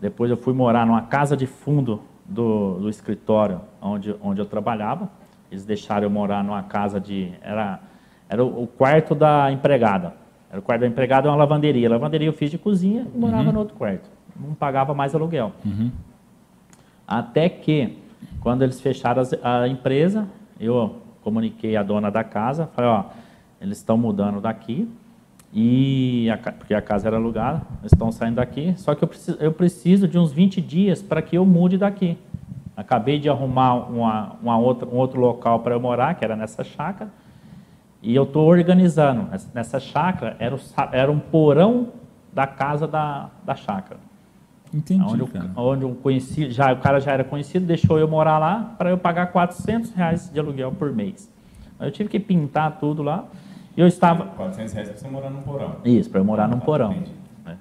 Depois 0.00 0.30
eu 0.30 0.36
fui 0.36 0.52
morar 0.54 0.86
numa 0.86 1.02
casa 1.02 1.36
de 1.36 1.46
fundo 1.46 2.00
do, 2.24 2.78
do 2.78 2.88
escritório 2.88 3.60
onde, 3.82 4.14
onde 4.22 4.40
eu 4.40 4.46
trabalhava. 4.46 5.10
Eles 5.50 5.64
deixaram 5.64 6.04
eu 6.04 6.10
morar 6.10 6.42
numa 6.44 6.62
casa 6.62 7.00
de. 7.00 7.32
Era, 7.42 7.80
era 8.28 8.44
o, 8.44 8.62
o 8.62 8.66
quarto 8.66 9.14
da 9.14 9.50
empregada. 9.52 10.14
Era 10.50 10.58
o 10.58 10.62
quarto 10.62 10.80
da 10.80 10.86
empregada 10.86 11.26
e 11.26 11.30
uma 11.30 11.36
lavanderia. 11.36 11.88
A 11.88 11.90
lavanderia 11.90 12.28
eu 12.28 12.32
fiz 12.32 12.50
de 12.50 12.58
cozinha 12.58 13.06
e 13.14 13.18
morava 13.18 13.44
uhum. 13.44 13.52
no 13.52 13.58
outro 13.58 13.76
quarto. 13.76 14.08
Não 14.38 14.54
pagava 14.54 14.94
mais 14.94 15.14
aluguel. 15.14 15.52
Uhum. 15.64 15.90
Até 17.06 17.48
que, 17.48 17.98
quando 18.40 18.62
eles 18.62 18.80
fecharam 18.80 19.22
a 19.42 19.66
empresa, 19.68 20.28
eu 20.58 20.96
comuniquei 21.22 21.76
à 21.76 21.82
dona 21.82 22.10
da 22.10 22.24
casa, 22.24 22.68
falei, 22.74 22.90
ó, 22.90 23.04
eles 23.60 23.78
estão 23.78 23.98
mudando 23.98 24.40
daqui, 24.40 24.88
e 25.52 26.30
a, 26.30 26.36
porque 26.36 26.74
a 26.74 26.80
casa 26.80 27.08
era 27.08 27.16
alugada, 27.16 27.62
estão 27.84 28.12
saindo 28.12 28.36
daqui, 28.36 28.74
só 28.76 28.94
que 28.94 29.02
eu 29.02 29.08
preciso, 29.08 29.38
eu 29.40 29.52
preciso 29.52 30.08
de 30.08 30.18
uns 30.18 30.32
20 30.32 30.60
dias 30.60 31.02
para 31.02 31.20
que 31.20 31.36
eu 31.36 31.44
mude 31.44 31.76
daqui. 31.76 32.16
Acabei 32.76 33.18
de 33.18 33.28
arrumar 33.28 33.74
uma, 33.74 34.36
uma 34.40 34.58
outra, 34.58 34.88
um 34.88 34.96
outro 34.96 35.20
local 35.20 35.60
para 35.60 35.74
eu 35.74 35.80
morar, 35.80 36.14
que 36.14 36.24
era 36.24 36.36
nessa 36.36 36.62
chácara, 36.62 37.10
e 38.02 38.14
eu 38.14 38.22
estou 38.22 38.46
organizando. 38.46 39.28
Nessa 39.52 39.78
chácara 39.78 40.36
era, 40.38 40.54
o, 40.54 40.60
era 40.92 41.10
um 41.10 41.18
porão 41.18 41.88
da 42.32 42.46
casa 42.46 42.86
da, 42.86 43.28
da 43.44 43.54
chácara. 43.54 43.98
Entendi, 44.72 45.02
onde, 45.02 45.24
cara. 45.26 45.50
Eu, 45.56 45.62
onde 45.62 45.82
eu 45.82 45.94
conheci, 45.96 46.50
já, 46.50 46.72
o 46.72 46.76
cara 46.76 47.00
já 47.00 47.12
era 47.12 47.24
conhecido, 47.24 47.66
deixou 47.66 47.98
eu 47.98 48.06
morar 48.06 48.38
lá 48.38 48.74
para 48.78 48.90
eu 48.90 48.96
pagar 48.96 49.26
400 49.26 49.90
reais 49.90 50.30
de 50.32 50.38
aluguel 50.38 50.72
por 50.72 50.92
mês. 50.92 51.30
Eu 51.78 51.90
tive 51.90 52.08
que 52.08 52.20
pintar 52.20 52.78
tudo 52.78 53.02
lá. 53.02 53.24
Eu 53.80 53.86
estava... 53.86 54.26
400 54.26 54.74
reais 54.74 54.88
para 54.90 54.98
você 54.98 55.08
morar 55.08 55.30
num 55.30 55.42
porão. 55.42 55.76
Isso, 55.84 56.10
para 56.10 56.20
eu 56.20 56.24
morar 56.24 56.46
num 56.46 56.60
porão. 56.60 56.94
É. 57.46 57.54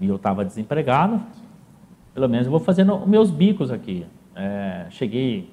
E 0.00 0.08
eu 0.08 0.16
estava 0.16 0.44
desempregado. 0.44 1.20
Pelo 2.14 2.28
menos 2.28 2.46
eu 2.46 2.50
vou 2.50 2.60
fazendo 2.60 3.06
meus 3.06 3.30
bicos 3.30 3.70
aqui. 3.70 4.06
É, 4.34 4.86
cheguei 4.88 5.52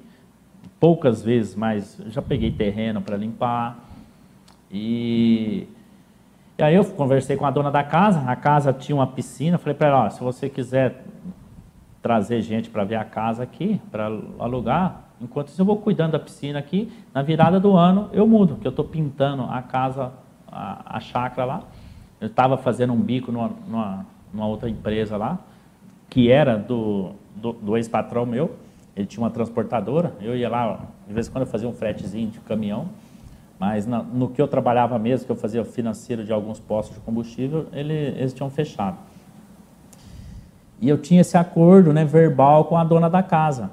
poucas 0.80 1.21
vezes, 1.21 1.55
mas 1.55 2.01
já 2.07 2.21
peguei 2.21 2.51
terreno 2.51 3.01
para 3.01 3.17
limpar. 3.17 3.80
E 4.71 5.67
e 6.57 6.63
aí 6.63 6.73
eu 6.73 6.86
conversei 6.86 7.36
com 7.36 7.45
a 7.45 7.51
dona 7.51 7.69
da 7.69 7.84
casa, 7.84 8.21
a 8.32 8.36
casa 8.36 8.71
tinha 8.71 8.95
uma 8.95 9.07
piscina, 9.07 9.57
falei 9.57 9.76
para 9.76 9.89
ela, 9.89 10.05
ó, 10.05 10.09
se 10.09 10.21
você 10.21 10.47
quiser 10.47 11.03
trazer 12.01 12.41
gente 12.41 12.69
para 12.69 12.86
ver 12.86 12.95
a 12.95 13.03
casa 13.03 13.43
aqui, 13.43 13.82
para 13.91 14.05
alugar, 14.39 15.05
enquanto 15.22 15.49
isso 15.49 15.61
eu 15.61 15.66
vou 15.66 15.78
cuidando 15.78 16.11
da 16.11 16.20
piscina 16.20 16.59
aqui, 16.59 16.91
na 17.13 17.22
virada 17.22 17.59
do 17.59 17.76
ano 17.76 18.09
eu 18.11 18.28
mudo, 18.28 18.55
que 18.55 18.68
eu 18.68 18.70
estou 18.70 18.86
pintando 18.86 19.43
a 19.43 19.61
casa, 19.61 20.11
a, 20.47 20.97
a 20.97 20.99
chácara 20.99 21.45
lá. 21.45 21.63
Eu 22.20 22.28
estava 22.28 22.57
fazendo 22.57 22.93
um 22.93 22.99
bico 22.99 23.32
numa, 23.32 23.51
numa, 23.68 24.05
numa, 24.34 24.47
outra 24.47 24.70
empresa 24.70 25.18
lá, 25.18 25.39
que 26.09 26.32
era 26.32 26.57
do, 26.57 27.11
do, 27.36 27.53
do 27.53 27.78
ex-patrão 27.78 28.26
meu, 28.26 28.55
ele 28.95 29.05
tinha 29.05 29.22
uma 29.22 29.30
transportadora, 29.30 30.13
eu 30.22 30.36
ia 30.36 30.49
lá, 30.49 30.80
de 31.05 31.13
vez 31.13 31.28
em 31.28 31.32
quando 31.32 31.41
eu 31.41 31.51
fazia 31.51 31.68
um 31.68 31.74
fretezinho 31.74 32.30
de 32.30 32.39
caminhão, 32.39 32.88
mas 33.59 33.86
na, 33.86 34.01
no 34.01 34.30
que 34.30 34.41
eu 34.41 34.47
trabalhava 34.47 34.97
mesmo, 34.97 35.26
que 35.26 35.32
eu 35.32 35.36
fazia 35.36 35.63
financeiro 35.66 36.24
de 36.24 36.32
alguns 36.32 36.59
postos 36.59 36.95
de 36.95 37.01
combustível, 37.01 37.68
ele, 37.74 37.93
eles 37.93 38.34
tinham 38.34 38.49
fechado. 38.49 38.97
E 40.82 40.89
eu 40.89 40.97
tinha 40.97 41.22
esse 41.22 41.38
acordo 41.38 41.93
né, 41.93 42.03
verbal 42.03 42.66
com 42.66 42.78
a 42.78 42.84
dona 42.84 43.09
da 43.09 43.24
casa. 43.24 43.72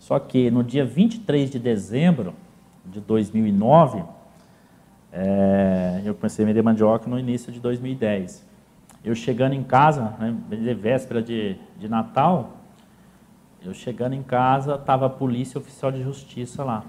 Só 0.00 0.18
que 0.18 0.50
no 0.50 0.64
dia 0.64 0.84
23 0.84 1.50
de 1.50 1.58
dezembro 1.58 2.34
de 2.86 3.00
2009, 3.00 4.02
é, 5.12 6.00
eu 6.04 6.14
comecei 6.14 6.42
a 6.42 6.48
vender 6.48 6.62
mandioca 6.62 7.08
no 7.08 7.18
início 7.18 7.52
de 7.52 7.60
2010. 7.60 8.48
Eu 9.04 9.14
chegando 9.14 9.52
em 9.52 9.62
casa, 9.62 10.14
né, 10.18 10.74
véspera 10.74 11.22
de, 11.22 11.54
de 11.78 11.86
Natal, 11.86 12.56
eu 13.62 13.74
chegando 13.74 14.14
em 14.14 14.22
casa, 14.22 14.76
estava 14.76 15.04
a 15.04 15.10
polícia 15.10 15.58
oficial 15.58 15.92
de 15.92 16.02
justiça 16.02 16.64
lá. 16.64 16.82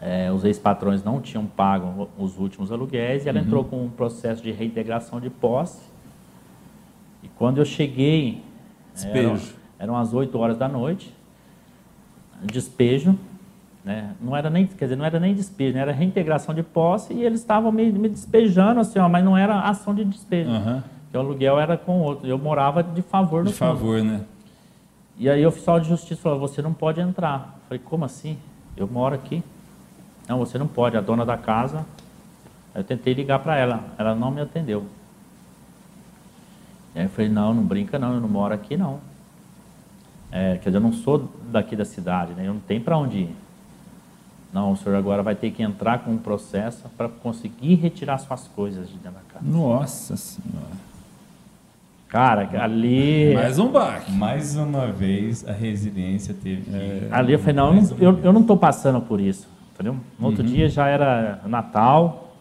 É, 0.00 0.32
os 0.32 0.42
ex-patrões 0.42 1.04
não 1.04 1.20
tinham 1.20 1.44
pago 1.44 2.08
os 2.18 2.38
últimos 2.38 2.72
aluguéis 2.72 3.26
e 3.26 3.28
ela 3.28 3.38
uhum. 3.38 3.44
entrou 3.44 3.64
com 3.64 3.84
um 3.84 3.90
processo 3.90 4.42
de 4.42 4.50
reintegração 4.52 5.20
de 5.20 5.28
posse. 5.28 5.82
E 7.22 7.28
quando 7.28 7.58
eu 7.58 7.64
cheguei, 7.66 8.42
despejo. 8.94 9.54
Eram, 9.78 9.94
eram 9.94 9.96
as 9.96 10.14
8 10.14 10.38
horas 10.38 10.56
da 10.56 10.68
noite, 10.68 11.15
despejo, 12.42 13.18
né? 13.84 14.14
não 14.20 14.36
era 14.36 14.50
nem, 14.50 14.66
quer 14.66 14.86
dizer, 14.86 14.96
não 14.96 15.04
era 15.04 15.20
nem 15.20 15.34
despejo, 15.34 15.74
né? 15.74 15.80
era 15.80 15.92
reintegração 15.92 16.54
de 16.54 16.62
posse 16.62 17.14
e 17.14 17.22
eles 17.22 17.40
estavam 17.40 17.70
me, 17.70 17.90
me, 17.92 18.08
despejando 18.08 18.80
assim, 18.80 18.98
ó, 18.98 19.08
mas 19.08 19.24
não 19.24 19.36
era 19.36 19.60
ação 19.60 19.94
de 19.94 20.04
despejo. 20.04 20.50
Uhum. 20.50 20.82
o 21.14 21.18
aluguel 21.18 21.58
era 21.58 21.76
com 21.76 22.00
outro. 22.00 22.26
Eu 22.26 22.38
morava 22.38 22.82
de 22.82 23.02
favor 23.02 23.44
no 23.44 23.50
De 23.50 23.56
favor, 23.56 24.02
né? 24.02 24.22
E 25.18 25.30
aí 25.30 25.44
o 25.46 25.48
oficial 25.48 25.80
de 25.80 25.88
justiça 25.88 26.20
falou, 26.20 26.38
você 26.38 26.60
não 26.60 26.74
pode 26.74 27.00
entrar. 27.00 27.54
Eu 27.56 27.68
falei, 27.68 27.82
como 27.84 28.04
assim? 28.04 28.36
Eu 28.76 28.86
moro 28.86 29.14
aqui. 29.14 29.42
Não, 30.28 30.38
você 30.38 30.58
não 30.58 30.66
pode, 30.66 30.96
a 30.96 31.00
dona 31.00 31.24
da 31.24 31.38
casa. 31.38 31.86
Eu 32.74 32.84
tentei 32.84 33.14
ligar 33.14 33.38
para 33.38 33.56
ela, 33.56 33.84
ela 33.96 34.14
não 34.14 34.30
me 34.30 34.40
atendeu. 34.40 34.84
E 36.94 36.98
aí 36.98 37.04
eu 37.06 37.10
falei, 37.10 37.30
não, 37.30 37.54
não 37.54 37.62
brinca 37.62 37.98
não, 37.98 38.14
eu 38.14 38.20
não 38.20 38.28
moro 38.28 38.52
aqui 38.52 38.76
não. 38.76 39.00
É, 40.30 40.58
quer 40.58 40.70
dizer, 40.70 40.78
eu 40.78 40.82
não 40.82 40.92
sou 40.92 41.30
daqui 41.50 41.76
da 41.76 41.84
cidade, 41.84 42.32
né? 42.34 42.46
eu 42.46 42.54
não 42.54 42.60
tenho 42.60 42.80
para 42.80 42.98
onde 42.98 43.18
ir. 43.18 43.36
Não, 44.52 44.72
o 44.72 44.76
senhor 44.76 44.96
agora 44.96 45.22
vai 45.22 45.34
ter 45.34 45.50
que 45.50 45.62
entrar 45.62 45.98
com 45.98 46.12
um 46.12 46.18
processo 46.18 46.88
para 46.96 47.08
conseguir 47.08 47.74
retirar 47.74 48.18
suas 48.18 48.48
coisas 48.48 48.88
de 48.88 48.94
dentro 48.94 49.18
da 49.18 49.34
casa. 49.34 49.44
Nossa 49.44 50.16
Senhora. 50.16 50.86
Cara, 52.08 52.48
ali. 52.62 53.34
Mais 53.34 53.58
um 53.58 53.68
baque. 53.70 54.12
Mais 54.12 54.56
uma 54.56 54.86
vez 54.86 55.46
a 55.46 55.52
residência 55.52 56.34
teve. 56.34 56.62
Que... 56.62 56.74
É, 56.74 57.08
ali 57.10 57.32
eu 57.32 57.38
falei, 57.38 57.54
não, 57.54 57.74
eu 57.74 57.82
não, 57.82 57.98
eu, 57.98 58.24
eu 58.24 58.32
não 58.32 58.40
estou 58.42 58.56
passando 58.56 59.00
por 59.00 59.20
isso. 59.20 59.48
Entendeu? 59.74 59.96
No 60.18 60.26
outro 60.28 60.42
uhum. 60.42 60.48
dia 60.48 60.68
já 60.68 60.86
era 60.88 61.40
Natal. 61.46 62.34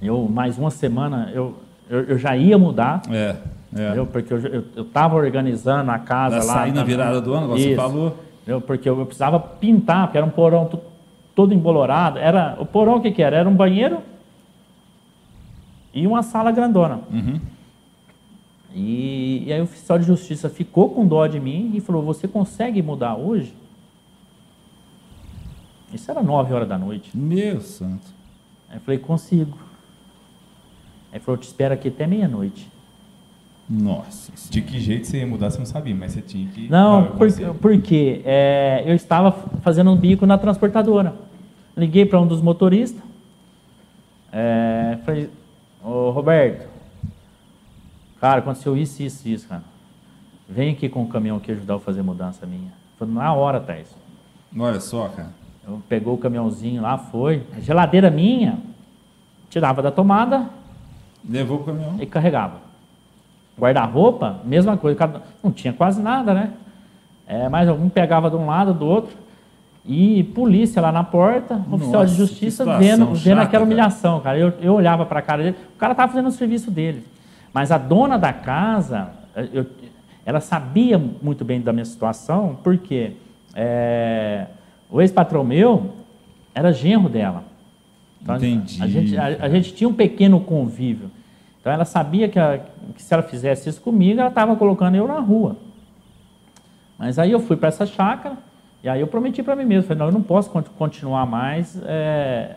Eu, 0.00 0.28
mais 0.28 0.58
uma 0.58 0.70
semana, 0.70 1.30
eu, 1.32 1.54
eu, 1.88 2.00
eu 2.00 2.18
já 2.18 2.36
ia 2.36 2.58
mudar. 2.58 3.02
É. 3.08 3.36
é. 3.74 4.04
Porque 4.04 4.32
eu 4.32 4.82
estava 4.82 5.16
organizando 5.16 5.90
a 5.90 5.98
casa 5.98 6.38
da 6.38 6.44
lá. 6.44 6.54
Sair 6.54 6.72
na 6.72 6.84
virada 6.84 7.20
do 7.20 7.32
ano, 7.34 7.48
você 7.48 7.74
falou. 7.74 8.16
Eu, 8.46 8.60
porque 8.60 8.88
eu, 8.88 8.98
eu, 8.98 9.06
precisava 9.06 9.38
pintar, 9.38 10.06
porque 10.06 10.18
era 10.18 10.26
um 10.26 10.30
porão 10.30 10.68
todo 11.34 11.54
embolorado. 11.54 12.18
Era, 12.18 12.56
o 12.58 12.66
porão 12.66 12.96
o 12.96 13.00
que, 13.00 13.12
que 13.12 13.22
era? 13.22 13.36
Era 13.36 13.48
um 13.48 13.54
banheiro 13.54 14.00
e 15.94 16.06
uma 16.06 16.22
sala 16.22 16.50
grandona. 16.50 17.00
Uhum. 17.10 17.40
E, 18.74 19.44
e 19.46 19.52
aí 19.52 19.60
o 19.60 19.64
oficial 19.64 19.98
de 19.98 20.06
justiça 20.06 20.48
ficou 20.48 20.90
com 20.90 21.06
dó 21.06 21.26
de 21.26 21.38
mim 21.38 21.72
e 21.74 21.80
falou: 21.80 22.02
Você 22.02 22.26
consegue 22.26 22.82
mudar 22.82 23.14
hoje? 23.14 23.54
Isso 25.92 26.10
era 26.10 26.22
nove 26.22 26.54
horas 26.54 26.68
da 26.68 26.78
noite. 26.78 27.16
Meu 27.16 27.60
santo. 27.60 28.06
Aí 28.68 28.76
eu 28.76 28.80
falei, 28.80 28.98
consigo. 28.98 29.58
Aí 31.10 31.18
ele 31.18 31.24
falou, 31.24 31.38
te 31.38 31.46
espero 31.46 31.74
aqui 31.74 31.88
até 31.88 32.06
meia-noite. 32.06 32.71
Nossa. 33.68 34.32
De 34.50 34.60
que 34.60 34.78
jeito 34.78 35.06
você 35.06 35.18
ia 35.18 35.26
mudar, 35.26 35.50
você 35.50 35.58
não 35.58 35.66
sabia, 35.66 35.94
mas 35.94 36.12
você 36.12 36.20
tinha 36.20 36.46
que. 36.48 36.68
Não, 36.68 37.12
porque 37.16 37.44
por 37.44 37.72
é, 38.24 38.82
eu 38.86 38.94
estava 38.94 39.32
fazendo 39.62 39.90
um 39.90 39.96
bico 39.96 40.26
na 40.26 40.36
transportadora. 40.36 41.14
Liguei 41.76 42.04
para 42.04 42.20
um 42.20 42.26
dos 42.26 42.42
motoristas. 42.42 43.02
É, 44.30 44.98
falei, 45.04 45.30
ô 45.82 46.10
Roberto, 46.10 46.68
cara, 48.20 48.40
aconteceu 48.40 48.76
isso, 48.76 49.02
isso, 49.02 49.28
isso, 49.28 49.48
cara. 49.48 49.62
Vem 50.48 50.72
aqui 50.72 50.88
com 50.88 51.02
o 51.02 51.08
caminhão 51.08 51.38
aqui 51.38 51.52
ajudar 51.52 51.74
eu 51.74 51.78
a 51.78 51.80
fazer 51.80 52.02
mudança 52.02 52.46
minha. 52.46 52.72
Falei, 52.98 53.14
na 53.14 53.32
hora, 53.32 53.60
Thais. 53.60 53.88
Olha 54.56 54.80
só, 54.80 55.08
cara. 55.08 55.30
Eu 55.66 55.80
pegou 55.88 56.14
o 56.14 56.18
caminhãozinho 56.18 56.82
lá, 56.82 56.98
foi. 56.98 57.42
A 57.56 57.60
geladeira 57.60 58.10
minha, 58.10 58.58
tirava 59.48 59.80
da 59.80 59.90
tomada. 59.90 60.50
Levou 61.26 61.60
o 61.60 61.64
caminhão. 61.64 61.96
E 62.00 62.06
carregava. 62.06 62.71
Guarda-roupa, 63.58 64.40
mesma 64.44 64.76
coisa. 64.76 65.22
Não 65.42 65.52
tinha 65.52 65.72
quase 65.72 66.00
nada, 66.00 66.32
né? 66.34 66.50
É, 67.26 67.48
mas 67.48 67.68
algum 67.68 67.88
pegava 67.88 68.28
de 68.28 68.36
um 68.36 68.46
lado, 68.46 68.74
do 68.74 68.86
outro. 68.86 69.16
E 69.84 70.24
polícia 70.34 70.80
lá 70.80 70.92
na 70.92 71.02
porta, 71.02 71.56
Nossa, 71.56 71.74
oficial 71.74 72.06
de 72.06 72.14
justiça, 72.14 72.64
vendo, 72.78 73.06
chata, 73.06 73.18
vendo 73.18 73.40
aquela 73.40 73.64
humilhação, 73.64 74.20
cara. 74.20 74.38
Eu, 74.38 74.52
eu 74.60 74.74
olhava 74.74 75.04
para 75.04 75.18
a 75.18 75.22
cara 75.22 75.42
dele, 75.42 75.56
o 75.74 75.78
cara 75.78 75.92
estava 75.92 76.12
fazendo 76.12 76.28
o 76.28 76.32
serviço 76.32 76.70
dele. 76.70 77.04
Mas 77.52 77.72
a 77.72 77.78
dona 77.78 78.16
da 78.16 78.32
casa, 78.32 79.10
eu, 79.52 79.66
ela 80.24 80.40
sabia 80.40 80.98
muito 80.98 81.44
bem 81.44 81.60
da 81.60 81.72
minha 81.72 81.84
situação, 81.84 82.58
porque 82.62 83.12
é, 83.54 84.46
o 84.88 85.00
ex-patrão 85.00 85.42
meu 85.42 85.90
era 86.54 86.72
genro 86.72 87.08
dela. 87.08 87.44
Então, 88.22 88.36
Entendi. 88.36 88.82
A 88.82 88.86
gente, 88.86 89.16
a, 89.16 89.24
a 89.24 89.48
gente, 89.48 89.74
tinha 89.74 89.88
um 89.88 89.94
pequeno 89.94 90.38
convívio. 90.40 91.10
Então 91.60 91.72
ela 91.72 91.84
sabia 91.84 92.28
que, 92.28 92.38
a, 92.38 92.60
que 92.92 93.02
se 93.02 93.12
ela 93.12 93.22
fizesse 93.22 93.68
isso 93.68 93.80
comigo, 93.80 94.20
ela 94.20 94.28
estava 94.28 94.54
colocando 94.56 94.94
eu 94.94 95.06
na 95.06 95.18
rua. 95.18 95.56
Mas 96.98 97.18
aí 97.18 97.32
eu 97.32 97.40
fui 97.40 97.56
para 97.56 97.68
essa 97.68 97.84
chácara, 97.84 98.36
e 98.82 98.88
aí 98.88 99.00
eu 99.00 99.06
prometi 99.06 99.42
para 99.42 99.56
mim 99.56 99.64
mesmo, 99.64 99.88
falei, 99.88 99.98
não, 99.98 100.06
eu 100.06 100.12
não 100.12 100.22
posso 100.22 100.50
continuar 100.50 101.26
mais, 101.26 101.80
é, 101.84 102.56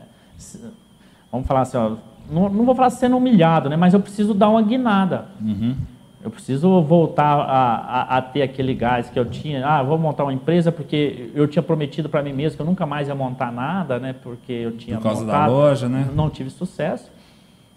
vamos 1.32 1.48
falar 1.48 1.62
assim, 1.62 1.78
ó, 1.78 1.96
não, 2.30 2.50
não, 2.50 2.66
vou 2.66 2.76
falar 2.76 2.90
sendo 2.90 3.18
humilhado, 3.18 3.70
né, 3.70 3.76
mas 3.76 3.94
eu 3.94 4.00
preciso 4.00 4.34
dar 4.34 4.50
uma 4.50 4.62
guinada. 4.62 5.26
Uhum. 5.42 5.76
eu 6.24 6.32
preciso 6.32 6.82
voltar 6.82 7.36
a, 7.36 7.76
a, 7.76 8.18
a, 8.18 8.22
ter 8.22 8.42
aquele 8.42 8.74
gás 8.74 9.10
que 9.10 9.20
eu 9.20 9.26
tinha. 9.26 9.66
Ah, 9.66 9.84
vou 9.84 9.98
montar 9.98 10.24
uma 10.24 10.34
empresa 10.34 10.72
porque 10.72 11.30
eu 11.36 11.48
tinha 11.48 11.62
prometido 11.62 12.10
para 12.10 12.24
mim 12.24 12.34
mesmo 12.34 12.56
que 12.56 12.62
eu 12.62 12.66
nunca 12.66 12.86
mais 12.86 13.08
ia 13.08 13.14
montar 13.14 13.52
nada, 13.52 14.00
né? 14.00 14.16
Porque 14.24 14.52
eu 14.52 14.72
tinha 14.76 14.98
Por 14.98 15.04
causa 15.04 15.22
montado, 15.22 15.42
da 15.42 15.48
loja, 15.48 15.88
né? 15.88 16.10
Não 16.16 16.32
tive 16.32 16.50
sucesso. 16.50 17.12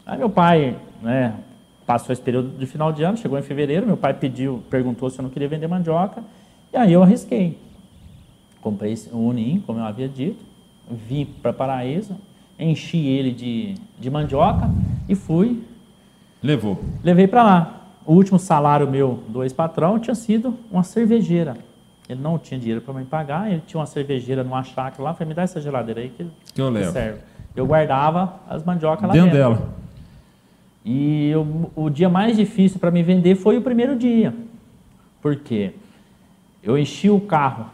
Aí 0.06 0.16
meu 0.16 0.30
pai, 0.30 0.76
né? 1.02 1.34
Passou 1.88 2.12
esse 2.12 2.20
período 2.20 2.50
de 2.58 2.66
final 2.66 2.92
de 2.92 3.02
ano, 3.02 3.16
chegou 3.16 3.38
em 3.38 3.42
fevereiro, 3.42 3.86
meu 3.86 3.96
pai 3.96 4.12
pediu, 4.12 4.62
perguntou 4.68 5.08
se 5.08 5.18
eu 5.18 5.22
não 5.22 5.30
queria 5.30 5.48
vender 5.48 5.66
mandioca, 5.66 6.22
e 6.70 6.76
aí 6.76 6.92
eu 6.92 7.02
arrisquei. 7.02 7.56
Comprei 8.60 8.94
o 9.10 9.16
Unim, 9.16 9.62
como 9.66 9.78
eu 9.78 9.84
havia 9.86 10.06
dito, 10.06 10.44
vim 10.90 11.24
para 11.24 11.50
Paraíso, 11.50 12.14
enchi 12.58 13.06
ele 13.06 13.32
de, 13.32 13.74
de 13.98 14.10
mandioca 14.10 14.70
e 15.08 15.14
fui. 15.14 15.62
Levou. 16.42 16.78
Levei 17.02 17.26
para 17.26 17.42
lá. 17.42 17.80
O 18.04 18.12
último 18.12 18.38
salário 18.38 18.86
meu 18.86 19.22
do 19.26 19.42
ex-patrão 19.42 19.98
tinha 19.98 20.14
sido 20.14 20.58
uma 20.70 20.82
cervejeira. 20.82 21.56
Ele 22.06 22.20
não 22.20 22.38
tinha 22.38 22.60
dinheiro 22.60 22.82
para 22.82 22.92
me 22.92 23.06
pagar, 23.06 23.50
ele 23.50 23.62
tinha 23.66 23.80
uma 23.80 23.86
cervejeira 23.86 24.44
numa 24.44 24.62
chácara 24.62 25.02
lá, 25.02 25.14
falei, 25.14 25.28
me 25.28 25.34
dá 25.34 25.40
essa 25.40 25.58
geladeira 25.58 26.02
aí 26.02 26.10
que, 26.10 26.26
que 26.52 26.60
eu 26.60 26.68
levo. 26.68 26.92
serve. 26.92 27.20
Eu 27.56 27.66
guardava 27.66 28.40
as 28.46 28.62
mandiocas 28.62 29.08
lá 29.08 29.14
dentro. 29.14 29.30
dentro 29.30 29.38
dela. 29.38 29.77
E 30.84 31.28
eu, 31.28 31.70
o 31.74 31.90
dia 31.90 32.08
mais 32.08 32.36
difícil 32.36 32.78
para 32.78 32.90
me 32.90 33.02
vender 33.02 33.34
foi 33.34 33.58
o 33.58 33.62
primeiro 33.62 33.96
dia. 33.96 34.34
Por 35.20 35.36
quê? 35.36 35.74
Eu 36.62 36.78
enchi 36.78 37.10
o 37.10 37.20
carro 37.20 37.66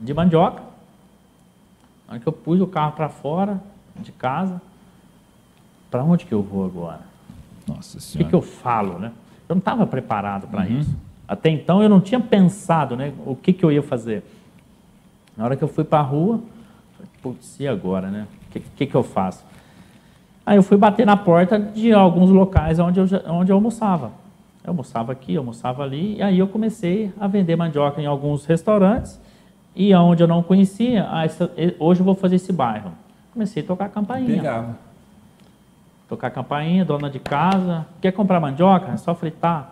de 0.00 0.12
mandioca. 0.12 0.62
Na 2.06 2.14
hora 2.14 2.20
que 2.20 2.26
eu 2.26 2.32
pus 2.32 2.60
o 2.60 2.66
carro 2.66 2.92
para 2.92 3.08
fora 3.08 3.62
de 3.96 4.12
casa, 4.12 4.60
para 5.90 6.02
onde 6.02 6.26
que 6.26 6.32
eu 6.34 6.42
vou 6.42 6.64
agora? 6.66 7.00
Nossa 7.66 7.96
O 7.96 8.00
que, 8.00 8.06
Senhora. 8.06 8.28
que 8.28 8.34
eu 8.34 8.42
falo, 8.42 8.98
né? 8.98 9.12
Eu 9.48 9.54
não 9.54 9.60
estava 9.60 9.86
preparado 9.86 10.48
para 10.48 10.68
isso. 10.68 10.94
Até 11.26 11.48
então 11.48 11.82
eu 11.82 11.88
não 11.88 12.00
tinha 12.00 12.20
pensado, 12.20 12.96
né? 12.96 13.12
O 13.24 13.34
que, 13.34 13.52
que 13.52 13.64
eu 13.64 13.72
ia 13.72 13.82
fazer. 13.82 14.22
Na 15.36 15.44
hora 15.44 15.56
que 15.56 15.64
eu 15.64 15.68
fui 15.68 15.84
para 15.84 16.00
a 16.00 16.02
rua, 16.02 16.40
falei, 16.96 17.10
putz, 17.22 17.58
e 17.58 17.66
agora, 17.66 18.10
né? 18.10 18.26
O 18.48 18.52
que, 18.52 18.60
que, 18.60 18.86
que 18.86 18.94
eu 18.94 19.02
faço? 19.02 19.44
Aí 20.46 20.56
eu 20.56 20.62
fui 20.62 20.76
bater 20.76 21.06
na 21.06 21.16
porta 21.16 21.58
de 21.58 21.92
alguns 21.92 22.30
locais 22.30 22.78
onde 22.78 23.00
eu, 23.00 23.06
onde 23.28 23.50
eu 23.50 23.56
almoçava. 23.56 24.10
Eu 24.62 24.70
almoçava 24.70 25.12
aqui, 25.12 25.34
eu 25.34 25.40
almoçava 25.40 25.82
ali, 25.82 26.16
e 26.16 26.22
aí 26.22 26.38
eu 26.38 26.48
comecei 26.48 27.12
a 27.20 27.26
vender 27.26 27.56
mandioca 27.56 28.00
em 28.00 28.06
alguns 28.06 28.44
restaurantes, 28.46 29.20
e 29.76 29.94
onde 29.94 30.22
eu 30.22 30.26
não 30.26 30.42
conhecia, 30.42 31.06
ah, 31.10 31.24
essa- 31.24 31.50
hoje 31.78 32.00
eu 32.00 32.04
vou 32.04 32.14
fazer 32.14 32.36
esse 32.36 32.52
bairro. 32.52 32.92
Comecei 33.32 33.62
a 33.62 33.66
tocar 33.66 33.88
campainha. 33.88 34.36
Pegava. 34.36 34.78
Tocar 36.08 36.30
campainha, 36.30 36.84
dona 36.84 37.08
de 37.10 37.18
casa, 37.18 37.86
quer 38.00 38.12
comprar 38.12 38.38
mandioca? 38.38 38.92
É 38.92 38.96
só 38.96 39.14
fritar. 39.14 39.70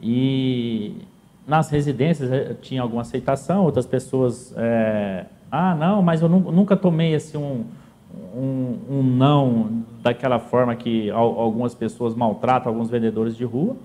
E 0.00 0.94
nas 1.46 1.70
residências 1.70 2.30
eh, 2.30 2.54
tinha 2.60 2.82
alguma 2.82 3.02
aceitação, 3.02 3.64
outras 3.64 3.86
pessoas, 3.86 4.54
eh, 4.56 5.24
ah, 5.50 5.74
não, 5.74 6.02
mas 6.02 6.22
eu 6.22 6.28
nu- 6.28 6.52
nunca 6.52 6.76
tomei 6.76 7.14
assim 7.14 7.36
um, 7.36 7.64
um, 8.34 8.78
um 8.90 9.02
não 9.02 9.82
daquela 10.02 10.38
forma 10.38 10.74
que 10.74 11.10
al- 11.10 11.38
algumas 11.38 11.74
pessoas 11.74 12.14
maltratam 12.14 12.72
alguns 12.72 12.90
vendedores 12.90 13.36
de 13.36 13.44
rua. 13.44 13.76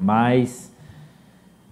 Mas 0.00 0.72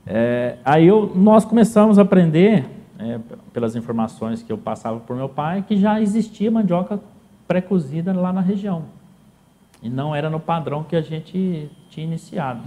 é, 0.07 0.59
aí 0.65 0.87
eu, 0.87 1.13
nós 1.15 1.45
começamos 1.45 1.99
a 1.99 2.03
aprender, 2.03 2.65
é, 2.99 3.19
pelas 3.53 3.77
informações 3.77 4.43
que 4.43 4.53
eu 4.53 4.59
passava 4.59 4.99
por 5.01 5.17
meu 5.17 5.29
pai, 5.29 5.65
que 5.67 5.77
já 5.77 6.01
existia 6.01 6.51
mandioca 6.51 7.01
pré-cozida 7.47 8.13
lá 8.13 8.33
na 8.33 8.41
região. 8.41 8.85
E 9.83 9.89
não 9.89 10.15
era 10.15 10.29
no 10.31 10.41
padrão 10.41 10.83
que 10.83 10.97
a 10.97 11.03
gente 11.03 11.71
tinha 11.91 12.07
iniciado. 12.07 12.61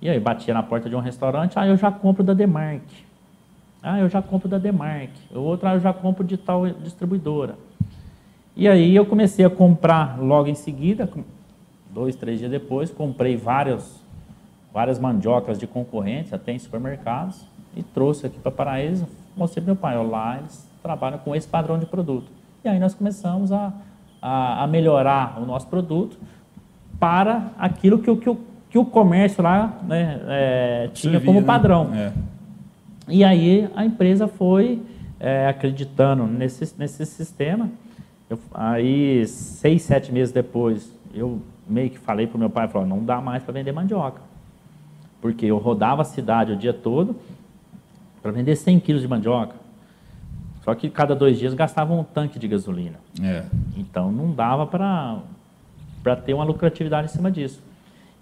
E 0.00 0.08
aí 0.08 0.18
batia 0.20 0.54
na 0.54 0.62
porta 0.62 0.88
de 0.88 0.94
um 0.94 1.00
restaurante, 1.00 1.58
ah, 1.58 1.66
eu 1.66 1.76
já 1.76 1.90
compro 1.90 2.22
da 2.22 2.32
Demarque. 2.32 3.04
Ah, 3.82 3.98
eu 3.98 4.08
já 4.08 4.22
compro 4.22 4.48
da 4.48 4.56
Demarque. 4.58 5.20
O 5.34 5.40
outro, 5.40 5.68
ah, 5.68 5.74
eu 5.74 5.80
já 5.80 5.92
compro 5.92 6.24
de 6.24 6.36
tal 6.36 6.66
distribuidora. 6.68 7.56
E 8.58 8.66
aí 8.66 8.96
eu 8.96 9.06
comecei 9.06 9.44
a 9.44 9.50
comprar 9.50 10.18
logo 10.20 10.48
em 10.48 10.54
seguida, 10.54 11.08
dois, 11.94 12.16
três 12.16 12.40
dias 12.40 12.50
depois, 12.50 12.90
comprei 12.90 13.36
vários, 13.36 14.00
várias 14.74 14.98
mandiocas 14.98 15.58
de 15.60 15.66
concorrentes, 15.68 16.32
até 16.32 16.50
em 16.52 16.58
supermercados, 16.58 17.46
e 17.76 17.84
trouxe 17.84 18.26
aqui 18.26 18.36
para 18.40 18.50
Paraíso, 18.50 19.06
mostrei 19.36 19.62
para 19.64 19.72
meu 19.72 19.80
pai, 19.80 19.96
ó, 19.96 20.02
lá 20.02 20.38
eles 20.38 20.68
trabalham 20.82 21.18
com 21.18 21.36
esse 21.36 21.46
padrão 21.46 21.78
de 21.78 21.86
produto. 21.86 22.26
E 22.64 22.68
aí 22.68 22.80
nós 22.80 22.94
começamos 22.94 23.52
a, 23.52 23.72
a, 24.20 24.64
a 24.64 24.66
melhorar 24.66 25.38
o 25.40 25.46
nosso 25.46 25.68
produto 25.68 26.18
para 26.98 27.52
aquilo 27.56 28.00
que, 28.00 28.10
o- 28.10 28.16
que, 28.16 28.36
que 28.70 28.78
o 28.78 28.84
comércio 28.84 29.40
lá 29.40 29.78
né, 29.86 30.20
é, 30.26 30.90
tinha 30.92 31.20
como 31.20 31.40
né? 31.40 31.46
padrão. 31.46 31.94
É. 31.94 32.12
E 33.06 33.22
aí 33.22 33.68
a 33.76 33.84
empresa 33.84 34.26
foi 34.26 34.82
é, 35.20 35.46
acreditando 35.46 36.26
nesse, 36.26 36.74
nesse 36.76 37.06
sistema. 37.06 37.70
Eu- 38.28 38.38
aí, 38.52 39.26
seis, 39.26 39.82
sete 39.82 40.12
meses 40.12 40.32
depois, 40.32 40.92
eu 41.14 41.40
meio 41.66 41.90
que 41.90 41.98
falei 41.98 42.26
para 42.26 42.36
o 42.36 42.38
meu 42.40 42.50
pai, 42.50 42.68
falou, 42.68 42.86
não 42.86 43.04
dá 43.04 43.20
mais 43.20 43.42
para 43.42 43.52
vender 43.52 43.72
mandioca. 43.72 44.20
Porque 45.20 45.46
eu 45.46 45.58
rodava 45.58 46.02
a 46.02 46.04
cidade 46.04 46.52
o 46.52 46.56
dia 46.56 46.72
todo 46.72 47.16
para 48.22 48.30
vender 48.30 48.56
100 48.56 48.80
quilos 48.80 49.02
de 49.02 49.08
mandioca. 49.08 49.54
Só 50.62 50.74
que 50.74 50.90
cada 50.90 51.14
dois 51.14 51.38
dias 51.38 51.54
gastava 51.54 51.92
um 51.94 52.04
tanque 52.04 52.38
de 52.38 52.46
gasolina. 52.46 52.96
É. 53.22 53.44
Então 53.76 54.12
não 54.12 54.30
dava 54.32 54.66
para 54.66 56.16
ter 56.16 56.34
uma 56.34 56.44
lucratividade 56.44 57.06
em 57.10 57.10
cima 57.10 57.30
disso. 57.30 57.62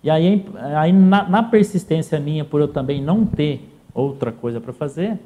E 0.02 0.08
aí, 0.08 0.46
aí 0.76 0.92
na, 0.92 1.28
na 1.28 1.42
persistência 1.42 2.20
minha, 2.20 2.44
por 2.44 2.60
eu 2.60 2.68
também 2.68 3.02
não 3.02 3.26
ter 3.26 3.68
outra 3.92 4.30
coisa 4.30 4.60
para 4.60 4.72
fazer, 4.72 5.18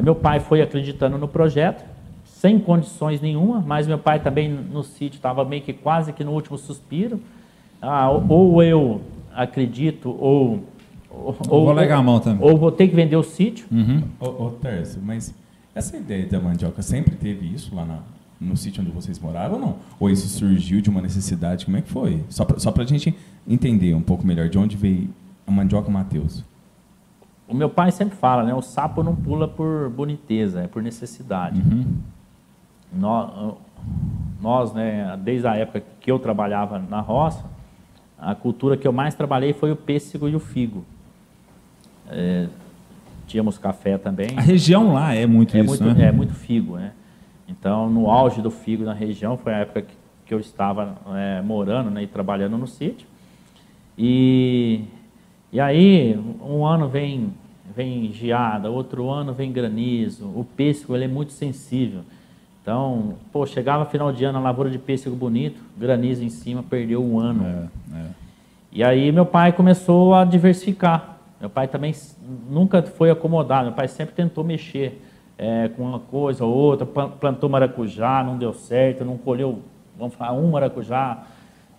meu 0.00 0.14
pai 0.14 0.40
foi 0.40 0.60
acreditando 0.60 1.16
no 1.16 1.26
projeto, 1.26 1.82
sem 2.38 2.56
condições 2.60 3.20
nenhuma, 3.20 3.60
mas 3.66 3.88
meu 3.88 3.98
pai 3.98 4.20
também 4.20 4.48
no 4.48 4.84
sítio 4.84 5.16
estava 5.16 5.44
meio 5.44 5.60
que 5.60 5.72
quase 5.72 6.12
que 6.12 6.22
no 6.22 6.30
último 6.30 6.56
suspiro. 6.56 7.20
Ah, 7.82 8.08
ou- 8.10 8.24
ou 8.28 8.62
eu 8.62 9.00
acredito, 9.34 10.10
ou. 10.10 10.62
ou 11.10 11.32
vou 11.64 11.70
a 11.78 12.02
mão 12.02 12.20
também. 12.20 12.48
Ou 12.48 12.56
vou 12.56 12.70
ter 12.70 12.86
que 12.86 12.94
vender 12.94 13.16
o 13.16 13.24
sítio. 13.24 13.66
Uhum. 13.72 14.02
Ô, 14.20 14.44
ô 14.46 14.50
Tércio, 14.52 15.00
mas 15.04 15.34
essa 15.74 15.96
ideia 15.96 16.26
da 16.26 16.38
mandioca 16.38 16.80
sempre 16.80 17.16
teve 17.16 17.44
isso 17.52 17.74
lá 17.74 17.84
na- 17.84 18.02
no 18.40 18.56
sítio 18.56 18.82
onde 18.82 18.92
vocês 18.92 19.18
moravam 19.18 19.58
ou 19.58 19.66
não? 19.66 19.76
Ou 19.98 20.08
isso 20.08 20.28
surgiu 20.28 20.80
de 20.80 20.88
uma 20.88 21.02
necessidade? 21.02 21.64
Como 21.64 21.76
é 21.76 21.80
que 21.82 21.90
foi? 21.90 22.22
Só 22.28 22.44
pra, 22.44 22.60
só 22.60 22.70
pra 22.70 22.84
gente 22.84 23.12
entender 23.48 23.94
um 23.94 24.00
pouco 24.02 24.24
melhor 24.24 24.48
de 24.48 24.56
onde 24.56 24.76
veio 24.76 25.08
a 25.44 25.50
mandioca 25.50 25.90
Mateus. 25.90 26.44
O 27.48 27.54
meu 27.54 27.68
pai 27.68 27.90
sempre 27.90 28.16
fala, 28.16 28.44
né? 28.44 28.54
O 28.54 28.62
sapo 28.62 29.02
não 29.02 29.16
pula 29.16 29.48
por 29.48 29.90
boniteza, 29.90 30.60
é 30.60 30.66
por 30.68 30.80
necessidade. 30.84 31.60
Nó- 31.60 31.84
Nós, 32.92 34.72
né, 34.72 35.18
desde 35.22 35.46
a 35.46 35.54
época 35.56 35.82
que 36.00 36.10
eu 36.10 36.18
trabalhava 36.18 36.78
na 36.78 37.00
roça, 37.00 37.44
a 38.18 38.34
cultura 38.34 38.76
que 38.76 38.86
eu 38.86 38.92
mais 38.92 39.14
trabalhei 39.14 39.52
foi 39.52 39.70
o 39.70 39.76
pêssego 39.76 40.28
e 40.28 40.34
o 40.34 40.40
figo. 40.40 40.84
É, 42.10 42.48
tínhamos 43.26 43.58
café 43.58 43.98
também. 43.98 44.28
A 44.36 44.40
região 44.40 44.92
lá 44.92 45.14
é 45.14 45.26
muito 45.26 45.56
É 45.56 45.60
isso, 45.60 45.82
muito, 45.82 45.98
né? 45.98 46.06
é 46.06 46.12
muito 46.12 46.34
figo, 46.34 46.76
né? 46.76 46.92
Então, 47.48 47.88
no 47.88 48.10
auge 48.10 48.42
do 48.42 48.50
figo 48.50 48.84
na 48.84 48.92
região, 48.92 49.36
foi 49.36 49.54
a 49.54 49.58
época 49.58 49.82
que, 49.82 49.94
que 50.26 50.34
eu 50.34 50.40
estava 50.40 50.98
é, 51.14 51.40
morando 51.42 51.90
né, 51.90 52.02
e 52.02 52.06
trabalhando 52.06 52.58
no 52.58 52.66
sítio. 52.66 53.06
E, 53.96 54.82
e 55.52 55.58
aí, 55.58 56.18
um 56.42 56.66
ano 56.66 56.88
vem, 56.88 57.32
vem 57.74 58.12
geada, 58.12 58.70
outro 58.70 59.10
ano 59.10 59.32
vem 59.32 59.50
granizo. 59.50 60.26
O 60.26 60.44
pêssego 60.44 60.94
ele 60.94 61.04
é 61.04 61.08
muito 61.08 61.32
sensível. 61.32 62.02
Então, 62.68 63.14
pô, 63.32 63.46
chegava 63.46 63.86
final 63.86 64.12
de 64.12 64.22
ano, 64.26 64.36
a 64.36 64.42
lavoura 64.42 64.68
de 64.68 64.78
pêssego 64.78 65.16
bonito, 65.16 65.58
granizo 65.74 66.22
em 66.22 66.28
cima, 66.28 66.62
perdeu 66.62 67.02
um 67.02 67.18
ano. 67.18 67.42
É, 67.94 67.96
é. 67.96 68.04
E 68.70 68.84
aí 68.84 69.10
meu 69.10 69.24
pai 69.24 69.52
começou 69.52 70.12
a 70.14 70.22
diversificar. 70.22 71.16
Meu 71.40 71.48
pai 71.48 71.66
também 71.66 71.94
nunca 72.50 72.82
foi 72.82 73.08
acomodado. 73.10 73.68
Meu 73.68 73.72
pai 73.72 73.88
sempre 73.88 74.14
tentou 74.14 74.44
mexer 74.44 75.02
é, 75.38 75.68
com 75.68 75.82
uma 75.82 75.98
coisa 75.98 76.44
ou 76.44 76.54
outra. 76.54 76.84
Plan- 76.84 77.08
Plantou 77.08 77.48
maracujá, 77.48 78.22
não 78.22 78.36
deu 78.36 78.52
certo, 78.52 79.02
não 79.02 79.16
colheu, 79.16 79.60
vamos 79.98 80.12
falar, 80.14 80.34
um 80.34 80.50
maracujá. 80.50 81.22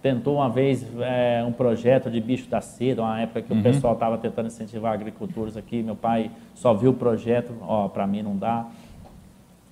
Tentou 0.02 0.38
uma 0.38 0.50
vez 0.50 0.84
é, 1.02 1.46
um 1.48 1.52
projeto 1.52 2.10
de 2.10 2.20
bicho 2.20 2.50
da 2.50 2.62
seda, 2.62 3.04
uma 3.04 3.22
época 3.22 3.44
que 3.44 3.54
o 3.54 3.58
pessoal 3.62 3.94
estava 3.94 4.18
tentando 4.18 4.48
incentivar 4.48 4.94
agricultores 4.94 5.56
aqui. 5.56 5.84
Meu 5.84 5.96
pai 5.96 6.32
só 6.56 6.74
viu 6.74 6.90
o 6.90 6.94
projeto, 6.96 7.54
ó, 7.62 7.88
para 7.90 8.08
mim 8.08 8.24
não 8.24 8.36
dá. 8.36 8.66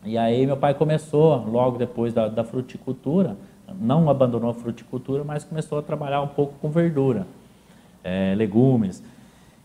E 0.07 0.17
aí 0.17 0.45
meu 0.45 0.55
pai 0.55 0.73
começou, 0.73 1.45
logo 1.45 1.77
depois 1.77 2.13
da, 2.13 2.29
da 2.29 2.41
fruticultura, 2.43 3.35
não 3.77 4.09
abandonou 4.09 4.49
a 4.49 4.53
fruticultura, 4.53 5.21
mas 5.25 5.43
começou 5.43 5.77
a 5.77 5.81
trabalhar 5.81 6.21
um 6.21 6.27
pouco 6.27 6.53
com 6.61 6.69
verdura, 6.69 7.27
eh, 8.05 8.33
legumes. 8.37 9.03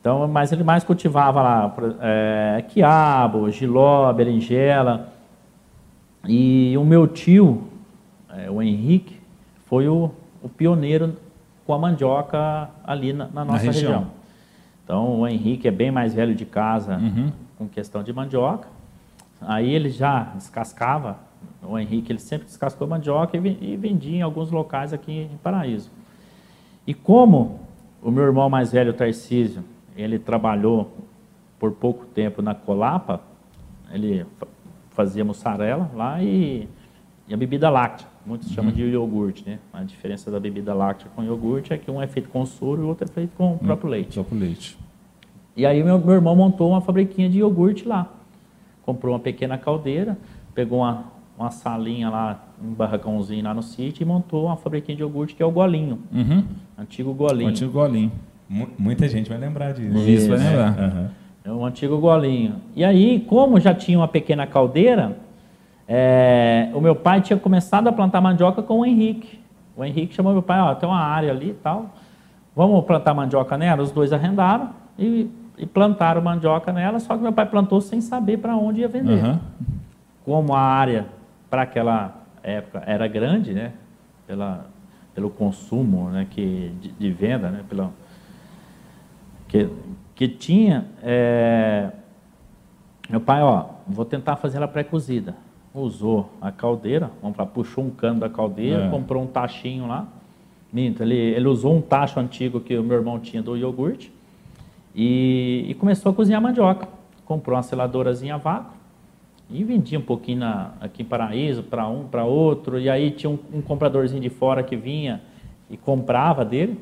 Então, 0.00 0.26
mas 0.26 0.50
ele 0.50 0.64
mais 0.64 0.82
cultivava 0.82 1.40
lá 1.40 1.72
eh, 2.00 2.64
quiabo, 2.68 3.48
giló, 3.52 4.12
berinjela. 4.12 5.12
E 6.26 6.74
o 6.76 6.84
meu 6.84 7.06
tio, 7.06 7.62
eh, 8.36 8.50
o 8.50 8.60
Henrique, 8.60 9.20
foi 9.66 9.86
o, 9.86 10.10
o 10.42 10.48
pioneiro 10.48 11.16
com 11.64 11.72
a 11.72 11.78
mandioca 11.78 12.68
ali 12.84 13.12
na, 13.12 13.28
na 13.32 13.44
nossa 13.44 13.64
região. 13.64 13.92
região. 13.92 14.06
Então, 14.84 15.20
o 15.20 15.28
Henrique 15.28 15.68
é 15.68 15.70
bem 15.70 15.92
mais 15.92 16.12
velho 16.12 16.34
de 16.34 16.44
casa 16.44 16.96
Uhum. 16.96 17.30
com 17.56 17.68
questão 17.68 18.02
de 18.02 18.12
mandioca. 18.12 18.66
Aí 19.46 19.70
ele 19.74 19.88
já 19.90 20.24
descascava, 20.36 21.18
o 21.62 21.78
Henrique 21.78 22.12
ele 22.12 22.18
sempre 22.18 22.46
descascou 22.46 22.86
mandioca 22.86 23.36
e 23.36 23.40
ven- 23.40 23.76
vendia 23.76 24.18
em 24.18 24.22
alguns 24.22 24.50
locais 24.50 24.92
aqui 24.92 25.28
em 25.32 25.36
Paraíso. 25.42 25.90
E 26.86 26.92
como 26.94 27.60
o 28.02 28.10
meu 28.10 28.24
irmão 28.24 28.48
mais 28.50 28.72
velho, 28.72 28.92
Tarcísio, 28.92 29.62
ele 29.96 30.18
trabalhou 30.18 30.90
por 31.58 31.72
pouco 31.72 32.04
tempo 32.06 32.42
na 32.42 32.54
Colapa, 32.54 33.20
ele 33.92 34.26
fa- 34.38 34.46
fazia 34.90 35.24
mussarela 35.24 35.90
lá 35.94 36.22
e, 36.22 36.68
e 37.28 37.34
a 37.34 37.36
bebida 37.36 37.68
láctea. 37.70 38.06
Muitos 38.24 38.50
chamam 38.52 38.70
de 38.72 38.82
iogurte, 38.82 39.44
né? 39.48 39.58
A 39.72 39.82
diferença 39.82 40.30
da 40.30 40.38
bebida 40.38 40.72
láctea 40.72 41.10
com 41.14 41.24
iogurte 41.24 41.72
é 41.72 41.78
que 41.78 41.90
um 41.90 42.00
é 42.00 42.06
feito 42.06 42.28
com 42.28 42.46
soro 42.46 42.82
e 42.82 42.84
o 42.84 42.88
outro 42.88 43.04
é 43.04 43.08
feito 43.08 43.34
com 43.36 43.54
o 43.54 43.58
próprio 43.58 43.90
leite. 43.90 44.14
Só 44.14 44.22
com 44.22 44.36
leite. 44.36 44.78
E 45.56 45.66
aí 45.66 45.82
meu, 45.82 45.98
meu 45.98 46.14
irmão 46.14 46.34
montou 46.36 46.70
uma 46.70 46.80
fabriquinha 46.80 47.28
de 47.28 47.38
iogurte 47.38 47.86
lá. 47.86 48.08
Comprou 48.82 49.12
uma 49.14 49.20
pequena 49.20 49.56
caldeira, 49.56 50.18
pegou 50.54 50.80
uma, 50.80 51.04
uma 51.38 51.50
salinha 51.50 52.10
lá, 52.10 52.42
um 52.62 52.72
barracãozinho 52.72 53.44
lá 53.44 53.54
no 53.54 53.62
sítio 53.62 54.02
e 54.02 54.06
montou 54.06 54.46
uma 54.46 54.56
fabriquinha 54.56 54.96
de 54.96 55.02
iogurte 55.02 55.34
que 55.34 55.42
é 55.42 55.46
o 55.46 55.50
golinho, 55.50 56.00
Uhum. 56.12 56.44
antigo 56.78 57.10
O 57.10 57.14
golinho. 57.14 57.48
antigo 57.50 57.72
golinho. 57.72 58.10
Mu- 58.48 58.68
Muita 58.78 59.08
gente 59.08 59.28
vai 59.30 59.38
lembrar 59.38 59.72
disso. 59.72 59.96
Isso, 59.98 60.28
vai 60.28 60.38
Isso. 60.38 60.46
lembrar. 60.48 60.78
Aham. 60.78 61.10
É 61.44 61.50
um 61.50 61.64
antigo 61.64 61.98
golinho. 61.98 62.56
E 62.76 62.84
aí, 62.84 63.20
como 63.20 63.58
já 63.58 63.74
tinha 63.74 63.98
uma 63.98 64.06
pequena 64.08 64.46
caldeira, 64.46 65.16
é, 65.88 66.70
o 66.74 66.80
meu 66.80 66.94
pai 66.94 67.20
tinha 67.20 67.38
começado 67.38 67.88
a 67.88 67.92
plantar 67.92 68.20
mandioca 68.20 68.62
com 68.62 68.80
o 68.80 68.86
Henrique. 68.86 69.40
O 69.76 69.84
Henrique 69.84 70.14
chamou 70.14 70.32
meu 70.32 70.42
pai, 70.42 70.60
ó, 70.60 70.74
tem 70.74 70.88
uma 70.88 71.00
área 71.00 71.30
ali 71.30 71.50
e 71.50 71.54
tal, 71.54 71.90
vamos 72.54 72.84
plantar 72.84 73.14
mandioca 73.14 73.56
nela? 73.58 73.82
Os 73.82 73.90
dois 73.90 74.12
arrendaram 74.12 74.70
e, 74.98 75.28
e 75.58 75.66
plantaram 75.66 76.22
mandioca 76.22 76.72
nela, 76.72 76.98
só 76.98 77.16
que 77.16 77.22
meu 77.22 77.32
pai 77.32 77.46
plantou 77.46 77.80
sem 77.80 78.00
saber 78.00 78.38
para 78.38 78.56
onde 78.56 78.80
ia 78.80 78.88
vender. 78.88 79.18
Aham. 79.18 79.40
Como 80.24 80.54
a 80.54 80.60
área 80.60 81.06
para 81.50 81.62
aquela 81.62 82.22
época 82.42 82.82
era 82.86 83.06
grande, 83.06 83.52
né, 83.52 83.72
pela, 84.26 84.66
pelo 85.14 85.30
consumo 85.30 86.08
né, 86.10 86.26
que, 86.30 86.72
de, 86.80 86.92
de 86.92 87.10
venda, 87.10 87.50
né, 87.50 87.64
pela, 87.68 87.90
que, 89.48 89.68
que 90.14 90.28
tinha, 90.28 90.86
é, 91.02 91.90
meu 93.10 93.20
pai, 93.20 93.42
ó, 93.42 93.66
vou 93.86 94.04
tentar 94.04 94.36
fazer 94.36 94.56
ela 94.56 94.68
pré-cozida. 94.68 95.34
Usou 95.74 96.30
a 96.40 96.52
caldeira, 96.52 97.10
vamos 97.22 97.36
lá, 97.36 97.46
puxou 97.46 97.84
um 97.84 97.90
cano 97.90 98.20
da 98.20 98.28
caldeira, 98.28 98.84
É. 98.84 98.90
comprou 98.90 99.22
um 99.22 99.26
tachinho 99.26 99.86
lá. 99.86 100.06
Minto, 100.72 101.02
ele, 101.02 101.16
ele 101.16 101.48
usou 101.48 101.74
um 101.74 101.80
tacho 101.80 102.18
antigo 102.20 102.60
que 102.60 102.76
o 102.76 102.82
meu 102.82 102.96
irmão 102.96 103.18
tinha 103.18 103.42
do 103.42 103.56
iogurte 103.56 104.12
e, 104.94 105.66
e 105.68 105.74
começou 105.74 106.10
a 106.12 106.14
cozinhar 106.14 106.40
mandioca. 106.40 106.88
Comprou 107.24 107.56
uma 107.56 107.62
seladorazinha 107.62 108.34
a 108.34 108.38
vácuo 108.38 108.82
e 109.50 109.62
vendia 109.64 109.98
um 109.98 110.02
pouquinho 110.02 110.40
na, 110.40 110.72
aqui 110.80 111.02
em 111.02 111.04
Paraíso, 111.04 111.62
para 111.62 111.86
um, 111.86 112.04
para 112.04 112.24
outro. 112.24 112.78
E 112.78 112.88
aí 112.88 113.10
tinha 113.10 113.30
um, 113.30 113.38
um 113.52 113.60
compradorzinho 113.60 114.20
de 114.20 114.30
fora 114.30 114.62
que 114.62 114.76
vinha 114.76 115.20
e 115.70 115.76
comprava 115.76 116.44
dele. 116.44 116.78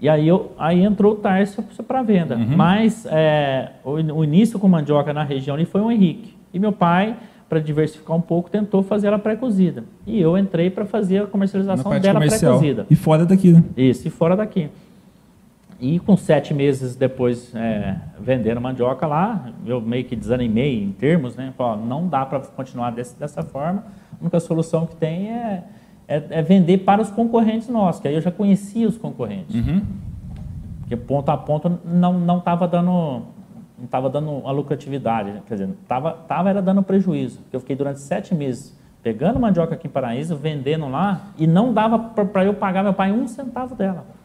E 0.00 0.08
aí, 0.08 0.26
eu, 0.26 0.52
aí 0.58 0.82
entrou 0.82 1.12
o 1.12 1.16
Tarso 1.16 1.62
para 1.86 2.02
venda. 2.02 2.36
Mas 2.36 3.06
é, 3.06 3.72
o, 3.84 3.92
o 3.92 4.24
início 4.24 4.58
com 4.58 4.68
mandioca 4.68 5.12
na 5.12 5.22
região 5.22 5.54
ali 5.54 5.64
foi 5.64 5.80
o 5.80 5.90
Henrique. 5.90 6.34
E 6.52 6.58
meu 6.58 6.72
pai, 6.72 7.16
para 7.48 7.60
diversificar 7.60 8.16
um 8.16 8.20
pouco, 8.20 8.50
tentou 8.50 8.82
fazer 8.82 9.06
ela 9.06 9.18
pré-cozida. 9.18 9.84
E 10.06 10.20
eu 10.20 10.36
entrei 10.36 10.70
para 10.70 10.84
fazer 10.84 11.22
a 11.22 11.26
comercialização 11.26 11.98
dela 12.00 12.20
pré-cozida. 12.20 12.86
E 12.90 12.96
fora 12.96 13.24
daqui, 13.24 13.52
né? 13.52 13.62
Isso, 13.76 14.08
e 14.08 14.10
fora 14.10 14.36
daqui. 14.36 14.68
E 15.82 15.98
com 15.98 16.16
sete 16.16 16.54
meses 16.54 16.94
depois 16.94 17.52
é, 17.56 17.96
vendendo 18.20 18.60
mandioca 18.60 19.04
lá, 19.04 19.50
eu 19.66 19.80
meio 19.80 20.04
que 20.04 20.14
desanimei 20.14 20.80
em 20.80 20.92
termos, 20.92 21.34
né? 21.34 21.52
Falei, 21.58 21.84
não 21.84 22.06
dá 22.06 22.24
para 22.24 22.38
continuar 22.38 22.92
desse, 22.92 23.18
dessa 23.18 23.42
forma. 23.42 23.84
A 24.12 24.20
única 24.20 24.38
solução 24.38 24.86
que 24.86 24.94
tem 24.94 25.32
é, 25.32 25.64
é, 26.06 26.24
é 26.30 26.40
vender 26.40 26.78
para 26.78 27.02
os 27.02 27.10
concorrentes 27.10 27.66
nossos, 27.68 28.00
que 28.00 28.06
aí 28.06 28.14
eu 28.14 28.20
já 28.20 28.30
conhecia 28.30 28.86
os 28.86 28.96
concorrentes. 28.96 29.56
Uhum. 29.56 29.82
Porque 30.82 30.94
ponto 30.94 31.28
a 31.30 31.36
ponto 31.36 31.80
não 31.84 32.12
não 32.12 32.38
estava 32.38 32.68
dando 32.68 33.24
não 33.76 33.84
estava 33.84 34.08
dando 34.08 34.30
uma 34.30 34.52
lucratividade, 34.52 35.32
né? 35.32 35.42
quer 35.48 35.54
dizer, 35.54 35.68
tava 35.88 36.12
tava 36.12 36.48
era 36.48 36.62
dando 36.62 36.84
prejuízo. 36.84 37.40
Eu 37.52 37.58
fiquei 37.58 37.74
durante 37.74 37.98
sete 37.98 38.36
meses 38.36 38.78
pegando 39.02 39.40
mandioca 39.40 39.74
aqui 39.74 39.88
em 39.88 39.90
Paraíso, 39.90 40.36
vendendo 40.36 40.88
lá 40.88 41.32
e 41.36 41.44
não 41.44 41.72
dava 41.72 41.98
para 41.98 42.44
eu 42.44 42.54
pagar 42.54 42.84
meu 42.84 42.94
pai 42.94 43.10
um 43.10 43.26
centavo 43.26 43.74
dela. 43.74 44.21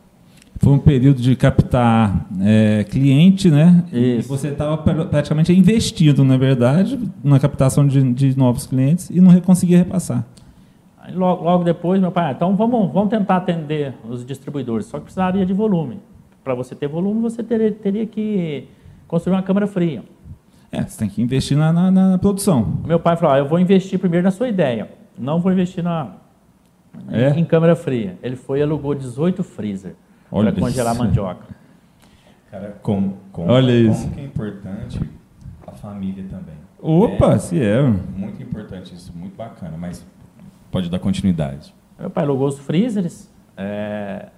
Foi 0.60 0.74
um 0.74 0.80
período 0.80 1.22
de 1.22 1.36
captar 1.36 2.28
é, 2.41 2.84
cliente, 2.84 3.49
né? 3.49 3.86
E 3.91 4.18
Isso. 4.18 4.28
você 4.28 4.49
estava 4.49 4.78
praticamente 4.78 5.51
investido, 5.53 6.24
na 6.24 6.36
verdade, 6.38 6.99
na 7.24 7.39
captação 7.39 7.86
de, 7.88 8.12
de 8.14 8.38
novos 8.38 8.66
clientes 8.66 9.10
e 9.10 9.22
não 9.22 9.39
conseguia 9.41 9.78
repassar. 9.78 10.26
Aí 11.01 11.14
logo, 11.16 11.43
logo 11.43 11.64
depois, 11.64 12.01
meu 12.01 12.12
pai, 12.12 12.30
ah, 12.30 12.32
então 12.32 12.55
vamos, 12.55 12.91
vamos 12.91 13.10
tentar 13.10 13.38
atender 13.38 13.93
os 14.10 14.26
distribuidores, 14.26 14.88
só 14.88 14.97
que 14.97 15.05
precisaria 15.05 15.45
de 15.45 15.53
volume. 15.53 15.99
Para 16.43 16.53
você 16.55 16.74
ter 16.76 16.88
volume, 16.88 17.22
você 17.22 17.43
teria, 17.43 17.72
teria 17.72 18.05
que 18.05 18.68
construir 19.08 19.36
uma 19.36 19.43
câmara 19.43 19.68
fria. 19.68 20.03
É, 20.72 20.82
você 20.84 20.97
tem 20.99 21.08
que 21.08 21.22
investir 21.22 21.55
na, 21.58 21.72
na- 21.72 21.91
na 21.91 22.18
produção. 22.18 22.80
Meu 22.86 22.99
pai 22.99 23.16
falou, 23.16 23.36
ah, 23.36 23.38
eu 23.38 23.47
vou 23.47 23.58
investir 23.60 23.97
primeiro 23.99 24.26
na 24.26 24.32
sua 24.32 24.49
ideia, 24.49 24.89
não 25.18 25.39
vou 25.39 25.51
investir 25.51 25.82
na, 25.84 26.12
É? 27.10 27.30
em, 27.32 27.41
em 27.41 27.45
câmara 27.45 27.76
fria. 27.76 28.18
Ele 28.22 28.36
foi 28.36 28.60
e 28.60 28.64
alugou 28.64 28.93
18 28.93 29.43
freezer 29.43 29.95
para 30.30 30.51
congelar 30.53 30.93
isso. 30.93 31.03
mandioca. 31.03 31.45
Cara, 32.51 32.78
como, 32.82 33.17
como, 33.32 33.51
Olha 33.51 33.67
como 33.84 33.91
isso. 33.91 34.09
que 34.11 34.19
é 34.19 34.23
importante 34.23 34.99
a 35.65 35.71
família 35.71 36.23
também. 36.30 36.55
Opa, 36.80 37.34
É 37.34 37.39
se 37.39 37.61
é. 37.61 37.82
muito 37.82 38.41
importante 38.41 38.93
isso, 38.93 39.11
muito 39.15 39.36
bacana, 39.36 39.75
mas 39.78 40.05
pode 40.71 40.89
dar 40.89 40.99
continuidade. 40.99 41.73
Meu 41.99 42.09
pai 42.09 42.23
alugou 42.23 42.47
os 42.47 42.59
freezers, 42.59 43.30
é, 43.57 44.30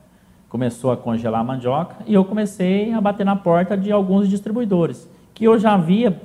começou 0.47 0.91
a 0.91 0.97
congelar 0.97 1.41
a 1.41 1.43
mandioca 1.43 1.97
e 2.07 2.13
eu 2.13 2.23
comecei 2.25 2.93
a 2.93 3.01
bater 3.01 3.25
na 3.25 3.35
porta 3.35 3.77
de 3.77 3.91
alguns 3.91 4.27
distribuidores, 4.29 5.07
que 5.33 5.43
eu 5.43 5.59
já 5.59 5.73
havia 5.73 6.19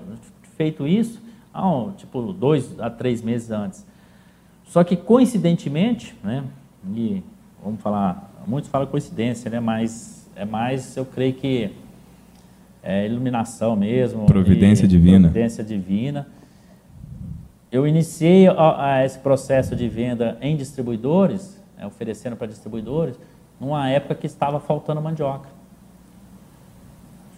feito 0.56 0.86
isso 0.86 1.20
há 1.52 1.68
um, 1.68 1.92
tipo 1.92 2.32
dois 2.32 2.78
a 2.80 2.88
três 2.88 3.20
meses 3.22 3.50
antes. 3.50 3.86
Só 4.64 4.82
que 4.82 4.96
coincidentemente, 4.96 6.16
né, 6.22 6.42
e 6.94 7.22
vamos 7.62 7.80
falar, 7.80 8.30
muitos 8.46 8.70
falam 8.70 8.86
coincidência, 8.86 9.50
né, 9.50 9.60
mas 9.60 10.28
é 10.36 10.44
mais, 10.44 10.96
eu 10.96 11.04
creio 11.04 11.32
que 11.34 11.70
é 12.82 13.06
iluminação 13.06 13.74
mesmo. 13.76 14.26
Providência 14.26 14.84
e- 14.84 14.88
divina. 14.88 15.28
Providência 15.28 15.64
divina. 15.64 16.26
Eu 17.72 17.86
iniciei 17.86 18.46
a- 18.48 18.94
a 18.96 19.04
esse 19.04 19.18
processo 19.18 19.74
de 19.74 19.88
venda 19.88 20.36
em 20.40 20.56
distribuidores, 20.56 21.60
né, 21.76 21.86
oferecendo 21.86 22.36
para 22.36 22.46
distribuidores, 22.46 23.18
numa 23.60 23.88
época 23.88 24.14
que 24.14 24.26
estava 24.26 24.60
faltando 24.60 25.00
mandioca. 25.00 25.48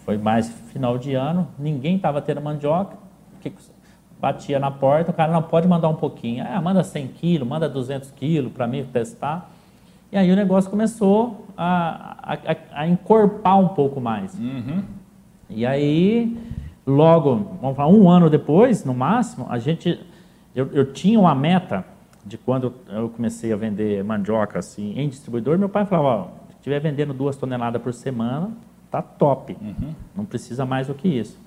Foi 0.04 0.16
mais 0.18 0.48
final 0.72 0.98
de 0.98 1.14
ano, 1.14 1.48
ninguém 1.58 1.96
estava 1.96 2.20
tendo 2.20 2.40
mandioca. 2.40 2.96
que- 3.40 3.52
Batia 4.18 4.58
na 4.58 4.70
porta, 4.70 5.10
o 5.10 5.14
cara 5.14 5.30
não 5.30 5.42
pode 5.42 5.68
mandar 5.68 5.88
um 5.90 5.94
pouquinho. 5.94 6.42
Ah, 6.48 6.60
manda 6.60 6.82
100 6.82 7.06
quilos, 7.06 7.46
manda 7.46 7.68
200 7.68 8.10
quilos 8.10 8.50
para 8.50 8.66
mim 8.66 8.82
testar. 8.90 9.50
E 10.16 10.18
aí 10.18 10.32
o 10.32 10.36
negócio 10.36 10.70
começou 10.70 11.44
a, 11.58 12.16
a, 12.42 12.56
a- 12.80 12.88
encorpar 12.88 13.60
um 13.60 13.68
pouco 13.68 14.00
mais. 14.00 14.34
E 15.50 15.66
aí, 15.66 16.34
logo, 16.86 17.58
vamos 17.60 17.76
falar, 17.76 17.90
um 17.92 18.08
ano 18.08 18.30
depois, 18.30 18.82
no 18.82 18.94
máximo, 18.94 19.44
a 19.50 19.58
gente, 19.58 20.00
eu, 20.54 20.70
eu 20.72 20.90
tinha 20.90 21.20
uma 21.20 21.34
meta 21.34 21.84
de 22.24 22.38
quando 22.38 22.72
eu 22.88 23.10
comecei 23.10 23.52
a 23.52 23.56
vender 23.56 24.02
mandioca 24.02 24.58
assim, 24.58 24.98
em 24.98 25.06
distribuidor, 25.06 25.58
meu 25.58 25.68
pai 25.68 25.84
falava, 25.84 26.08
ó, 26.08 26.24
se 26.48 26.54
estiver 26.60 26.80
vendendo 26.80 27.12
duas 27.12 27.36
toneladas 27.36 27.82
por 27.82 27.92
semana, 27.92 28.50
tá 28.90 29.02
top, 29.02 29.54
não 30.16 30.24
precisa 30.24 30.64
mais 30.64 30.86
do 30.86 30.94
que 30.94 31.08
isso. 31.08 31.38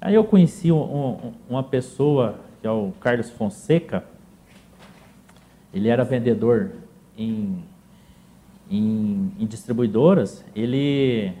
Aí 0.00 0.16
eu 0.16 0.24
conheci 0.24 0.72
um- 0.72 0.82
um- 0.82 1.32
uma 1.48 1.62
pessoa, 1.62 2.40
que 2.60 2.66
é 2.66 2.70
o 2.72 2.92
Carlos 3.00 3.30
Fonseca, 3.30 4.02
ele 5.72 5.88
era 5.88 6.02
vendedor 6.02 6.72
em, 7.18 7.64
em, 8.70 9.32
em 9.38 9.46
distribuidoras, 9.46 10.44
ele 10.54 11.32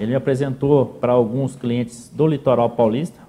ele 0.00 0.10
me 0.10 0.16
apresentou 0.16 0.86
para 0.86 1.12
alguns 1.12 1.54
clientes 1.54 2.08
do 2.08 2.26
litoral 2.26 2.70
paulista, 2.70 3.20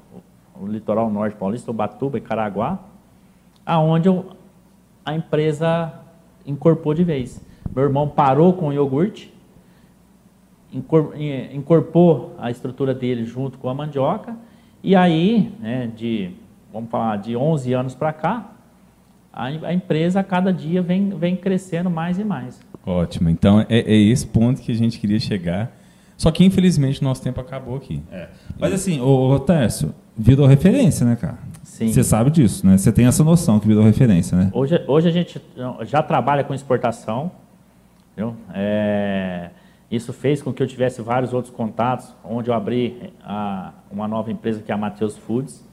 o 0.60 0.66
litoral 0.66 1.12
norte 1.12 1.36
paulista, 1.36 1.70
Ubatuba 1.70 2.18
e 2.18 2.22
Caraguá, 2.22 2.80
aonde 3.66 4.08
a 5.06 5.14
empresa 5.14 5.94
incorporou 6.46 6.94
de 6.94 7.04
vez. 7.04 7.41
Meu 7.76 7.84
irmão 7.84 8.08
parou 8.08 8.54
com 8.54 8.70
o 8.70 8.74
iogurte, 8.74 9.34
incor- 10.72 11.14
incorporou 11.54 12.34
a 12.39 12.50
estrutura 12.50 12.94
dele 12.94 13.26
junto 13.26 13.58
com 13.58 13.68
a 13.68 13.74
mandioca, 13.74 14.36
e 14.82 14.96
aí, 14.96 15.54
né, 15.60 15.88
de, 15.94 16.32
vamos 16.72 16.89
falar, 16.89 17.18
de 17.18 17.36
11 17.36 17.74
anos 17.74 17.94
para 17.94 18.14
cá, 18.14 18.52
a, 19.34 19.46
a 19.46 19.74
empresa 19.74 20.20
a 20.20 20.24
cada 20.24 20.54
dia 20.54 20.82
vem, 20.82 21.10
vem 21.18 21.36
crescendo 21.36 21.90
mais 21.90 22.20
e 22.20 22.24
mais. 22.24 22.60
Ótimo. 22.86 23.30
Então 23.30 23.62
é, 23.62 23.80
é 23.80 23.96
esse 23.96 24.28
ponto 24.28 24.62
que 24.62 24.72
a 24.72 24.76
gente 24.76 25.00
queria 25.00 25.20
chegar. 25.20 25.76
Só 26.16 26.30
que 26.30 26.46
infelizmente 26.46 27.02
o 27.02 27.04
nosso 27.04 27.24
tempo 27.24 27.42
acabou 27.42 27.76
aqui. 27.76 28.02
É. 28.12 28.28
Mas 28.60 28.72
assim, 28.72 29.02
o 29.02 29.40
Tércio, 29.40 29.94
virou 30.16 30.46
referência, 30.46 31.06
né, 31.06 31.16
cara? 31.16 31.40
Sim. 31.64 31.92
Você 31.92 32.04
sabe 32.04 32.30
disso, 32.30 32.66
né? 32.68 32.78
Você 32.78 32.92
tem 32.92 33.08
essa 33.08 33.24
noção 33.24 33.60
que 33.60 33.68
virou 33.68 33.84
referência, 33.84 34.38
né? 34.38 34.52
Hoje, 34.54 34.80
hoje 34.88 35.10
a 35.10 35.12
gente 35.12 35.42
já 35.82 36.04
trabalha 36.04 36.44
com 36.44 36.54
exportação. 36.54 37.32
Viu? 38.16 38.36
É, 38.54 39.50
isso 39.90 40.14
fez 40.14 40.42
com 40.42 40.54
que 40.54 40.62
eu 40.62 40.68
tivesse 40.68 41.02
vários 41.02 41.34
outros 41.34 41.54
contatos, 41.54 42.14
onde 42.24 42.50
eu 42.50 42.54
abri 42.54 43.12
a, 43.24 43.74
uma 43.92 44.08
nova 44.08 44.32
empresa 44.32 44.62
que 44.62 44.72
é 44.72 44.76
a 44.76 44.78
Mateus 44.78 45.18
Foods. 45.18 45.68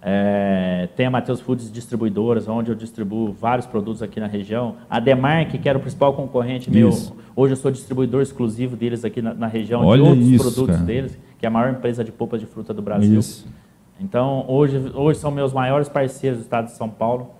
É, 0.00 0.88
tem 0.94 1.06
a 1.06 1.10
Mateus 1.10 1.40
Foods 1.40 1.72
Distribuidoras, 1.72 2.46
onde 2.46 2.70
eu 2.70 2.74
distribuo 2.74 3.32
vários 3.32 3.66
produtos 3.66 4.02
aqui 4.02 4.20
na 4.20 4.28
região. 4.28 4.76
A 4.88 5.00
Demarque, 5.00 5.58
que 5.58 5.68
era 5.68 5.76
o 5.76 5.80
principal 5.80 6.14
concorrente 6.14 6.70
meu, 6.70 6.90
Isso. 6.90 7.16
hoje 7.34 7.52
eu 7.52 7.56
sou 7.56 7.70
distribuidor 7.70 8.22
exclusivo 8.22 8.76
deles 8.76 9.04
aqui 9.04 9.20
na, 9.20 9.34
na 9.34 9.46
região, 9.48 9.84
Olha 9.84 10.02
de 10.02 10.08
outros 10.08 10.28
isso, 10.28 10.44
produtos 10.44 10.76
cara. 10.76 10.86
deles, 10.86 11.18
que 11.38 11.44
é 11.44 11.48
a 11.48 11.50
maior 11.50 11.72
empresa 11.72 12.04
de 12.04 12.12
polpa 12.12 12.38
de 12.38 12.46
fruta 12.46 12.72
do 12.72 12.80
Brasil. 12.80 13.18
Isso. 13.18 13.46
Então, 14.00 14.44
hoje, 14.46 14.92
hoje 14.94 15.18
são 15.18 15.30
meus 15.30 15.52
maiores 15.52 15.88
parceiros 15.88 16.38
do 16.38 16.42
estado 16.42 16.66
de 16.66 16.72
São 16.72 16.88
Paulo. 16.88 17.30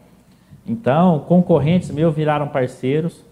Então, 0.67 1.21
concorrentes 1.21 1.91
meus 1.91 2.15
viraram 2.15 2.49
parceiros 2.49 3.25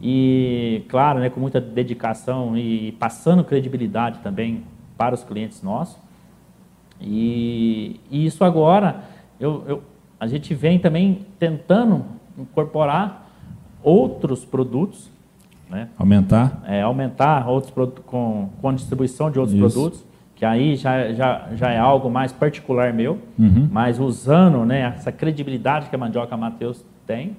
e, 0.00 0.84
claro, 0.88 1.18
né, 1.18 1.28
com 1.28 1.40
muita 1.40 1.60
dedicação 1.60 2.56
e 2.56 2.92
passando 2.92 3.42
credibilidade 3.42 4.20
também 4.20 4.62
para 4.96 5.14
os 5.14 5.24
clientes 5.24 5.62
nossos. 5.62 5.98
E, 7.00 8.00
e 8.10 8.26
isso 8.26 8.44
agora, 8.44 9.00
eu, 9.38 9.64
eu- 9.66 9.82
a 10.18 10.26
gente 10.26 10.54
vem 10.54 10.78
também 10.78 11.26
tentando 11.38 12.04
incorporar 12.38 13.30
outros 13.82 14.44
produtos, 14.44 15.10
né? 15.68 15.88
Aumentar? 15.98 16.62
é, 16.66 16.82
aumentar 16.82 17.48
outros 17.48 17.72
produtos 17.72 18.04
com, 18.06 18.48
com 18.60 18.68
a 18.68 18.72
distribuição 18.72 19.30
de 19.30 19.38
outros 19.38 19.56
Isso. 19.58 19.72
produtos, 19.72 20.04
que 20.36 20.44
aí 20.44 20.76
já, 20.76 21.12
já, 21.12 21.48
já 21.54 21.70
é 21.70 21.78
algo 21.78 22.10
mais 22.10 22.32
particular 22.32 22.92
meu, 22.92 23.18
Uhum. 23.38 23.68
mas 23.70 23.98
usando 23.98 24.64
né, 24.64 24.94
essa 24.96 25.10
credibilidade 25.12 25.88
que 25.88 25.94
a 25.94 25.98
Mandioca 25.98 26.36
Matheus 26.36 26.84
tem. 27.06 27.36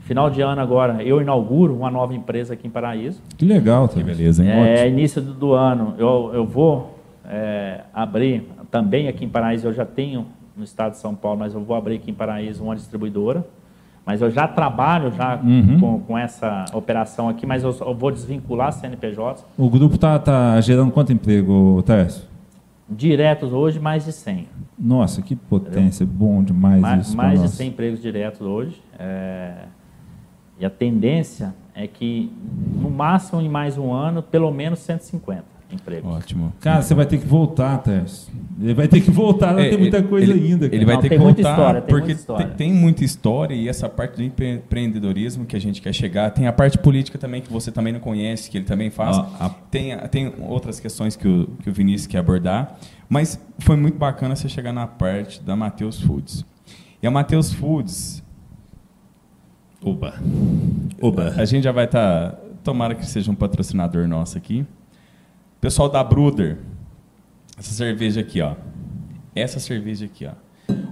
Final 0.00 0.30
de 0.30 0.40
ano 0.40 0.60
agora, 0.60 1.02
eu 1.02 1.20
inauguro 1.20 1.74
uma 1.76 1.90
nova 1.90 2.14
empresa 2.14 2.54
aqui 2.54 2.66
em 2.66 2.70
Paraíso. 2.70 3.20
Que 3.36 3.44
legal, 3.44 3.86
Que 3.88 3.96
Tércio. 3.96 4.14
beleza, 4.16 4.44
hein? 4.44 4.50
É, 4.50 4.88
início 4.88 5.20
do, 5.20 5.34
do 5.34 5.52
ano, 5.52 5.94
eu, 5.98 6.30
eu 6.32 6.46
vou 6.46 6.98
é, 7.26 7.82
abrir, 7.92 8.48
também 8.70 9.08
aqui 9.08 9.24
em 9.24 9.28
Paraíso, 9.28 9.66
eu 9.68 9.72
já 9.72 9.84
tenho 9.84 10.26
no 10.56 10.64
estado 10.64 10.92
de 10.92 10.98
São 10.98 11.14
Paulo, 11.14 11.38
mas 11.38 11.54
eu 11.54 11.62
vou 11.62 11.76
abrir 11.76 11.96
aqui 11.96 12.10
em 12.10 12.14
Paraíso 12.14 12.62
uma 12.64 12.74
distribuidora. 12.74 13.46
Mas 14.04 14.22
eu 14.22 14.30
já 14.30 14.48
trabalho 14.48 15.12
já 15.12 15.36
Uhum. 15.36 15.78
com, 15.78 16.00
com 16.00 16.18
essa 16.18 16.64
operação 16.72 17.28
aqui, 17.28 17.44
mas 17.46 17.62
eu, 17.62 17.76
eu 17.80 17.94
vou 17.94 18.10
desvincular 18.10 18.72
CNPJ. 18.72 19.44
O 19.56 19.68
grupo 19.68 19.98
tá, 19.98 20.18
tá 20.18 20.58
gerando 20.62 20.90
quanto 20.90 21.12
emprego, 21.12 21.82
Tércio? 21.84 22.24
Diretos 22.88 23.52
hoje, 23.52 23.78
mais 23.78 24.06
de 24.06 24.12
100. 24.12 24.48
Nossa, 24.78 25.20
que 25.20 25.36
potência, 25.36 26.06
bom 26.06 26.42
demais 26.42 26.80
Mais, 26.80 27.06
isso. 27.08 27.16
mais 27.16 27.34
de 27.34 27.44
nós. 27.46 27.50
100 27.50 27.68
empregos 27.68 28.00
diretos 28.00 28.40
hoje. 28.40 28.82
É, 28.98 29.52
e 30.58 30.64
a 30.64 30.70
tendência 30.70 31.54
é 31.74 31.86
que, 31.86 32.32
no 32.80 32.88
máximo, 32.90 33.42
em 33.42 33.48
mais 33.48 33.76
um 33.76 33.92
ano, 33.92 34.22
pelo 34.22 34.50
menos 34.50 34.78
150 34.78 35.57
empregos. 35.70 36.10
Ótimo. 36.10 36.52
Cara, 36.60 36.80
você 36.82 36.94
vai 36.94 37.04
ter 37.06 37.18
que 37.18 37.26
voltar, 37.26 37.78
Tércio. 37.78 38.32
Ele 38.60 38.74
vai 38.74 38.88
ter 38.88 39.00
que 39.00 39.10
voltar, 39.10 39.52
não 39.52 39.60
É, 39.60 39.68
tem 39.68 39.78
muita 39.78 39.98
ele- 39.98 40.08
coisa 40.08 40.32
ele, 40.32 40.46
ainda. 40.46 40.66
Cara. 40.66 40.74
Ele 40.76 40.84
vai 40.84 40.94
Não, 40.94 41.02
ter 41.02 41.08
tem 41.10 41.18
que 41.18 41.24
voltar 41.24 41.50
história, 41.50 41.80
tem 41.82 41.88
porque 41.90 42.06
muita 42.06 42.20
história. 42.20 42.46
Tem, 42.46 42.56
tem 42.56 42.72
muita 42.72 43.04
história 43.04 43.54
e 43.54 43.68
essa 43.68 43.88
parte 43.88 44.16
do 44.16 44.22
empre- 44.22 44.54
empreendedorismo 44.54 45.44
que 45.44 45.54
a 45.54 45.60
gente 45.60 45.80
quer 45.82 45.92
chegar. 45.92 46.30
Tem 46.30 46.46
a 46.46 46.52
parte 46.52 46.78
política 46.78 47.18
também 47.18 47.42
que 47.42 47.52
você 47.52 47.70
também 47.70 47.92
não 47.92 48.00
conhece, 48.00 48.50
que 48.50 48.56
ele 48.58 48.64
também 48.64 48.90
faz. 48.90 49.16
Ah, 49.18 49.28
a- 49.40 49.50
Tem, 49.50 49.96
tem 50.10 50.32
outras 50.40 50.80
questões 50.80 51.14
que 51.16 51.28
o, 51.28 51.46
que 51.62 51.68
o 51.70 51.72
Vinícius 51.72 52.06
quer 52.06 52.18
abordar. 52.18 52.78
Mas 53.08 53.38
foi 53.58 53.76
muito 53.76 53.96
bacana 53.98 54.34
você 54.34 54.48
chegar 54.48 54.72
na 54.72 54.86
parte 54.86 55.40
da 55.42 55.54
Mateus 55.54 56.00
Foods. 56.00 56.44
E 57.02 57.06
a 57.06 57.10
Mateus 57.10 57.52
Foods, 57.52 58.22
Oba. 59.82 60.14
Oba. 61.00 61.34
a 61.36 61.44
gente 61.44 61.62
já 61.64 61.72
vai 61.72 61.84
estar. 61.84 62.32
tomara 62.64 62.94
que 62.94 63.06
seja 63.06 63.30
um 63.30 63.34
patrocinador 63.34 64.06
nosso 64.08 64.36
aqui. 64.36 64.66
Pessoal 65.60 65.88
da 65.88 66.02
Bruder, 66.04 66.58
essa 67.58 67.72
cerveja 67.72 68.20
aqui, 68.20 68.40
ó. 68.40 68.54
Essa 69.34 69.58
cerveja 69.58 70.04
aqui, 70.06 70.26
ó. 70.26 70.32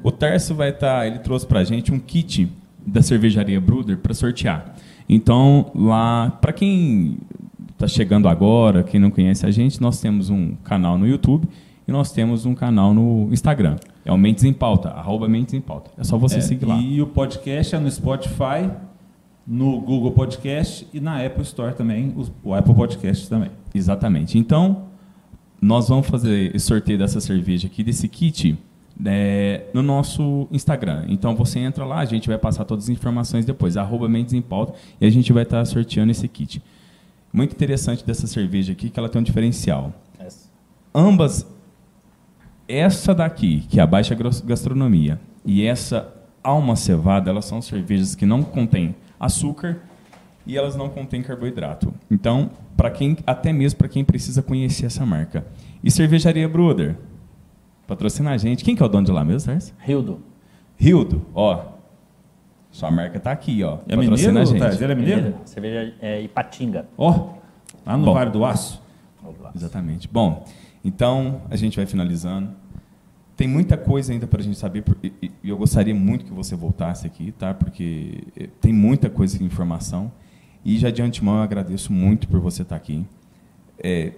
O 0.03 0.11
Tarso 0.11 0.55
vai 0.55 0.71
estar, 0.71 1.07
ele 1.07 1.19
trouxe 1.19 1.47
pra 1.47 1.63
gente 1.65 1.93
um 1.93 1.99
kit 1.99 2.51
da 2.85 3.03
cervejaria 3.03 3.61
Bruder 3.61 3.99
para 3.99 4.15
sortear. 4.15 4.75
Então, 5.09 5.71
lá, 5.75 6.31
para 6.41 6.53
quem 6.53 7.19
está 7.73 7.87
chegando 7.87 8.29
agora, 8.29 8.83
quem 8.83 8.99
não 8.99 9.11
conhece 9.11 9.45
a 9.47 9.51
gente, 9.51 9.81
nós 9.81 10.01
temos 10.01 10.31
um 10.31 10.55
canal 10.65 10.97
no 10.99 11.07
YouTube 11.07 11.49
e 11.87 11.93
nós 11.93 12.11
temos 12.11 12.45
um 12.47 12.55
canal 12.55 12.93
no 12.93 13.29
Instagram. 13.33 13.77
É 14.05 14.13
o 14.13 14.17
Mentes 14.19 14.45
em 14.45 14.53
Pauta, 14.53 14.89
arroba 14.91 15.29
Mentes 15.29 15.55
em 15.55 15.61
Pauta. 15.61 15.91
É 15.99 16.03
só 16.05 16.17
você 16.17 16.39
É, 16.39 16.41
seguir 16.41 16.65
lá. 16.67 16.77
E 16.77 17.01
o 17.01 17.07
podcast 17.07 17.75
é 17.75 17.79
no 17.79 17.91
Spotify, 17.91 18.71
no 19.47 19.81
Google 19.81 20.11
Podcast 20.11 20.89
e 20.93 20.99
na 20.99 21.25
Apple 21.25 21.43
Store 21.43 21.75
também, 21.75 22.13
o 22.43 22.53
Apple 22.53 22.75
Podcast 22.75 23.29
também. 23.29 23.51
Exatamente. 23.73 24.37
Então, 24.39 24.87
nós 25.61 25.89
vamos 25.89 26.09
fazer 26.09 26.55
esse 26.55 26.67
sorteio 26.67 26.99
dessa 26.99 27.21
cerveja 27.21 27.69
aqui, 27.69 27.85
desse 27.85 28.09
kit, 28.09 28.59
né, 28.99 29.63
no 29.73 29.83
nosso 29.83 30.49
Instagram. 30.51 31.05
Então, 31.09 31.37
você 31.37 31.61
entra 31.61 31.85
lá, 31.85 31.99
a 31.99 32.05
gente 32.05 32.29
vai 32.29 32.39
passar 32.39 32.65
todas 32.65 32.85
as 32.85 32.91
informações 32.91 33.45
depois, 33.45 33.77
arroba 33.77 34.09
Mendes 34.09 34.33
em 34.33 34.43
Pauta, 34.43 34.75
e 35.01 35.07
a 35.07 35.11
gente 35.11 35.33
vai 35.33 35.45
estar 35.45 35.65
sorteando 35.65 36.11
esse 36.11 36.27
kit. 36.27 36.61
Muito 37.33 37.53
interessante 37.53 38.05
dessa 38.05 38.27
cerveja 38.27 38.73
aqui, 38.73 38.91
que 38.91 38.99
ela 38.99 39.09
tem 39.09 39.21
um 39.21 39.25
diferencial. 39.25 39.93
Essa. 40.19 40.49
Ambas, 40.95 41.47
essa 42.67 43.15
daqui, 43.15 43.61
que 43.69 43.79
é 43.79 43.83
a 43.83 43.87
Baixa 43.87 44.17
Gastronomia, 44.45 45.21
e 45.45 45.65
essa 45.65 46.13
Alma 46.43 46.75
Cevada, 46.75 47.31
elas 47.31 47.45
são 47.45 47.63
cervejas 47.63 48.15
que 48.15 48.27
não 48.27 48.43
contêm 48.43 48.95
açúcar 49.19 49.79
e 50.47 50.57
elas 50.57 50.77
não 50.77 50.89
contêm 50.89 51.23
carboidrato. 51.23 51.93
Então, 52.11 52.51
para 52.77 52.91
quem, 52.91 53.17
até 53.27 53.53
mesmo 53.53 53.79
para 53.79 53.89
quem 53.89 54.05
precisa 54.05 54.43
conhecer 54.43 54.87
essa 54.87 55.05
marca. 55.05 55.45
E 55.83 55.91
Cervejaria 55.91 56.49
Bruder, 56.49 56.97
patrocina 57.87 58.31
a 58.31 58.37
gente. 58.37 58.65
Quem 58.65 58.77
que 58.77 58.83
é 58.83 58.87
o 58.87 58.89
dono 58.89 59.07
de 59.07 59.13
lá 59.13 59.25
mesmo, 59.25 59.53
Tarso? 59.53 59.75
Rildo. 59.79 60.21
Rildo, 60.77 61.27
ó. 61.35 61.77
Sua 62.71 62.91
marca 62.91 63.19
tá 63.19 63.33
aqui, 63.33 63.63
ó. 63.65 63.79
É 63.89 63.97
patrocina 63.97 64.41
mineiro, 64.41 64.65
a 64.65 64.71
gente. 64.71 64.83
Ele 64.85 64.93
é 64.93 64.95
mineiro? 64.95 65.23
Mineiro. 65.23 65.41
Cerveja 65.47 65.95
é 66.01 66.21
Ipatinga. 66.23 66.87
Ó, 66.97 67.31
lá 67.85 67.97
no 67.97 68.05
Bom. 68.05 68.15
Vale 68.15 68.31
do 68.31 68.45
Aço. 68.45 68.83
Exatamente. 69.55 70.07
Bom, 70.07 70.45
então 70.85 71.41
a 71.51 71.57
gente 71.57 71.77
vai 71.77 71.87
finalizando. 71.87 72.51
Tem 73.37 73.47
muita 73.47 73.77
coisa 73.77 74.13
ainda 74.13 74.27
para 74.27 74.41
a 74.41 74.43
gente 74.43 74.57
saber 74.57 74.83
e 75.23 75.31
eu 75.45 75.59
gostaria 75.59 75.95
muito 75.95 76.25
que 76.25 76.33
você 76.33 76.57
voltasse 76.57 77.07
aqui, 77.07 77.33
tá? 77.33 77.53
Porque 77.53 78.25
eh, 78.35 78.49
tem 78.61 78.73
muita 78.73 79.11
coisa 79.11 79.37
de 79.37 79.45
informação 79.45 80.11
e 80.65 80.79
já 80.79 80.91
de 80.91 81.03
antemão 81.03 81.37
eu 81.37 81.43
agradeço 81.43 81.93
muito 81.93 82.27
por 82.29 82.41
você 82.41 82.63
estar 82.63 82.77
aqui. 82.77 83.05
É, 83.79 84.15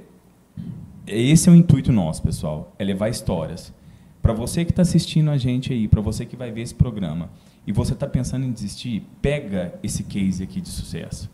esse 1.06 1.48
é 1.48 1.52
o 1.52 1.54
intuito 1.54 1.92
nosso, 1.92 2.22
pessoal, 2.22 2.72
é 2.78 2.84
levar 2.84 3.08
histórias. 3.08 3.74
Para 4.22 4.32
você 4.32 4.64
que 4.64 4.70
está 4.70 4.82
assistindo 4.82 5.30
a 5.30 5.36
gente 5.36 5.72
aí, 5.72 5.88
para 5.88 6.00
você 6.00 6.24
que 6.24 6.36
vai 6.36 6.52
ver 6.52 6.62
esse 6.62 6.74
programa 6.74 7.30
e 7.66 7.72
você 7.72 7.94
está 7.94 8.06
pensando 8.06 8.44
em 8.44 8.52
desistir, 8.52 9.02
pega 9.20 9.74
esse 9.82 10.04
case 10.04 10.42
aqui 10.42 10.60
de 10.60 10.68
sucesso. 10.68 11.30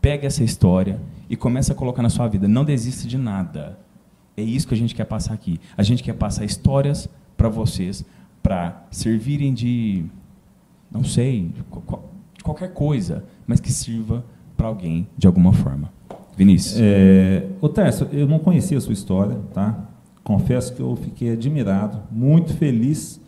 Pega 0.00 0.26
essa 0.26 0.42
história 0.42 1.00
e 1.30 1.36
começa 1.36 1.72
a 1.72 1.76
colocar 1.76 2.02
na 2.02 2.10
sua 2.10 2.28
vida. 2.28 2.48
Não 2.48 2.64
desista 2.64 3.06
de 3.06 3.18
nada. 3.18 3.78
É 4.38 4.42
isso 4.42 4.68
que 4.68 4.74
a 4.74 4.76
gente 4.76 4.94
quer 4.94 5.04
passar 5.04 5.34
aqui. 5.34 5.58
A 5.76 5.82
gente 5.82 6.02
quer 6.02 6.12
passar 6.14 6.44
histórias 6.44 7.08
para 7.36 7.48
vocês, 7.48 8.04
para 8.42 8.86
servirem 8.90 9.52
de, 9.52 10.04
não 10.90 11.02
sei, 11.02 11.48
de 11.54 11.62
qual- 11.64 11.82
qual- 11.84 12.04
de 12.36 12.44
qualquer 12.44 12.72
coisa, 12.72 13.24
mas 13.46 13.58
que 13.58 13.72
sirva 13.72 14.24
para 14.56 14.68
alguém 14.68 15.08
de 15.16 15.26
alguma 15.26 15.52
forma. 15.52 15.92
Vinícius. 16.36 16.78
É, 16.80 17.46
ô 17.60 17.68
Tércio, 17.68 18.06
eu 18.12 18.28
não 18.28 18.38
conhecia 18.38 18.78
a 18.78 18.80
sua 18.80 18.92
história, 18.92 19.36
tá? 19.52 19.88
Confesso 20.22 20.72
que 20.74 20.80
eu 20.80 20.94
fiquei 20.94 21.32
admirado, 21.32 22.00
muito 22.12 22.54
feliz, 22.54 23.20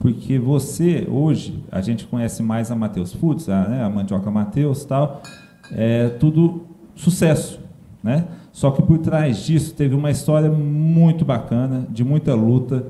porque 0.00 0.36
você, 0.38 1.06
hoje, 1.08 1.62
a 1.70 1.80
gente 1.80 2.06
conhece 2.06 2.42
mais 2.42 2.70
a 2.72 2.74
Mateus 2.74 3.12
Foods, 3.12 3.48
a, 3.48 3.68
né, 3.68 3.84
a 3.84 3.88
Mandioca 3.90 4.30
Mateus 4.32 4.82
e 4.82 4.86
tal, 4.88 5.22
é 5.70 6.08
tudo 6.08 6.66
sucesso, 6.96 7.60
né? 8.02 8.26
Só 8.56 8.70
que 8.70 8.80
por 8.80 8.96
trás 8.96 9.36
disso 9.44 9.74
teve 9.74 9.94
uma 9.94 10.10
história 10.10 10.50
muito 10.50 11.26
bacana, 11.26 11.86
de 11.90 12.02
muita 12.02 12.34
luta. 12.34 12.86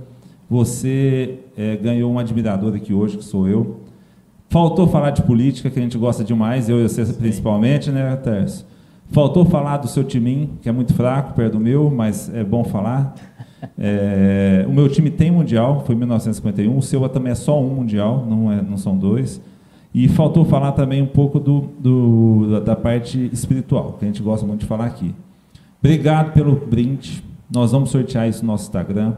Você 0.48 1.40
é, 1.58 1.74
ganhou 1.74 2.12
um 2.12 2.20
admirador 2.20 2.72
aqui 2.76 2.94
hoje, 2.94 3.16
que 3.16 3.24
sou 3.24 3.48
eu. 3.48 3.80
Faltou 4.48 4.86
falar 4.86 5.10
de 5.10 5.24
política, 5.24 5.68
que 5.68 5.76
a 5.76 5.82
gente 5.82 5.98
gosta 5.98 6.22
demais, 6.22 6.68
eu 6.68 6.78
e 6.78 6.88
você 6.88 7.04
principalmente, 7.06 7.90
né, 7.90 8.14
Tércio? 8.14 8.64
Faltou 9.10 9.44
falar 9.44 9.78
do 9.78 9.88
seu 9.88 10.04
timinho, 10.04 10.50
que 10.62 10.68
é 10.68 10.72
muito 10.72 10.94
fraco 10.94 11.34
perto 11.34 11.54
do 11.54 11.60
meu, 11.60 11.90
mas 11.90 12.32
é 12.32 12.44
bom 12.44 12.62
falar. 12.62 13.16
É, 13.76 14.64
o 14.68 14.72
meu 14.72 14.88
time 14.88 15.10
tem 15.10 15.32
mundial, 15.32 15.82
foi 15.84 15.96
em 15.96 15.98
1951. 15.98 16.78
O 16.78 16.80
seu 16.82 17.08
também 17.08 17.32
é 17.32 17.34
só 17.34 17.60
um 17.60 17.70
mundial, 17.74 18.24
não, 18.24 18.52
é, 18.52 18.62
não 18.62 18.76
são 18.76 18.96
dois. 18.96 19.40
E 19.92 20.06
faltou 20.06 20.44
falar 20.44 20.72
também 20.72 21.02
um 21.02 21.06
pouco 21.06 21.40
do, 21.40 21.70
do, 21.80 22.60
da 22.60 22.76
parte 22.76 23.28
espiritual, 23.32 23.94
que 23.98 24.04
a 24.04 24.08
gente 24.08 24.22
gosta 24.22 24.46
muito 24.46 24.60
de 24.60 24.66
falar 24.66 24.84
aqui. 24.84 25.12
Obrigado 25.80 26.32
pelo 26.32 26.56
brinde. 26.56 27.24
Nós 27.50 27.72
vamos 27.72 27.90
sortear 27.90 28.28
isso 28.28 28.44
no 28.44 28.52
nosso 28.52 28.64
Instagram. 28.64 29.14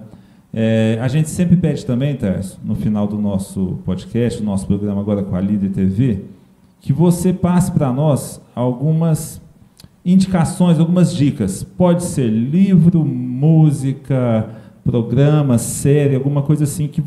É, 0.52 0.98
a 1.00 1.08
gente 1.08 1.28
sempre 1.28 1.56
pede 1.56 1.84
também, 1.84 2.16
Tarso, 2.16 2.58
no 2.64 2.74
final 2.74 3.06
do 3.06 3.18
nosso 3.18 3.78
podcast, 3.84 4.40
do 4.40 4.46
nosso 4.46 4.66
programa 4.66 5.00
agora 5.00 5.22
com 5.22 5.36
a 5.36 5.40
Líder 5.40 5.70
TV, 5.70 6.24
que 6.80 6.92
você 6.92 7.32
passe 7.32 7.70
para 7.70 7.92
nós 7.92 8.40
algumas 8.54 9.42
indicações, 10.04 10.78
algumas 10.78 11.14
dicas. 11.14 11.62
Pode 11.62 12.02
ser 12.02 12.28
livro, 12.28 13.04
música, 13.04 14.48
programa, 14.82 15.58
série, 15.58 16.14
alguma 16.14 16.42
coisa 16.42 16.64
assim 16.64 16.88
que, 16.88 17.02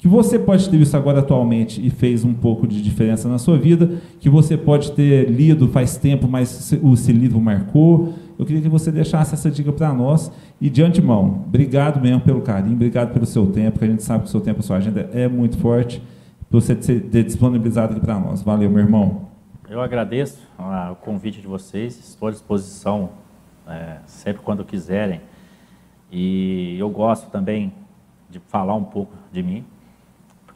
que 0.00 0.08
você 0.08 0.38
pode 0.38 0.66
ter 0.70 0.78
visto 0.78 0.94
agora 0.94 1.18
atualmente 1.18 1.86
e 1.86 1.90
fez 1.90 2.24
um 2.24 2.32
pouco 2.32 2.66
de 2.66 2.80
diferença 2.80 3.28
na 3.28 3.36
sua 3.36 3.58
vida, 3.58 4.00
que 4.18 4.30
você 4.30 4.56
pode 4.56 4.92
ter 4.92 5.28
lido 5.28 5.68
faz 5.68 5.98
tempo, 5.98 6.26
mas 6.26 6.72
esse 6.72 7.12
livro 7.12 7.38
marcou. 7.38 8.14
Eu 8.38 8.46
queria 8.46 8.62
que 8.62 8.68
você 8.70 8.90
deixasse 8.90 9.34
essa 9.34 9.50
dica 9.50 9.70
para 9.70 9.92
nós. 9.92 10.32
E 10.58 10.70
de 10.70 10.82
antemão, 10.82 11.44
obrigado 11.46 12.00
mesmo 12.00 12.22
pelo 12.22 12.40
carinho, 12.40 12.76
obrigado 12.76 13.12
pelo 13.12 13.26
seu 13.26 13.48
tempo, 13.48 13.78
que 13.78 13.84
a 13.84 13.88
gente 13.88 14.02
sabe 14.02 14.22
que 14.22 14.30
o 14.30 14.32
seu 14.32 14.40
tempo, 14.40 14.60
a 14.60 14.62
sua 14.62 14.78
agenda 14.78 15.10
é 15.12 15.28
muito 15.28 15.58
forte, 15.58 16.02
por 16.48 16.62
você 16.62 16.74
ter 16.74 17.22
disponibilizado 17.22 17.92
aqui 17.92 18.00
para 18.00 18.18
nós. 18.18 18.40
Valeu, 18.40 18.70
meu 18.70 18.82
irmão. 18.82 19.28
Eu 19.68 19.82
agradeço 19.82 20.40
o 20.90 20.94
convite 20.96 21.42
de 21.42 21.46
vocês, 21.46 21.98
estou 21.98 22.28
à 22.28 22.30
disposição 22.30 23.10
é, 23.68 23.98
sempre 24.06 24.40
quando 24.42 24.64
quiserem. 24.64 25.20
E 26.10 26.78
eu 26.78 26.88
gosto 26.88 27.30
também 27.30 27.70
de 28.30 28.38
falar 28.48 28.74
um 28.74 28.84
pouco 28.84 29.12
de 29.30 29.42
mim, 29.42 29.62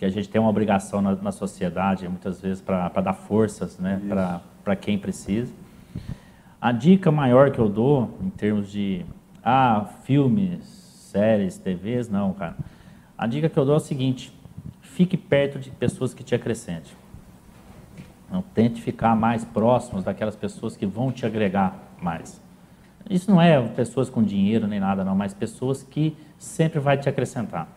porque 0.05 0.07
a 0.07 0.11
gente 0.11 0.29
tem 0.29 0.41
uma 0.41 0.51
obrigação 0.51 1.01
na, 1.01 1.15
na 1.15 1.33
sociedade, 1.33 2.07
muitas 2.07 2.41
vezes, 2.41 2.61
para 2.61 2.89
dar 2.89 3.15
forças 3.15 3.79
né, 3.79 4.01
para 4.63 4.77
quem 4.77 4.99
precisa. 4.99 5.53
A 6.61 6.73
dica 6.73 7.11
maior 7.11 7.51
que 7.51 7.59
eu 7.59 7.69
dou, 7.69 8.19
em 8.23 8.29
termos 8.29 8.71
de 8.71 9.05
ah, 9.43 9.87
filmes, 10.05 10.65
séries, 10.65 11.59
TVs, 11.59 12.09
não, 12.09 12.35
cara. 12.35 12.57
A 13.17 13.27
dica 13.27 13.49
que 13.49 13.59
eu 13.59 13.65
dou 13.65 13.75
é 13.75 13.77
o 13.79 13.81
seguinte: 13.81 14.33
fique 14.83 15.17
perto 15.17 15.59
de 15.59 15.71
pessoas 15.71 16.13
que 16.13 16.23
te 16.23 16.35
acrescentem. 16.35 16.93
Não 18.31 18.43
tente 18.43 18.83
ficar 18.83 19.15
mais 19.17 19.45
próximos 19.45 20.05
daquelas 20.05 20.37
pessoas 20.37 20.77
que 20.77 20.85
vão 20.85 21.13
te 21.13 21.25
agregar 21.25 21.79
mais. 22.03 22.43
Isso 23.09 23.31
não 23.31 23.41
é 23.41 23.61
pessoas 23.69 24.11
com 24.11 24.23
dinheiro 24.23 24.67
nem 24.67 24.81
nada, 24.81 25.05
não, 25.05 25.15
mas 25.15 25.33
pessoas 25.33 25.83
que 25.83 26.17
sempre 26.39 26.79
vai 26.79 26.99
te 26.99 27.09
acrescentar. 27.09 27.69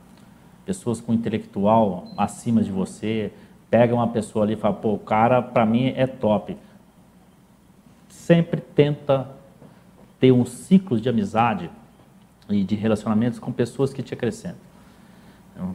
Pessoas 0.68 1.00
com 1.00 1.14
intelectual 1.14 2.10
acima 2.18 2.62
de 2.62 2.70
você, 2.70 3.32
pega 3.70 3.96
uma 3.96 4.10
pessoa 4.10 4.44
ali 4.44 4.54
e 4.54 4.58
fala, 4.58 4.74
pô, 4.74 4.96
o 4.96 5.00
cara 5.00 5.42
para 5.42 5.66
mim 5.66 5.94
é 5.96 6.06
top. 6.06 6.58
Sempre 8.10 8.60
tenta 8.60 9.30
ter 10.20 10.34
um 10.34 10.46
ciclo 10.46 11.00
de 11.00 11.08
amizade 11.08 11.70
e 12.50 12.66
de 12.66 12.76
relacionamentos 12.76 13.40
com 13.40 13.50
pessoas 13.50 13.94
que 13.94 14.04
te 14.04 14.14
acrescentam. 14.14 14.60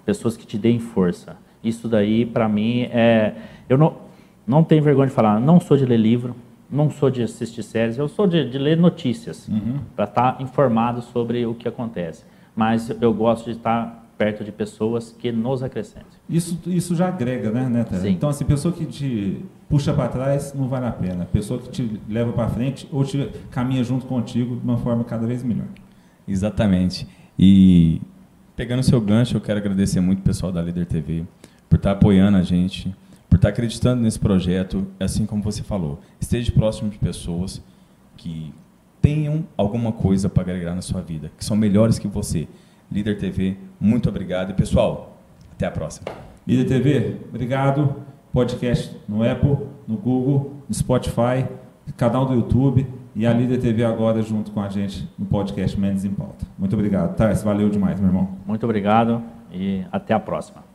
Pessoas 0.05 0.37
que 0.37 0.47
te 0.47 0.59
deem 0.59 0.79
força. 0.79 1.39
Isso 1.65 1.89
daí, 1.89 2.27
para 2.27 2.47
mim, 2.47 2.83
é. 2.83 3.35
Eu 3.71 3.79
não, 3.79 3.97
não 4.47 4.63
tenho 4.63 4.83
vergonha 4.83 5.09
de 5.09 5.15
falar, 5.15 5.41
não 5.41 5.59
sou 5.59 5.75
de 5.75 5.87
ler 5.87 5.97
livro, 5.97 6.37
não 6.71 6.91
sou 6.91 7.09
de 7.09 7.23
assistir 7.23 7.63
séries, 7.63 7.97
eu 7.97 8.09
sou 8.09 8.27
de, 8.27 8.49
de 8.49 8.59
ler 8.59 8.77
notícias, 8.77 9.49
uhum. 9.49 9.79
para 9.97 10.05
estar 10.05 10.33
tá 10.33 10.43
informado 10.43 11.01
sobre 11.01 11.47
o 11.47 11.55
que 11.55 11.67
acontece. 11.67 12.25
Mas 12.55 12.91
eu 13.01 13.15
gosto 13.15 13.47
de 13.47 13.57
estar 13.57 14.02
perto 14.23 14.45
de 14.45 14.53
pessoas 14.53 15.13
que 15.19 15.33
nos 15.33 15.65
acrescentem. 15.65 16.13
Isso, 16.31 16.57
isso 16.67 16.95
já 16.95 17.09
agrega, 17.09 17.51
né, 17.51 17.69
Neta? 17.69 17.99
Sim. 17.99 18.11
Então, 18.11 18.29
assim, 18.29 18.45
pessoa 18.45 18.73
que 18.73 18.87
te 18.87 19.45
puxa 19.69 19.93
para 19.93 20.09
trás 20.09 20.55
não 20.55 20.69
vale 20.69 20.87
a 20.87 20.93
pena. 20.93 21.25
Pessoa 21.25 21.59
que 21.59 21.69
te 21.69 22.01
leva 22.09 22.33
para 22.33 22.49
frente 22.49 22.89
ou 22.93 23.05
te 23.05 23.29
caminha 23.51 23.83
junto 23.83 24.07
contigo 24.07 24.55
de 24.55 24.63
uma 24.63 24.79
forma 24.79 25.03
cada 25.03 25.27
vez 25.27 25.43
melhor. 25.43 25.67
Exatamente. 26.27 27.09
E 27.37 28.01
pegando 28.55 28.79
o 28.79 28.85
seu 28.85 29.01
gancho, 29.01 29.37
eu 29.37 29.41
quero 29.41 29.59
agradecer 29.59 30.01
muito 30.01 30.21
o 30.21 30.23
pessoal 30.23 30.53
da 30.53 30.63
Líder 30.63 30.87
TV 30.87 31.25
por 31.69 31.75
estar 31.75 31.91
tá 31.91 31.97
apoiando 31.97 32.39
a 32.39 32.43
gente, 32.43 32.95
por 33.29 33.35
estar 33.35 33.49
acreditando 33.49 34.03
nesse 34.03 34.21
projeto, 34.21 34.87
assim 35.01 35.27
como 35.27 35.43
você 35.43 35.65
falou. 35.65 35.99
Esteja 36.21 36.53
próximo 36.53 36.89
de 36.91 36.99
pessoas 36.99 37.61
que 38.17 38.55
tenham 39.01 39.45
alguma 39.57 39.91
coisa 39.91 40.29
para 40.29 40.45
agregar 40.45 40.77
na 40.77 40.83
sua 40.83 41.01
vida, 41.01 41.33
que 41.37 41.45
são 41.45 41.57
melhores 41.57 41.99
que 41.99 42.07
você. 42.07 42.47
Líder 42.93 43.19
TV, 43.19 43.57
muito 43.81 44.09
obrigado. 44.09 44.51
E 44.51 44.55
pessoal, 44.55 45.17
até 45.53 45.67
a 45.67 45.71
próxima. 45.71 46.07
Líder 46.47 46.67
TV, 46.67 47.17
obrigado. 47.29 47.97
Podcast 48.33 48.97
no 49.09 49.29
Apple, 49.29 49.59
no 49.87 49.97
Google, 49.97 50.57
no 50.69 50.75
Spotify, 50.75 51.47
canal 51.97 52.25
do 52.25 52.35
YouTube 52.35 52.87
e 53.15 53.27
a 53.27 53.33
Líder 53.33 53.61
TV 53.61 53.85
agora 53.85 54.23
junto 54.23 54.51
com 54.51 54.61
a 54.61 54.69
gente 54.69 55.09
no 55.19 55.27
podcast 55.27 55.79
Mendes 55.79 56.05
em 56.05 56.11
Pauta. 56.11 56.47
Muito 56.59 56.75
obrigado. 56.75 57.15
Tarso, 57.15 57.45
valeu 57.45 57.69
demais, 57.69 58.01
meu 58.01 58.09
irmão. 58.09 58.39
Muito 58.47 58.65
obrigado 58.65 59.23
e 59.53 59.85
até 59.93 60.15
a 60.15 60.21
próxima. 60.21 60.72